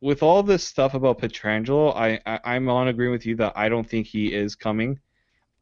with 0.00 0.22
all 0.22 0.42
this 0.42 0.64
stuff 0.64 0.94
about 0.94 1.20
Pietrangelo, 1.20 1.94
I, 1.94 2.20
I 2.26 2.56
am 2.56 2.68
on 2.68 2.88
agreeing 2.88 3.12
with 3.12 3.26
you 3.26 3.36
that 3.36 3.54
I 3.56 3.68
don't 3.68 3.88
think 3.88 4.06
he 4.06 4.32
is 4.32 4.54
coming 4.54 5.00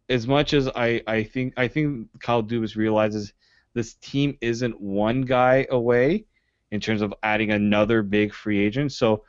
as 0.09 0.27
much 0.27 0.53
as 0.53 0.69
I, 0.69 1.03
I 1.07 1.23
think 1.23 1.55
I 1.57 1.69
think 1.69 2.09
Kyle 2.21 2.43
Dubas 2.43 2.77
realizes 2.77 3.33
this 3.75 3.95
team 3.95 4.37
isn't 4.41 4.81
one 4.81 5.23
guy 5.23 5.67
away 5.71 6.27
in 6.71 6.81
terms 6.81 7.03
of 7.03 7.15
adding 7.23 7.51
another 7.51 8.03
big 8.03 8.33
free 8.33 8.65
agent. 8.65 8.93
So 8.93 9.25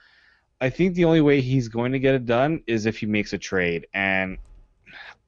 I 0.59 0.69
think 0.69 0.95
the 0.95 1.05
only 1.05 1.21
way 1.21 1.41
he's 1.41 1.67
going 1.67 1.91
to 1.91 1.99
get 1.99 2.15
it 2.15 2.25
done 2.25 2.61
is 2.67 2.85
if 2.85 2.97
he 2.97 3.05
makes 3.05 3.33
a 3.33 3.37
trade. 3.37 3.87
And 3.93 4.37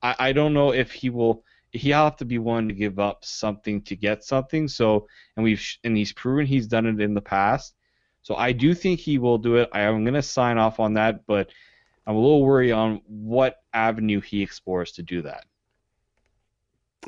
I, 0.02 0.16
I 0.20 0.32
don't 0.34 0.54
know 0.54 0.74
if 0.74 0.92
he 0.92 1.10
will 1.10 1.44
he 1.78 1.90
have 1.92 2.18
to 2.18 2.26
be 2.26 2.38
one 2.38 2.68
to 2.68 2.74
give 2.74 3.00
up 3.00 3.24
something 3.24 3.82
to 3.84 3.96
get 3.96 4.24
something. 4.24 4.68
So 4.68 5.08
and 5.36 5.44
we've 5.44 5.64
and 5.84 5.96
he's 5.96 6.14
proven 6.14 6.46
he's 6.46 6.68
done 6.68 6.86
it 6.86 7.00
in 7.00 7.14
the 7.14 7.22
past. 7.22 7.76
So 8.22 8.36
I 8.36 8.52
do 8.52 8.74
think 8.74 9.00
he 9.00 9.18
will 9.20 9.38
do 9.38 9.56
it. 9.56 9.70
I 9.72 9.82
am 9.82 10.04
going 10.04 10.14
to 10.14 10.22
sign 10.22 10.58
off 10.58 10.82
on 10.82 10.96
that, 10.96 11.26
but 11.26 11.50
I'm 12.06 12.16
a 12.16 12.20
little 12.20 12.44
worried 12.44 12.74
on 12.74 13.02
what 13.08 13.58
avenue 13.74 14.20
he 14.20 14.42
explores 14.42 14.92
to 14.94 15.04
do 15.04 15.22
that. 15.22 15.46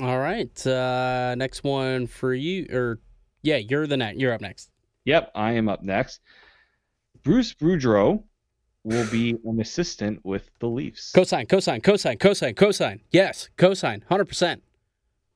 All 0.02 0.20
right. 0.20 0.66
Uh, 0.66 1.36
next 1.36 1.64
one 1.64 2.08
for 2.08 2.34
you, 2.34 2.68
or 2.72 3.00
yeah, 3.42 3.58
you're 3.58 3.88
the 3.88 3.98
next. 3.98 4.20
You're 4.20 4.34
up 4.34 4.40
next. 4.40 4.70
Yep, 5.06 5.32
I 5.36 5.54
am 5.54 5.68
up 5.68 5.84
next. 5.84 6.22
Bruce 7.24 7.54
Boudreau 7.54 8.24
will 8.90 9.08
be 9.12 9.38
an 9.46 9.62
assistant 9.62 10.20
with 10.24 10.50
the 10.60 10.68
Leafs. 10.68 11.12
Cosign, 11.16 11.48
cosign, 11.48 11.82
cosign, 11.82 12.18
cosign, 12.18 12.56
cosign. 12.56 13.00
Yes, 13.12 13.50
cosign, 13.58 14.04
hundred 14.06 14.26
percent. 14.26 14.64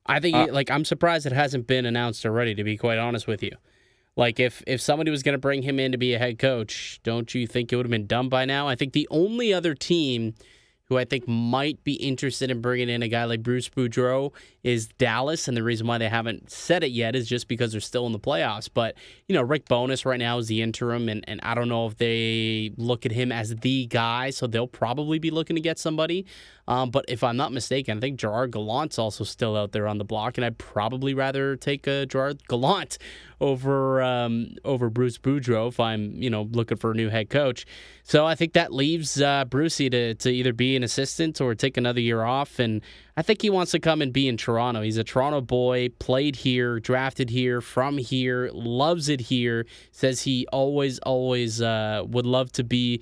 I 0.06 0.20
think, 0.20 0.36
uh, 0.36 0.48
like, 0.52 0.70
I'm 0.70 0.84
surprised 0.84 1.26
it 1.26 1.32
hasn't 1.32 1.68
been 1.68 1.86
announced 1.86 2.26
already. 2.26 2.56
To 2.56 2.64
be 2.64 2.78
quite 2.78 2.98
honest 2.98 3.28
with 3.28 3.44
you, 3.44 3.52
like 4.16 4.40
if 4.40 4.64
if 4.66 4.82
somebody 4.82 5.12
was 5.12 5.24
going 5.24 5.34
to 5.34 5.40
bring 5.40 5.62
him 5.62 5.80
in 5.80 5.92
to 5.92 5.98
be 5.98 6.14
a 6.14 6.20
head 6.20 6.40
coach, 6.40 7.00
don't 7.04 7.34
you 7.34 7.46
think 7.48 7.72
it 7.72 7.76
would 7.76 7.86
have 7.86 7.92
been 7.92 8.08
done 8.08 8.28
by 8.28 8.44
now? 8.46 8.68
I 8.68 8.76
think 8.76 8.94
the 8.94 9.08
only 9.12 9.54
other 9.54 9.76
team 9.76 10.34
who 10.94 11.00
I 11.00 11.06
think 11.06 11.28
might 11.28 11.84
be 11.84 11.94
interested 11.94 12.52
in 12.52 12.62
bringing 12.62 12.88
in 12.88 13.02
a 13.02 13.08
guy 13.08 13.24
like 13.26 13.42
Bruce 13.42 13.68
Boudreau 13.68 14.32
is 14.62 14.88
Dallas, 15.00 15.48
and 15.48 15.58
the 15.58 15.64
reason 15.64 15.88
why 15.88 15.98
they 15.98 16.08
haven't 16.08 16.52
said 16.52 16.84
it 16.84 16.92
yet 16.92 17.16
is 17.16 17.28
just 17.28 17.48
because 17.48 17.72
they're 17.72 17.82
still 17.82 18.06
in 18.06 18.12
the 18.12 18.20
playoffs. 18.20 18.70
But 18.72 18.96
you 19.28 19.34
know, 19.34 19.42
Rick 19.42 19.66
Bowness 19.68 20.06
right 20.06 20.20
now 20.20 20.38
is 20.38 20.48
the 20.48 20.62
interim, 20.62 21.10
and, 21.10 21.28
and 21.28 21.40
I 21.42 21.56
don't 21.56 21.68
know 21.68 21.88
if 21.88 21.98
they 21.98 22.72
look 22.78 23.08
at 23.08 23.12
him 23.12 23.32
as 23.32 23.56
the 23.56 23.88
guy, 23.88 24.30
so 24.30 24.46
they'll 24.46 24.68
probably 24.68 25.18
be 25.18 25.32
looking 25.32 25.56
to 25.56 25.62
get 25.62 25.80
somebody. 25.80 26.28
Um, 26.68 26.92
but 26.92 27.06
if 27.08 27.24
I'm 27.24 27.36
not 27.36 27.52
mistaken, 27.52 27.98
I 27.98 28.02
think 28.02 28.20
Gerard 28.20 28.52
Gallant's 28.52 28.98
also 28.98 29.24
still 29.24 29.58
out 29.58 29.74
there 29.74 29.88
on 29.88 29.98
the 29.98 30.06
block, 30.06 30.38
and 30.38 30.46
I'd 30.46 30.58
probably 30.58 31.14
rather 31.14 31.56
take 31.56 31.88
a 31.88 32.06
Gerard 32.06 32.48
Gallant 32.48 32.98
over 33.42 34.02
um, 34.02 34.56
over 34.64 34.90
Bruce 34.90 35.18
Boudreau 35.18 35.68
if 35.68 35.80
I'm 35.80 36.16
you 36.16 36.30
know 36.30 36.44
looking 36.52 36.78
for 36.78 36.92
a 36.92 36.96
new 36.96 37.10
head 37.10 37.30
coach. 37.30 37.66
So 38.04 38.26
I 38.26 38.36
think 38.36 38.54
that 38.54 38.74
leaves 38.74 39.22
uh, 39.22 39.46
Brucey 39.46 39.90
to 39.90 40.16
to 40.16 40.32
either 40.32 40.54
be 40.54 40.76
an 40.76 40.84
assistant 40.84 41.42
or 41.42 41.54
take 41.54 41.76
another 41.76 42.00
year 42.00 42.24
off, 42.24 42.60
and 42.60 42.82
I 43.16 43.22
think 43.22 43.42
he 43.42 43.50
wants 43.50 43.72
to 43.72 43.80
come 43.80 44.02
and 44.02 44.12
be 44.12 44.28
in 44.28 44.38
Toronto. 44.38 44.82
He's 44.82 44.98
a 44.98 45.04
Toronto 45.04 45.40
boy, 45.42 45.90
played 46.00 46.36
here, 46.36 46.80
drafted 46.80 47.30
here, 47.30 47.62
from 47.62 47.98
here, 48.00 48.50
loves 48.54 49.08
it 49.08 49.22
here. 49.22 49.66
Says 49.92 50.24
he 50.24 50.48
always 50.52 50.98
always 51.00 51.62
uh, 51.62 52.04
would 52.08 52.26
love 52.26 52.52
to 52.54 52.64
be 52.64 53.02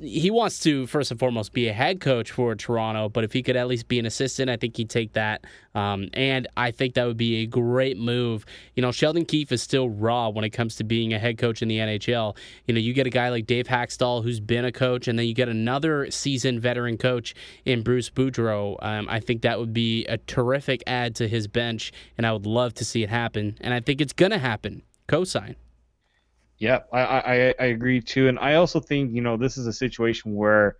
he 0.00 0.30
wants 0.30 0.58
to 0.60 0.86
first 0.86 1.10
and 1.10 1.20
foremost 1.20 1.52
be 1.52 1.68
a 1.68 1.72
head 1.72 2.00
coach 2.00 2.30
for 2.30 2.54
Toronto, 2.54 3.08
but 3.08 3.24
if 3.24 3.32
he 3.32 3.42
could 3.42 3.56
at 3.56 3.68
least 3.68 3.88
be 3.88 3.98
an 3.98 4.06
assistant, 4.06 4.50
I 4.50 4.56
think 4.56 4.76
he'd 4.76 4.90
take 4.90 5.12
that. 5.12 5.44
Um, 5.74 6.08
and 6.14 6.48
I 6.56 6.70
think 6.70 6.94
that 6.94 7.06
would 7.06 7.16
be 7.16 7.42
a 7.42 7.46
great 7.46 7.96
move. 7.96 8.44
You 8.74 8.82
know, 8.82 8.90
Sheldon 8.90 9.24
Keefe 9.24 9.52
is 9.52 9.62
still 9.62 9.88
raw 9.88 10.30
when 10.30 10.44
it 10.44 10.50
comes 10.50 10.74
to 10.76 10.84
being 10.84 11.12
a 11.12 11.18
head 11.18 11.38
coach 11.38 11.62
in 11.62 11.68
the 11.68 11.78
NHL. 11.78 12.36
You 12.66 12.74
know, 12.74 12.80
you 12.80 12.92
get 12.92 13.06
a 13.06 13.10
guy 13.10 13.28
like 13.28 13.46
Dave 13.46 13.68
Hakstol 13.68 14.24
who's 14.24 14.40
been 14.40 14.64
a 14.64 14.72
coach, 14.72 15.06
and 15.06 15.18
then 15.18 15.26
you 15.26 15.34
get 15.34 15.48
another 15.48 16.10
seasoned 16.10 16.60
veteran 16.60 16.98
coach 16.98 17.34
in 17.64 17.82
Bruce 17.82 18.10
Boudreau. 18.10 18.76
Um, 18.82 19.06
I 19.08 19.20
think 19.20 19.37
that 19.42 19.58
would 19.58 19.72
be 19.72 20.04
a 20.06 20.18
terrific 20.18 20.82
add 20.86 21.14
to 21.16 21.28
his 21.28 21.46
bench, 21.46 21.92
and 22.16 22.26
I 22.26 22.32
would 22.32 22.46
love 22.46 22.74
to 22.74 22.84
see 22.84 23.02
it 23.02 23.10
happen. 23.10 23.56
And 23.60 23.72
I 23.74 23.80
think 23.80 24.00
it's 24.00 24.12
going 24.12 24.32
to 24.32 24.38
happen. 24.38 24.82
Cosign. 25.08 25.56
Yeah, 26.58 26.80
I, 26.92 27.00
I 27.00 27.54
I 27.60 27.64
agree 27.66 28.00
too, 28.00 28.26
and 28.28 28.38
I 28.38 28.54
also 28.54 28.80
think 28.80 29.14
you 29.14 29.22
know 29.22 29.36
this 29.36 29.56
is 29.56 29.66
a 29.66 29.72
situation 29.72 30.34
where 30.34 30.76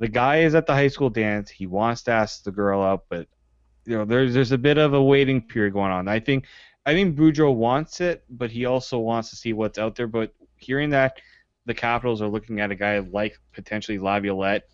the 0.00 0.08
guy 0.08 0.40
is 0.40 0.54
at 0.56 0.66
the 0.66 0.72
high 0.72 0.88
school 0.88 1.10
dance. 1.10 1.50
He 1.50 1.66
wants 1.66 2.02
to 2.04 2.10
ask 2.10 2.42
the 2.42 2.50
girl 2.50 2.82
out, 2.82 3.04
but 3.08 3.28
you 3.84 3.96
know 3.96 4.04
there's 4.04 4.34
there's 4.34 4.52
a 4.52 4.58
bit 4.58 4.76
of 4.76 4.92
a 4.92 5.02
waiting 5.02 5.40
period 5.40 5.72
going 5.72 5.92
on. 5.92 6.08
I 6.08 6.18
think 6.18 6.46
I 6.84 6.94
think 6.94 7.16
Boudreau 7.16 7.54
wants 7.54 8.00
it, 8.00 8.24
but 8.28 8.50
he 8.50 8.64
also 8.64 8.98
wants 8.98 9.30
to 9.30 9.36
see 9.36 9.52
what's 9.52 9.78
out 9.78 9.94
there. 9.94 10.08
But 10.08 10.34
hearing 10.56 10.90
that 10.90 11.20
the 11.66 11.74
Capitals 11.74 12.22
are 12.22 12.28
looking 12.28 12.60
at 12.60 12.72
a 12.72 12.74
guy 12.74 12.98
like 12.98 13.38
potentially 13.52 13.98
Laviolette, 13.98 14.64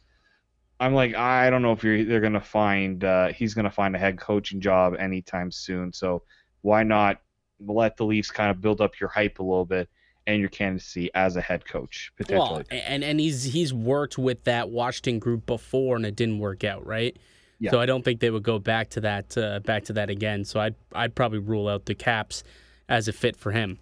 I'm 0.79 0.95
like 0.95 1.15
I 1.15 1.51
don't 1.51 1.63
know 1.63 1.73
if 1.73 1.83
you're 1.83 2.05
they're 2.05 2.21
gonna 2.21 2.41
find 2.41 3.03
uh, 3.03 3.29
he's 3.29 3.55
gonna 3.55 3.71
find 3.71 3.95
a 3.95 3.99
head 3.99 4.19
coaching 4.19 4.61
job 4.61 4.95
anytime 4.99 5.51
soon. 5.51 5.93
So 5.93 6.23
why 6.63 6.83
not 6.83 7.21
let 7.61 7.97
the 7.97 8.05
Leafs 8.05 8.31
kind 8.31 8.51
of 8.51 8.61
build 8.61 8.81
up 8.81 9.01
your 9.01 9.09
hype 9.09 9.39
a 9.39 9.43
little 9.43 9.65
bit 9.65 9.89
and 10.27 10.41
your 10.41 10.49
candidacy 10.49 11.11
as 11.15 11.37
a 11.37 11.41
head 11.41 11.67
coach 11.67 12.13
potentially. 12.17 12.65
Well, 12.71 12.81
and 12.87 13.05
and 13.05 13.21
he's 13.21 13.45
he's 13.45 13.73
worked 13.73 14.19
with 14.19 14.45
that 14.45 14.71
Washington 14.71 15.19
group 15.19 15.47
before 15.47 15.97
and 15.97 16.05
it 16.05 16.17
didn't 16.17 16.41
work 16.41 16.65
out, 16.65 16.87
right? 16.87 17.17
Yeah. 17.59 17.71
So 17.71 17.81
I 17.81 17.87
don't 17.87 18.05
think 18.05 18.21
they 18.21 18.31
would 18.31 18.43
go 18.43 18.59
back 18.59 18.91
to 18.91 19.01
that 19.03 19.37
uh, 19.39 19.61
back 19.61 19.85
to 19.85 19.95
that 19.95 20.11
again. 20.11 20.45
So 20.45 20.61
I'd 20.61 20.75
I'd 20.93 21.15
probably 21.15 21.39
rule 21.39 21.69
out 21.69 21.87
the 21.87 21.95
Caps 21.95 22.43
as 22.89 23.09
a 23.09 23.13
fit 23.13 23.37
for 23.37 23.53
him. 23.53 23.79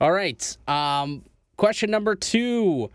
All 0.00 0.12
right. 0.12 0.56
Um, 0.66 1.24
question 1.56 1.90
number 1.90 2.14
two. 2.14 2.90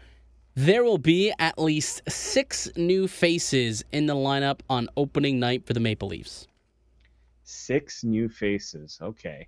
There 0.55 0.83
will 0.83 0.99
be 0.99 1.33
at 1.39 1.57
least 1.57 2.01
six 2.07 2.69
new 2.75 3.07
faces 3.07 3.83
in 3.91 4.05
the 4.05 4.15
lineup 4.15 4.59
on 4.69 4.87
opening 4.95 5.39
night 5.39 5.65
for 5.65 5.73
the 5.73 5.79
Maple 5.79 6.09
Leafs. 6.09 6.47
Six 7.43 8.03
new 8.03 8.29
faces. 8.29 8.99
Okay. 9.01 9.47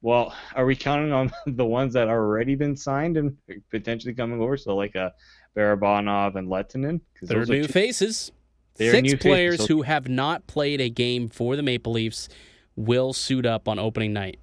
Well, 0.00 0.34
are 0.56 0.66
we 0.66 0.74
counting 0.74 1.12
on 1.12 1.30
the 1.46 1.64
ones 1.64 1.94
that 1.94 2.08
already 2.08 2.56
been 2.56 2.76
signed 2.76 3.16
and 3.16 3.36
potentially 3.70 4.14
coming 4.14 4.40
over? 4.40 4.56
So 4.56 4.74
like 4.74 4.96
a 4.96 5.00
uh, 5.00 5.10
Barabanov 5.56 6.34
and 6.34 6.48
Lehtinen? 6.48 7.00
They're 7.20 7.46
new 7.46 7.66
two, 7.66 7.72
faces. 7.72 8.32
They're 8.74 8.92
Six 8.92 9.12
new 9.12 9.18
players 9.18 9.54
faces. 9.56 9.68
who 9.68 9.82
have 9.82 10.08
not 10.08 10.46
played 10.46 10.80
a 10.80 10.88
game 10.88 11.28
for 11.28 11.56
the 11.56 11.62
Maple 11.62 11.92
Leafs 11.92 12.28
will 12.74 13.12
suit 13.12 13.46
up 13.46 13.68
on 13.68 13.78
opening 13.78 14.12
night. 14.12 14.38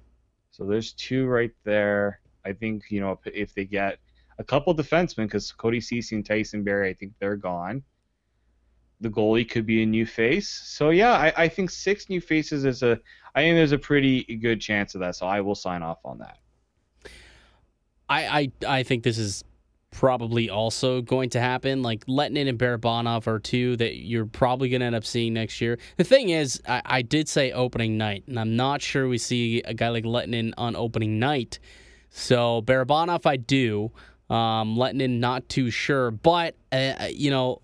So 0.50 0.64
there's 0.64 0.92
two 0.92 1.26
right 1.26 1.52
there. 1.64 2.20
I 2.44 2.52
think 2.52 2.84
you 2.90 3.00
know 3.00 3.18
if 3.26 3.54
they 3.54 3.64
get 3.64 3.98
a 4.40 4.44
couple 4.44 4.74
defensemen, 4.74 5.26
because 5.26 5.52
Cody 5.52 5.80
Ceci 5.80 6.16
and 6.16 6.24
Tyson 6.24 6.64
Barrie, 6.64 6.88
I 6.88 6.94
think 6.94 7.12
they're 7.20 7.36
gone. 7.36 7.82
The 9.02 9.10
goalie 9.10 9.48
could 9.48 9.66
be 9.66 9.82
a 9.82 9.86
new 9.86 10.06
face. 10.06 10.48
So 10.48 10.90
yeah, 10.90 11.12
I, 11.12 11.44
I 11.44 11.48
think 11.48 11.70
six 11.70 12.08
new 12.08 12.20
faces 12.20 12.64
is 12.64 12.82
a 12.82 12.98
I 13.34 13.42
think 13.42 13.56
there's 13.56 13.72
a 13.72 13.78
pretty 13.78 14.24
good 14.36 14.60
chance 14.60 14.94
of 14.94 15.00
that, 15.02 15.14
so 15.14 15.26
I 15.26 15.42
will 15.42 15.54
sign 15.54 15.82
off 15.82 15.98
on 16.04 16.18
that. 16.18 16.38
I 18.08 18.50
I, 18.66 18.78
I 18.78 18.82
think 18.82 19.04
this 19.04 19.18
is 19.18 19.44
probably 19.90 20.48
also 20.48 21.02
going 21.02 21.30
to 21.30 21.40
happen. 21.40 21.82
Like 21.82 22.06
Lehtinen 22.06 22.48
and 22.48 22.58
Barabanov 22.58 23.26
are 23.26 23.38
two 23.38 23.76
that 23.76 23.96
you're 23.96 24.26
probably 24.26 24.68
going 24.68 24.80
to 24.80 24.86
end 24.86 24.96
up 24.96 25.04
seeing 25.04 25.34
next 25.34 25.60
year. 25.60 25.78
The 25.96 26.04
thing 26.04 26.30
is, 26.30 26.60
I, 26.66 26.82
I, 26.84 27.02
did 27.02 27.28
say 27.28 27.50
opening 27.50 27.98
night, 27.98 28.24
and 28.28 28.38
I'm 28.38 28.54
not 28.54 28.82
sure 28.82 29.08
we 29.08 29.18
see 29.18 29.62
a 29.62 29.74
guy 29.74 29.88
like 29.88 30.04
Lehtinen 30.04 30.52
on 30.56 30.76
opening 30.76 31.18
night. 31.18 31.58
So 32.10 32.62
Barabanov, 32.62 33.26
I 33.26 33.36
do. 33.36 33.92
Um, 34.30 34.76
Lehtinen, 34.76 35.18
not 35.18 35.48
too 35.48 35.70
sure, 35.70 36.10
but 36.10 36.54
uh, 36.72 37.08
you 37.10 37.30
know, 37.30 37.60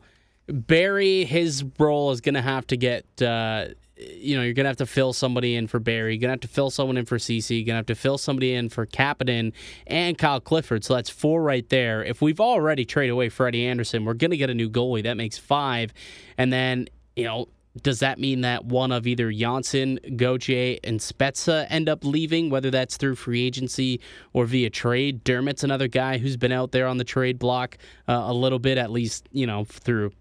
Barrie, 0.49 1.25
his 1.25 1.65
role 1.79 2.11
is 2.11 2.21
going 2.21 2.35
to 2.35 2.43
have 2.43 2.67
to 2.69 2.77
get. 2.77 3.05
Uh, 3.23 3.69
you 3.99 4.37
know, 4.37 4.43
you're 4.43 4.53
gonna 4.53 4.69
have 4.69 4.77
to 4.77 4.87
fill 4.87 5.15
somebody 5.15 5.55
in 5.55 5.67
for 5.69 5.81
Barrie. 5.81 6.15
You're 6.15 6.21
gonna 6.21 6.35
have 6.35 6.41
to 6.41 6.49
fill 6.49 6.69
someone 6.69 6.99
in 6.99 7.07
for 7.07 7.19
Ceci. 7.19 7.57
You're 7.57 7.67
gonna 7.67 7.79
have 7.79 7.87
to 7.87 7.95
fill 7.95 8.19
somebody 8.19 8.53
in 8.53 8.69
for 8.69 8.85
Kapanen 8.85 9.53
and 9.87 10.19
Kyle 10.19 10.41
Clifford. 10.41 10.85
So 10.85 10.95
that's 10.95 11.09
four 11.09 11.43
right 11.43 11.67
there. 11.71 12.05
If 12.05 12.21
we've 12.21 12.41
already 12.41 12.85
traded 12.85 13.13
away 13.13 13.31
Freddie 13.31 13.65
Andersen, 13.65 14.05
we're 14.05 14.13
gonna 14.13 14.37
get 14.37 14.51
a 14.51 14.55
new 14.55 14.69
goalie. 14.69 15.03
That 15.03 15.17
makes 15.17 15.39
five. 15.39 15.95
And 16.37 16.53
then 16.53 16.89
you 17.17 17.25
know, 17.25 17.49
does 17.83 18.01
that 18.01 18.19
mean 18.19 18.43
that 18.43 18.65
one 18.65 18.93
of 18.93 19.07
either 19.07 19.31
Janssen, 19.33 19.99
Gauthier, 20.17 20.79
and 20.85 21.01
Spezza 21.01 21.67
end 21.71 21.89
up 21.89 22.05
leaving, 22.05 22.51
whether 22.51 22.71
that's 22.71 22.97
through 22.97 23.17
free 23.17 23.43
agency 23.47 24.01
or 24.33 24.47
via 24.47 24.71
trade? 24.71 25.25
Dermott's 25.25 25.65
another 25.65 25.89
guy 25.89 26.19
who's 26.19 26.37
been 26.37 26.53
out 26.53 26.73
there 26.73 26.87
on 26.87 26.97
the 26.97 27.05
trade 27.05 27.39
block 27.39 27.79
uh, 28.09 28.25
a 28.27 28.33
little 28.33 28.59
bit, 28.59 28.79
at 28.79 28.91
least, 28.91 29.29
you 29.33 29.47
know, 29.47 29.65
through 29.65 30.13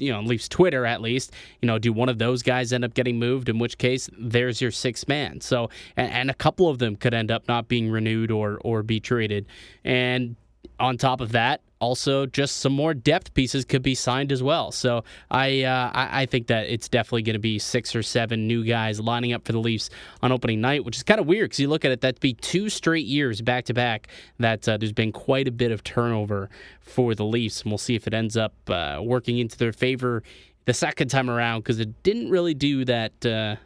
you 0.00 0.10
know, 0.10 0.20
Leafs 0.20 0.48
Twitter 0.48 0.86
at 0.86 1.02
least, 1.02 1.32
you 1.60 1.66
know, 1.66 1.78
do 1.78 1.92
one 1.92 2.08
of 2.08 2.18
those 2.18 2.42
guys 2.42 2.72
end 2.72 2.84
up 2.84 2.94
getting 2.94 3.18
moved? 3.18 3.48
In 3.48 3.58
which 3.58 3.76
case, 3.78 4.08
there's 4.18 4.60
your 4.60 4.70
six 4.70 5.06
man. 5.06 5.40
So, 5.42 5.68
and, 5.96 6.10
and, 6.10 6.30
a 6.30 6.34
couple 6.34 6.68
of 6.68 6.78
them 6.78 6.96
could 6.96 7.12
end 7.12 7.30
up 7.30 7.46
not 7.48 7.68
being 7.68 7.90
renewed 7.90 8.30
or 8.30 8.58
or 8.64 8.82
be 8.82 8.98
traded. 8.98 9.46
And 9.84 10.36
on 10.80 10.96
top 10.96 11.20
of 11.20 11.32
that, 11.32 11.60
also 11.80 12.26
just 12.26 12.58
some 12.58 12.72
more 12.72 12.94
depth 12.94 13.32
pieces 13.34 13.64
could 13.64 13.82
be 13.82 13.94
signed 13.94 14.32
as 14.32 14.42
well. 14.42 14.70
So 14.72 15.04
I 15.30 15.62
uh, 15.62 15.90
I, 15.92 16.22
I, 16.22 16.26
think 16.26 16.48
that 16.48 16.68
it's 16.68 16.88
definitely 16.88 17.22
going 17.22 17.34
to 17.34 17.40
be 17.40 17.58
six 17.58 17.94
or 17.94 18.02
seven 18.02 18.46
new 18.46 18.64
guys 18.64 19.00
lining 19.00 19.32
up 19.32 19.44
for 19.44 19.52
the 19.52 19.58
Leafs 19.58 19.90
on 20.22 20.32
opening 20.32 20.60
night, 20.60 20.84
which 20.84 20.96
is 20.96 21.02
kind 21.02 21.20
of 21.20 21.26
weird 21.26 21.50
because 21.50 21.60
you 21.60 21.68
look 21.68 21.84
at 21.84 21.90
it, 21.90 22.00
that'd 22.00 22.20
be 22.20 22.34
two 22.34 22.68
straight 22.68 23.06
years 23.06 23.40
back 23.40 23.64
to 23.66 23.74
back 23.74 24.08
that 24.38 24.68
uh, 24.68 24.76
there's 24.76 24.92
been 24.92 25.12
quite 25.12 25.48
a 25.48 25.52
bit 25.52 25.70
of 25.70 25.82
turnover 25.84 26.50
for 26.80 27.14
the 27.14 27.24
Leafs, 27.24 27.62
and 27.62 27.70
we'll 27.70 27.78
see 27.78 27.94
if 27.94 28.06
it 28.06 28.14
ends 28.14 28.36
up 28.36 28.54
uh, 28.68 29.00
working 29.02 29.38
into 29.38 29.56
their 29.56 29.72
favor 29.72 30.22
the 30.66 30.74
second 30.74 31.08
time 31.08 31.30
around 31.30 31.60
because 31.60 31.80
it 31.80 32.02
didn't 32.02 32.30
really 32.30 32.54
do 32.54 32.84
that 32.84 33.26
uh, 33.26 33.56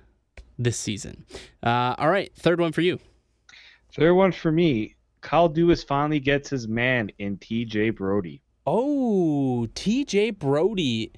this 0.59 0.77
season. 0.77 1.25
Uh, 1.63 1.95
all 1.99 2.09
right, 2.09 2.33
third 2.37 2.61
one 2.61 2.73
for 2.73 2.81
you. 2.81 2.99
Third 3.93 4.15
one 4.15 4.33
for 4.33 4.51
me. 4.51 4.95
Kyle 5.25 5.49
Dubas 5.49 5.85
finally 5.85 6.21
gets 6.21 6.51
his 6.51 6.69
man 6.69 7.11
in 7.19 7.39
TJ 7.39 7.97
Brodie. 7.97 8.43
Oh, 8.67 9.67
TJ 9.75 10.39
Brodie. 10.39 11.13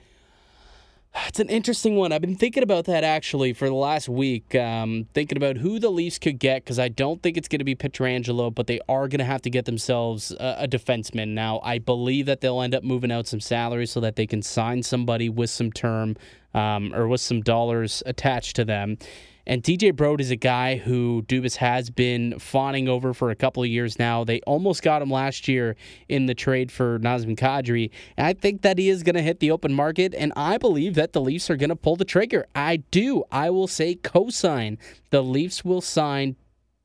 It's 1.26 1.40
an 1.40 1.48
interesting 1.48 1.96
one. 1.96 2.12
I've 2.12 2.20
been 2.20 2.36
thinking 2.36 2.62
about 2.62 2.84
that 2.84 3.02
actually 3.02 3.52
for 3.52 3.66
the 3.66 3.74
last 3.74 4.09
week. 4.09 4.54
Um, 4.54 5.09
thinking 5.12 5.36
about 5.36 5.57
who 5.57 5.80
the 5.80 5.90
Leafs 5.90 6.18
could 6.18 6.38
get 6.38 6.62
because 6.62 6.78
I 6.78 6.88
don't 6.88 7.20
think 7.20 7.36
it's 7.36 7.48
going 7.48 7.59
to 7.59 7.64
be 7.64 7.74
Pietrangelo, 7.74 8.54
but 8.54 8.68
they 8.68 8.78
are 8.88 9.09
going 9.09 9.18
to 9.18 9.24
have 9.24 9.42
to 9.42 9.50
get 9.50 9.64
themselves 9.64 10.30
a, 10.30 10.57
a, 10.61 10.68
defenseman. 10.68 11.28
Now, 11.28 11.61
I 11.64 11.78
believe 11.78 12.26
that 12.26 12.42
they'll 12.42 12.61
end 12.61 12.74
up 12.74 12.84
moving 12.84 13.11
out 13.11 13.26
some 13.26 13.40
salary 13.40 13.86
so 13.86 13.98
that 14.00 14.14
they 14.14 14.26
can 14.26 14.42
sign 14.42 14.82
somebody 14.82 15.28
with 15.28 15.50
some 15.50 15.72
term 15.72 16.16
um, 16.54 16.94
or 16.94 17.09
with 17.09 17.22
some 17.22 17.40
dollars 17.40 18.02
attached 18.07 18.54
to 18.57 18.64
them. 18.64 18.98
And 19.47 19.62
TJ 19.62 19.94
Brodie 19.94 20.24
is 20.24 20.30
a 20.30 20.36
guy 20.36 20.76
who 20.76 21.24
Dubas 21.28 21.57
has 21.57 21.90
been 21.90 22.38
fawning 22.38 22.88
over 22.88 23.14
for 23.14 23.30
a 23.30 23.36
couple 23.36 23.62
of 23.62 23.68
years 23.68 23.99
now. 23.99 24.24
They 24.24 24.40
almost 24.40 24.82
got 24.82 25.03
him 25.03 25.11
last 25.11 25.47
year 25.47 25.76
in 26.09 26.26
the 26.26 26.34
trade 26.34 26.72
for 26.72 26.99
Nazem 26.99 27.36
Kadri. 27.36 27.90
And 28.16 28.26
I 28.26 28.32
think 28.32 28.62
that 28.62 28.78
he 28.78 28.88
is 28.88 29.03
going 29.03 29.14
to 29.14 29.22
hit 29.22 29.40
the 29.40 29.51
open 29.51 29.72
market. 29.72 30.14
And 30.14 30.32
I 30.34 30.59
believe 30.59 30.94
that 30.94 31.12
the 31.12 31.20
Leafs 31.20 31.49
are 31.49 31.57
going 31.57 31.70
to 31.70 31.76
pull 31.76 31.97
the 31.97 32.05
trigger. 32.05 32.47
I 32.55 32.76
do. 32.76 33.24
I 33.30 33.51
will 33.51 33.68
say 33.68 33.94
co-sign. 33.94 34.78
The 35.11 35.22
Leafs 35.22 35.64
will 35.64 35.80
sign 35.80 36.36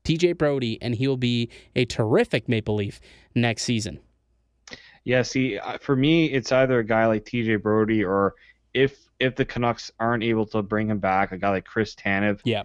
TJ 0.04 0.38
Brodie, 0.38 0.80
and 0.82 0.94
he 0.94 1.06
will 1.06 1.16
be 1.16 1.48
a 1.76 1.84
terrific 1.84 2.48
Maple 2.48 2.76
Leaf 2.76 3.00
next 3.34 3.62
season. 3.62 4.00
Yeah, 5.04 5.22
see, 5.22 5.58
uh, 5.58 5.78
for 5.78 5.96
me, 5.96 6.26
it's 6.26 6.52
either 6.52 6.78
a 6.78 6.84
guy 6.84 7.06
like 7.06 7.24
TJ 7.24 7.60
Brodie 7.62 8.04
or 8.04 8.34
if 8.72 9.08
if 9.22 9.36
the 9.36 9.44
Canucks 9.44 9.90
aren't 10.00 10.24
able 10.24 10.46
to 10.46 10.62
bring 10.62 10.88
him 10.88 10.98
back, 10.98 11.32
a 11.32 11.38
guy 11.38 11.50
like 11.50 11.64
Chris 11.64 11.94
Tanev. 11.94 12.40
Yeah. 12.44 12.64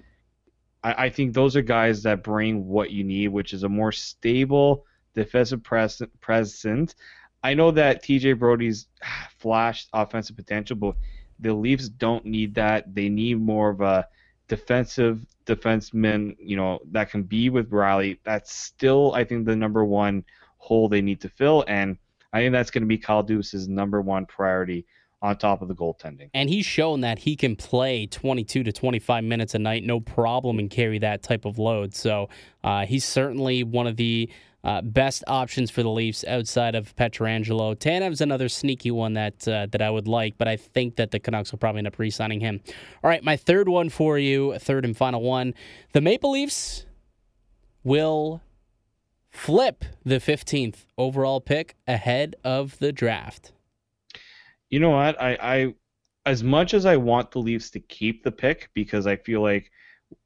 I, 0.84 1.06
I 1.06 1.10
think 1.10 1.34
those 1.34 1.56
are 1.56 1.62
guys 1.62 2.04
that 2.04 2.24
bring 2.24 2.68
what 2.68 2.92
you 2.92 3.04
need, 3.04 3.30
which 3.30 3.54
is 3.54 3.64
a 3.64 3.70
more 3.70 3.92
stable 3.92 4.86
defensive 5.14 5.64
pres- 5.64 6.02
presence. 6.20 6.96
I 7.44 7.54
know 7.54 7.72
that 7.72 8.04
TJ 8.04 8.40
Brodie's 8.40 8.88
flashed 9.38 9.90
offensive 9.94 10.36
potential, 10.36 10.76
but 10.76 10.96
the 11.40 11.54
Leafs 11.54 11.90
don't 11.90 12.26
need 12.26 12.56
that. 12.56 12.94
They 12.94 13.10
need 13.10 13.40
more 13.40 13.70
of 13.70 13.82
a 13.82 14.08
defensive 14.48 15.26
defenseman, 15.46 16.36
you 16.40 16.58
know, 16.58 16.80
that 16.92 17.12
can 17.12 17.24
be 17.24 17.50
with 17.50 17.70
Rielly. 17.70 18.18
That's 18.24 18.54
still, 18.54 19.14
I 19.14 19.24
think, 19.24 19.46
the 19.46 19.56
number 19.56 19.86
one 19.86 20.24
hole 20.58 20.90
they 20.90 21.02
need 21.02 21.22
to 21.22 21.30
fill, 21.30 21.64
and 21.68 21.98
I 22.34 22.40
think 22.40 22.52
that's 22.52 22.72
going 22.72 22.82
to 22.82 22.88
be 22.88 22.98
Kyle 22.98 23.24
Dubas's 23.24 23.68
number 23.68 24.02
one 24.02 24.26
priority 24.26 24.86
on 25.22 25.38
top 25.38 25.62
of 25.62 25.68
the 25.68 25.76
goaltending. 25.76 26.30
And 26.34 26.50
he's 26.50 26.66
shown 26.66 27.02
that 27.02 27.20
he 27.20 27.36
can 27.36 27.56
play 27.56 28.06
22 28.06 28.64
to 28.64 28.72
25 28.72 29.24
minutes 29.24 29.56
a 29.56 29.60
night, 29.60 29.84
no 29.84 30.00
problem, 30.00 30.60
and 30.60 30.70
carry 30.70 31.00
that 31.00 31.24
type 31.24 31.46
of 31.46 31.58
load. 31.58 31.96
So 31.96 32.30
uh, 32.64 32.86
he's 32.86 33.06
certainly 33.06 33.64
one 33.64 33.88
of 33.88 33.98
the 33.98 34.30
uh, 34.64 34.82
best 34.82 35.24
options 35.28 35.72
for 35.72 35.82
the 35.82 35.90
Leafs 35.90 36.26
outside 36.26 36.76
of 36.76 36.96
Pietrangelo. 36.96 37.78
Tanev's 37.78 38.22
another 38.22 38.50
sneaky 38.50 38.92
one 38.92 39.14
that 39.14 39.48
uh, 39.48 39.68
that 39.72 39.82
I 39.82 39.90
would 39.90 40.08
like, 40.08 40.38
but 40.38 40.48
I 40.48 40.58
think 40.58 40.98
that 40.98 41.12
the 41.12 41.20
Canucks 41.20 41.52
will 41.52 41.60
probably 41.60 41.80
end 41.80 41.88
up 41.88 41.98
re-signing 41.98 42.42
him. 42.42 42.60
All 43.04 43.10
right, 43.10 43.24
my 43.24 43.38
third 43.38 43.70
one 43.70 43.90
for 43.90 44.20
you, 44.20 44.58
third 44.60 44.84
and 44.84 44.96
final 44.96 45.22
one. 45.22 45.54
The 45.94 46.02
Maple 46.02 46.32
Leafs 46.32 46.86
will 47.84 48.42
flip 49.30 49.86
the 50.04 50.16
15th 50.16 50.86
overall 50.98 51.40
pick 51.40 51.76
ahead 51.88 52.36
of 52.44 52.78
the 52.80 52.92
draft 52.92 53.54
you 54.70 54.80
know 54.80 54.92
what? 54.92 55.22
I, 55.22 55.38
I 55.42 55.74
as 56.26 56.44
much 56.44 56.74
as 56.74 56.86
I 56.86 56.98
want 56.98 57.32
the 57.32 57.40
Leafs 57.40 57.70
to 57.72 57.80
keep 57.80 58.24
the 58.24 58.32
pick 58.32 58.70
because 58.74 59.08
I 59.08 59.16
feel 59.16 59.42
like 59.42 59.72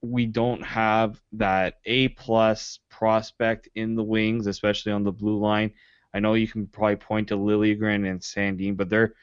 we 0.01 0.25
don't 0.25 0.63
have 0.63 1.21
that 1.33 1.75
A 1.85 2.09
plus 2.09 2.79
prospect 2.89 3.69
in 3.75 3.95
the 3.95 4.03
wings, 4.03 4.47
especially 4.47 4.91
on 4.91 5.03
the 5.03 5.11
blue 5.11 5.37
line. 5.37 5.71
I 6.13 6.19
know 6.19 6.33
you 6.33 6.47
can 6.47 6.67
probably 6.67 6.97
point 6.97 7.27
to 7.29 7.37
Liljegren 7.37 8.09
and 8.09 8.19
Sandin, 8.19 8.75
but 8.75 8.89
they're 8.89 9.13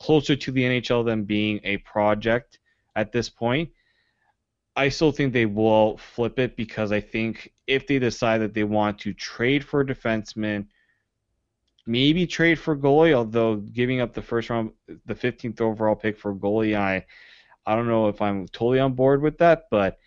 closer 0.00 0.36
to 0.36 0.52
the 0.52 0.62
NHL 0.62 1.04
than 1.04 1.24
being 1.24 1.60
a 1.64 1.78
project 1.78 2.58
at 2.96 3.12
this 3.12 3.28
point. 3.28 3.70
I 4.76 4.88
still 4.88 5.10
think 5.10 5.32
they 5.32 5.46
will 5.46 5.98
flip 5.98 6.38
it 6.38 6.56
because 6.56 6.92
I 6.92 7.00
think 7.00 7.52
if 7.66 7.86
they 7.86 7.98
decide 7.98 8.38
that 8.38 8.54
they 8.54 8.64
want 8.64 9.00
to 9.00 9.12
trade 9.12 9.64
for 9.64 9.80
a 9.80 9.86
defenseman 9.86 10.66
maybe 11.88 12.26
trade 12.26 12.58
for 12.58 12.76
goalie. 12.76 13.14
Although 13.14 13.56
giving 13.56 14.00
up 14.00 14.14
the 14.14 14.22
first 14.22 14.50
round, 14.50 14.72
the 15.06 15.14
15th 15.14 15.60
overall 15.60 15.96
pick 15.96 16.18
for 16.18 16.34
goalie, 16.34 16.76
I 16.76 17.06
I 17.66 17.74
don't 17.74 17.88
know 17.88 18.08
if 18.08 18.22
I'm 18.22 18.46
totally 18.48 18.80
on 18.80 18.94
board 18.94 19.22
with 19.22 19.38
that, 19.38 19.64
but 19.70 19.98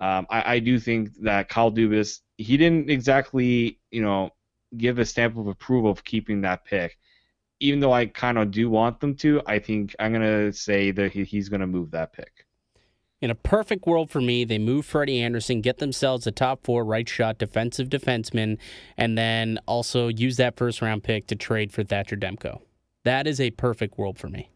um, 0.00 0.26
I, 0.30 0.54
I 0.54 0.58
do 0.60 0.78
think 0.78 1.10
that 1.22 1.48
Kyle 1.48 1.72
Dubas 1.72 2.20
he 2.36 2.56
didn't 2.56 2.90
exactly 2.90 3.80
you 3.90 4.02
know 4.02 4.30
give 4.76 4.98
a 4.98 5.04
stamp 5.04 5.36
of 5.36 5.48
approval 5.48 5.90
of 5.90 6.04
keeping 6.04 6.42
that 6.42 6.64
pick. 6.64 6.98
Even 7.60 7.80
though 7.80 7.92
I 7.92 8.06
kind 8.06 8.38
of 8.38 8.50
do 8.50 8.70
want 8.70 9.00
them 9.00 9.16
to, 9.16 9.42
I 9.46 9.58
think 9.58 9.94
I'm 9.98 10.12
gonna 10.12 10.52
say 10.52 10.92
that 10.92 11.12
he, 11.12 11.24
he's 11.24 11.48
gonna 11.48 11.66
move 11.66 11.90
that 11.92 12.12
pick. 12.12 12.46
In 13.20 13.30
a 13.30 13.34
perfect 13.34 13.86
world 13.86 14.10
for 14.10 14.20
me, 14.20 14.44
they 14.44 14.58
move 14.58 14.86
Freddie 14.86 15.20
Andersen, 15.20 15.60
get 15.60 15.78
themselves 15.78 16.26
a 16.26 16.32
top 16.32 16.64
four 16.64 16.84
right 16.84 17.06
shot 17.06 17.38
defensive 17.38 17.90
defenseman, 17.90 18.56
and 18.96 19.18
then 19.18 19.58
also 19.66 20.08
use 20.08 20.38
that 20.38 20.56
first 20.56 20.80
round 20.80 21.02
pick 21.02 21.26
to 21.26 21.36
trade 21.36 21.70
for 21.70 21.84
Thatcher 21.84 22.16
Demko. 22.16 22.60
That 23.04 23.26
is 23.26 23.40
a 23.40 23.50
perfect 23.50 23.98
world 23.98 24.18
for 24.18 24.28
me. 24.28 24.50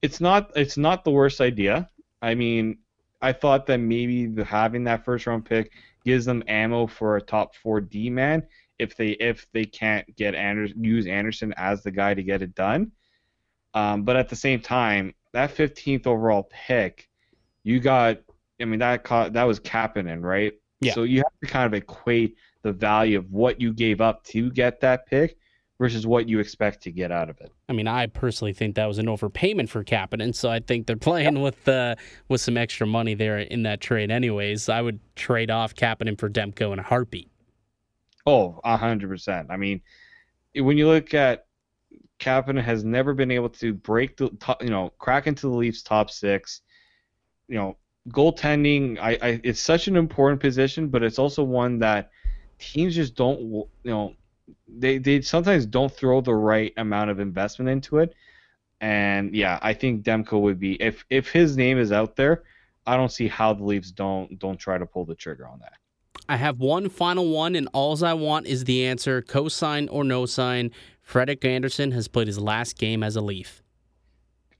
It's 0.00 0.20
not. 0.20 0.50
It's 0.56 0.78
not 0.78 1.04
the 1.04 1.10
worst 1.10 1.40
idea. 1.42 1.90
I 2.22 2.34
mean, 2.34 2.78
I 3.20 3.32
thought 3.32 3.66
that 3.66 3.78
maybe 3.78 4.26
the, 4.26 4.44
having 4.44 4.84
that 4.84 5.04
first 5.04 5.26
round 5.26 5.44
pick 5.44 5.72
gives 6.04 6.24
them 6.24 6.42
ammo 6.46 6.86
for 6.86 7.16
a 7.16 7.22
top 7.22 7.54
four 7.54 7.80
D 7.80 8.08
man 8.08 8.46
if 8.78 8.96
they 8.96 9.10
if 9.10 9.46
they 9.52 9.64
can't 9.64 10.14
get 10.16 10.34
Andersen 10.34 10.82
use 10.82 11.06
Andersen 11.06 11.52
as 11.56 11.82
the 11.82 11.90
guy 11.90 12.14
to 12.14 12.22
get 12.22 12.40
it 12.40 12.54
done. 12.54 12.92
Um, 13.74 14.04
but 14.04 14.16
at 14.16 14.28
the 14.28 14.36
same 14.36 14.60
time, 14.60 15.14
that 15.34 15.54
15th 15.54 16.06
overall 16.06 16.48
pick, 16.50 17.08
you 17.62 17.80
got. 17.80 18.18
I 18.60 18.66
mean 18.66 18.78
that 18.78 19.02
caught, 19.02 19.32
that 19.32 19.44
was 19.44 19.58
Kapanen, 19.58 20.22
right? 20.22 20.52
Yeah. 20.80 20.94
So 20.94 21.02
you 21.02 21.18
have 21.18 21.40
to 21.42 21.48
kind 21.48 21.66
of 21.66 21.74
equate 21.74 22.36
the 22.62 22.72
value 22.72 23.18
of 23.18 23.30
what 23.30 23.60
you 23.60 23.72
gave 23.72 24.00
up 24.00 24.24
to 24.24 24.50
get 24.50 24.80
that 24.80 25.06
pick 25.06 25.36
versus 25.78 26.06
what 26.06 26.28
you 26.28 26.38
expect 26.38 26.82
to 26.84 26.92
get 26.92 27.10
out 27.10 27.28
of 27.28 27.40
it. 27.40 27.52
I 27.68 27.72
mean, 27.72 27.88
I 27.88 28.06
personally 28.06 28.52
think 28.52 28.76
that 28.76 28.86
was 28.86 28.98
an 28.98 29.06
overpayment 29.06 29.68
for 29.68 29.82
Kapanen, 29.82 30.34
so 30.34 30.48
I 30.50 30.60
think 30.60 30.86
they're 30.86 30.96
playing 30.96 31.42
with 31.42 31.66
uh, 31.68 31.96
with 32.28 32.40
some 32.40 32.56
extra 32.56 32.86
money 32.86 33.14
there 33.14 33.38
in 33.38 33.64
that 33.64 33.80
trade. 33.80 34.10
Anyways, 34.10 34.68
I 34.68 34.80
would 34.80 35.00
trade 35.16 35.50
off 35.50 35.74
Kapanen 35.74 36.18
for 36.18 36.30
Demko 36.30 36.72
in 36.72 36.78
a 36.78 36.82
heartbeat. 36.82 37.28
Oh, 38.26 38.60
hundred 38.64 39.08
percent. 39.08 39.48
I 39.50 39.56
mean, 39.56 39.80
when 40.54 40.78
you 40.78 40.86
look 40.86 41.12
at 41.12 41.46
Kapanen 42.20 42.62
has 42.62 42.84
never 42.84 43.14
been 43.14 43.30
able 43.30 43.50
to 43.50 43.74
break 43.74 44.16
the 44.16 44.28
top, 44.40 44.62
you 44.62 44.70
know, 44.70 44.92
crack 44.98 45.26
into 45.26 45.48
the 45.48 45.54
Leafs 45.54 45.82
top 45.82 46.10
six. 46.10 46.62
You 47.48 47.56
know, 47.56 47.76
goaltending, 48.08 48.98
I, 48.98 49.18
I, 49.20 49.40
it's 49.44 49.60
such 49.60 49.88
an 49.88 49.96
important 49.96 50.40
position, 50.40 50.88
but 50.88 51.02
it's 51.02 51.18
also 51.18 51.42
one 51.42 51.78
that 51.80 52.10
teams 52.58 52.94
just 52.94 53.14
don't, 53.14 53.40
you 53.40 53.68
know, 53.84 54.14
they, 54.68 54.98
they 54.98 55.20
sometimes 55.20 55.66
don't 55.66 55.92
throw 55.92 56.20
the 56.20 56.34
right 56.34 56.72
amount 56.76 57.10
of 57.10 57.20
investment 57.20 57.68
into 57.68 57.98
it. 57.98 58.14
And 58.80 59.34
yeah, 59.34 59.58
I 59.62 59.72
think 59.72 60.04
Demko 60.04 60.40
would 60.40 60.60
be 60.60 60.74
if 60.74 61.04
if 61.08 61.30
his 61.30 61.56
name 61.56 61.78
is 61.78 61.92
out 61.92 62.16
there, 62.16 62.42
I 62.86 62.96
don't 62.96 63.10
see 63.10 63.28
how 63.28 63.54
the 63.54 63.64
Leafs 63.64 63.90
don't 63.90 64.38
don't 64.38 64.58
try 64.58 64.76
to 64.76 64.84
pull 64.84 65.06
the 65.06 65.14
trigger 65.14 65.46
on 65.46 65.60
that. 65.60 65.74
I 66.28 66.36
have 66.36 66.58
one 66.58 66.88
final 66.88 67.28
one, 67.28 67.54
and 67.54 67.68
alls 67.72 68.02
I 68.02 68.14
want 68.14 68.46
is 68.46 68.64
the 68.64 68.84
answer: 68.84 69.22
cosign 69.22 69.88
or 69.90 70.04
no 70.04 70.26
sign. 70.26 70.70
Frederik 71.04 71.44
Andersen 71.44 71.92
has 71.92 72.08
played 72.08 72.26
his 72.26 72.40
last 72.40 72.76
game 72.76 73.02
as 73.02 73.14
a 73.14 73.20
Leaf. 73.20 73.62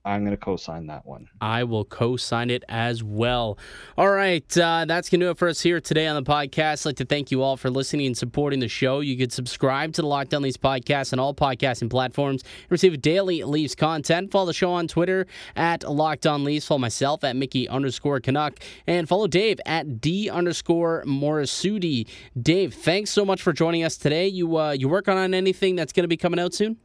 I'm 0.05 0.23
going 0.23 0.37
to 0.37 0.37
co-sign 0.37 0.85
that 0.87 1.03
one. 1.05 1.27
I 1.41 1.63
will 1.63 1.83
co-sign 1.83 2.51
it 2.51 2.63
as 2.69 3.03
well. 3.03 3.57
All 3.97 4.11
right, 4.11 4.45
uh, 4.57 4.85
that's 4.87 5.09
going 5.09 5.19
to 5.21 5.25
do 5.25 5.29
it 5.31 5.37
for 5.39 5.47
us 5.47 5.61
here 5.61 5.81
today 5.81 6.05
on 6.05 6.21
the 6.21 6.29
podcast. 6.29 6.85
I'd 6.85 6.89
like 6.89 6.97
to 6.97 7.05
thank 7.05 7.31
you 7.31 7.41
all 7.41 7.57
for 7.57 7.71
listening 7.71 8.05
and 8.05 8.15
supporting 8.15 8.59
the 8.59 8.67
show. 8.67 8.99
You 8.99 9.17
can 9.17 9.31
subscribe 9.31 9.93
to 9.93 10.03
the 10.03 10.07
Locked 10.07 10.35
On 10.35 10.43
Leafs 10.43 10.57
podcast 10.57 11.11
on 11.11 11.17
all 11.17 11.33
podcasting 11.33 11.89
platforms. 11.89 12.43
And 12.43 12.71
receive 12.71 13.01
daily 13.01 13.43
Leafs 13.43 13.73
content. 13.73 14.31
Follow 14.31 14.45
the 14.45 14.53
show 14.53 14.71
on 14.71 14.87
Twitter 14.87 15.25
at 15.55 15.83
Locked 15.83 16.27
On 16.27 16.43
Leafs. 16.43 16.67
Follow 16.67 16.79
myself 16.79 17.23
at 17.23 17.35
Mickey 17.35 17.67
underscore 17.67 18.19
Canuck. 18.19 18.59
And 18.85 19.09
follow 19.09 19.25
Dave 19.25 19.59
at 19.65 20.01
D 20.01 20.29
underscore 20.29 21.03
Morassutti. 21.07 22.07
Dave, 22.39 22.75
thanks 22.75 23.09
so 23.09 23.25
much 23.25 23.41
for 23.41 23.53
joining 23.53 23.83
us 23.83 23.97
today. 23.97 24.27
You, 24.27 24.55
uh, 24.55 24.71
you 24.71 24.87
working 24.87 25.15
on 25.15 25.33
anything 25.33 25.75
that's 25.75 25.93
going 25.93 26.03
to 26.03 26.07
be 26.07 26.17
coming 26.17 26.39
out 26.39 26.53
soon? 26.53 26.77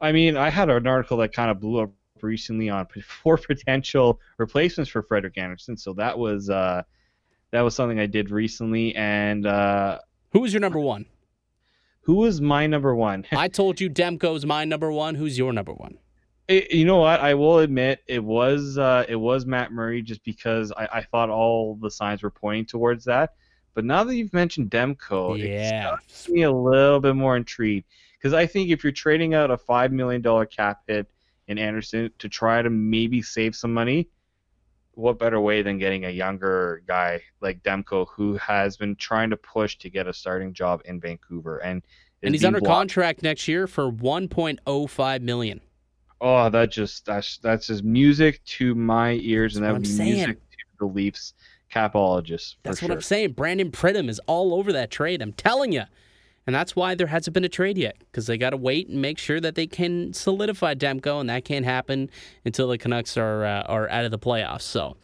I 0.00 0.12
mean, 0.12 0.36
I 0.36 0.50
had 0.50 0.68
an 0.68 0.86
article 0.86 1.16
that 1.18 1.32
kind 1.32 1.50
of 1.50 1.60
blew 1.60 1.80
up 1.80 1.90
recently 2.22 2.68
on 2.68 2.86
four 3.22 3.38
potential 3.38 4.20
replacements 4.38 4.90
for 4.90 5.02
Frederik 5.02 5.38
Andersen. 5.38 5.76
so 5.76 5.92
that 5.94 6.18
was 6.18 6.50
uh, 6.50 6.82
that 7.50 7.60
was 7.60 7.74
something 7.74 7.98
I 7.98 8.06
did 8.06 8.30
recently. 8.30 8.94
And 8.96 9.46
uh, 9.46 9.98
who 10.30 10.40
was 10.40 10.52
your 10.52 10.60
number 10.60 10.80
one? 10.80 11.06
Who 12.02 12.14
was 12.14 12.40
my 12.40 12.66
number 12.66 12.94
one? 12.94 13.24
I 13.32 13.48
told 13.48 13.80
you 13.80 13.90
Demko's 13.90 14.46
my 14.46 14.64
number 14.64 14.92
one. 14.92 15.14
Who's 15.14 15.38
your 15.38 15.52
number 15.52 15.72
one? 15.72 15.98
It, 16.48 16.72
you 16.72 16.84
know 16.84 16.98
what? 16.98 17.20
I 17.20 17.34
will 17.34 17.58
admit 17.58 18.04
it 18.06 18.22
was 18.22 18.78
uh, 18.78 19.04
it 19.08 19.16
was 19.16 19.46
Matt 19.46 19.72
Murray, 19.72 20.02
just 20.02 20.22
because 20.22 20.72
I, 20.76 20.88
I 20.92 21.02
thought 21.02 21.28
all 21.28 21.74
the 21.74 21.90
signs 21.90 22.22
were 22.22 22.30
pointing 22.30 22.66
towards 22.66 23.04
that. 23.06 23.34
But 23.74 23.84
now 23.84 24.04
that 24.04 24.14
you've 24.14 24.32
mentioned 24.32 24.70
Demko, 24.70 25.38
yeah. 25.38 25.88
it 25.88 25.98
makes 26.00 26.28
me 26.28 26.42
a 26.42 26.52
little 26.52 27.00
bit 27.00 27.14
more 27.14 27.36
intrigued 27.36 27.86
because 28.18 28.32
I 28.32 28.46
think 28.46 28.70
if 28.70 28.82
you're 28.82 28.92
trading 28.92 29.34
out 29.34 29.50
a 29.50 29.58
five 29.58 29.92
million 29.92 30.22
dollar 30.22 30.46
cap 30.46 30.82
hit 30.86 31.06
in 31.48 31.58
Andersen 31.58 32.10
to 32.18 32.28
try 32.28 32.62
to 32.62 32.70
maybe 32.70 33.22
save 33.22 33.54
some 33.54 33.72
money, 33.72 34.08
what 34.92 35.18
better 35.18 35.40
way 35.40 35.62
than 35.62 35.78
getting 35.78 36.06
a 36.06 36.10
younger 36.10 36.82
guy 36.86 37.20
like 37.40 37.62
Demko 37.62 38.06
who 38.10 38.36
has 38.38 38.76
been 38.76 38.96
trying 38.96 39.30
to 39.30 39.36
push 39.36 39.76
to 39.78 39.90
get 39.90 40.06
a 40.06 40.12
starting 40.12 40.52
job 40.52 40.82
in 40.86 41.00
Vancouver 41.00 41.58
and 41.58 41.82
and 42.22 42.34
he's 42.34 42.44
under 42.44 42.60
blocked. 42.60 42.74
contract 42.74 43.22
next 43.22 43.46
year 43.46 43.66
for 43.66 43.92
1.05 43.92 45.20
million. 45.20 45.60
Oh, 46.20 46.48
that 46.48 46.70
just 46.70 47.04
that's 47.04 47.36
that's 47.38 47.66
just 47.66 47.84
music 47.84 48.42
to 48.44 48.74
my 48.74 49.12
ears, 49.22 49.52
that's 49.52 49.56
and 49.58 49.66
that 49.66 49.72
would 49.74 49.82
be 49.82 49.88
saying. 49.88 50.14
music 50.14 50.36
to 50.50 50.56
the 50.78 50.86
Leafs 50.86 51.34
capologists. 51.72 52.56
That's 52.62 52.80
what. 52.80 52.90
I'm 52.90 53.02
saying. 53.02 53.32
Brandon 53.32 53.70
Pridham 53.70 54.08
is 54.08 54.18
all 54.20 54.54
over 54.54 54.72
that 54.72 54.90
trade. 54.90 55.20
I'm 55.20 55.34
telling 55.34 55.72
you. 55.72 55.82
And 56.46 56.54
that's 56.54 56.76
why 56.76 56.94
there 56.94 57.08
hasn't 57.08 57.34
been 57.34 57.44
a 57.44 57.48
trade 57.48 57.76
yet 57.76 57.96
because 57.98 58.26
they 58.26 58.38
got 58.38 58.50
to 58.50 58.56
wait 58.56 58.88
and 58.88 59.02
make 59.02 59.18
sure 59.18 59.40
that 59.40 59.54
they 59.54 59.66
can 59.66 60.12
solidify 60.12 60.74
Demko, 60.74 61.20
and 61.20 61.28
that 61.28 61.44
can't 61.44 61.64
happen 61.64 62.10
until 62.44 62.68
the 62.68 62.78
Canucks 62.78 63.16
are 63.16 63.44
uh, 63.44 63.62
are 63.62 63.88
out 63.88 64.04
of 64.04 64.10
the 64.10 64.18
playoffs. 64.18 64.62
So. 64.62 64.96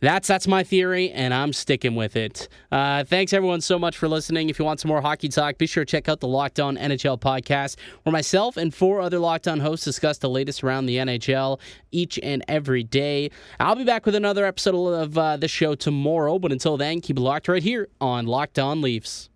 That's 0.00 0.28
that's 0.28 0.46
my 0.46 0.62
theory, 0.62 1.10
and 1.10 1.32
I'm 1.32 1.54
sticking 1.54 1.94
with 1.94 2.16
it. 2.16 2.48
Uh, 2.70 3.04
thanks 3.04 3.32
everyone 3.32 3.62
so 3.62 3.78
much 3.78 3.96
for 3.96 4.08
listening. 4.08 4.50
If 4.50 4.58
you 4.58 4.64
want 4.64 4.78
some 4.78 4.90
more 4.90 5.00
hockey 5.00 5.28
talk, 5.28 5.56
be 5.56 5.66
sure 5.66 5.86
to 5.86 5.90
check 5.90 6.06
out 6.06 6.20
the 6.20 6.28
Locked 6.28 6.60
On 6.60 6.76
NHL 6.76 7.18
podcast, 7.18 7.76
where 8.02 8.12
myself 8.12 8.58
and 8.58 8.74
four 8.74 9.00
other 9.00 9.18
Locked 9.18 9.48
On 9.48 9.58
hosts 9.60 9.86
discuss 9.86 10.18
the 10.18 10.28
latest 10.28 10.62
around 10.62 10.84
the 10.84 10.98
NHL 10.98 11.58
each 11.92 12.18
and 12.22 12.44
every 12.46 12.82
day. 12.82 13.30
I'll 13.58 13.74
be 13.74 13.84
back 13.84 14.04
with 14.04 14.14
another 14.14 14.44
episode 14.44 14.92
of 14.92 15.16
uh, 15.16 15.38
the 15.38 15.48
show 15.48 15.74
tomorrow, 15.74 16.38
but 16.38 16.52
until 16.52 16.76
then, 16.76 17.00
keep 17.00 17.16
it 17.16 17.22
locked 17.22 17.48
right 17.48 17.62
here 17.62 17.88
on 17.98 18.26
Locked 18.26 18.58
On 18.58 18.82
Leafs. 18.82 19.30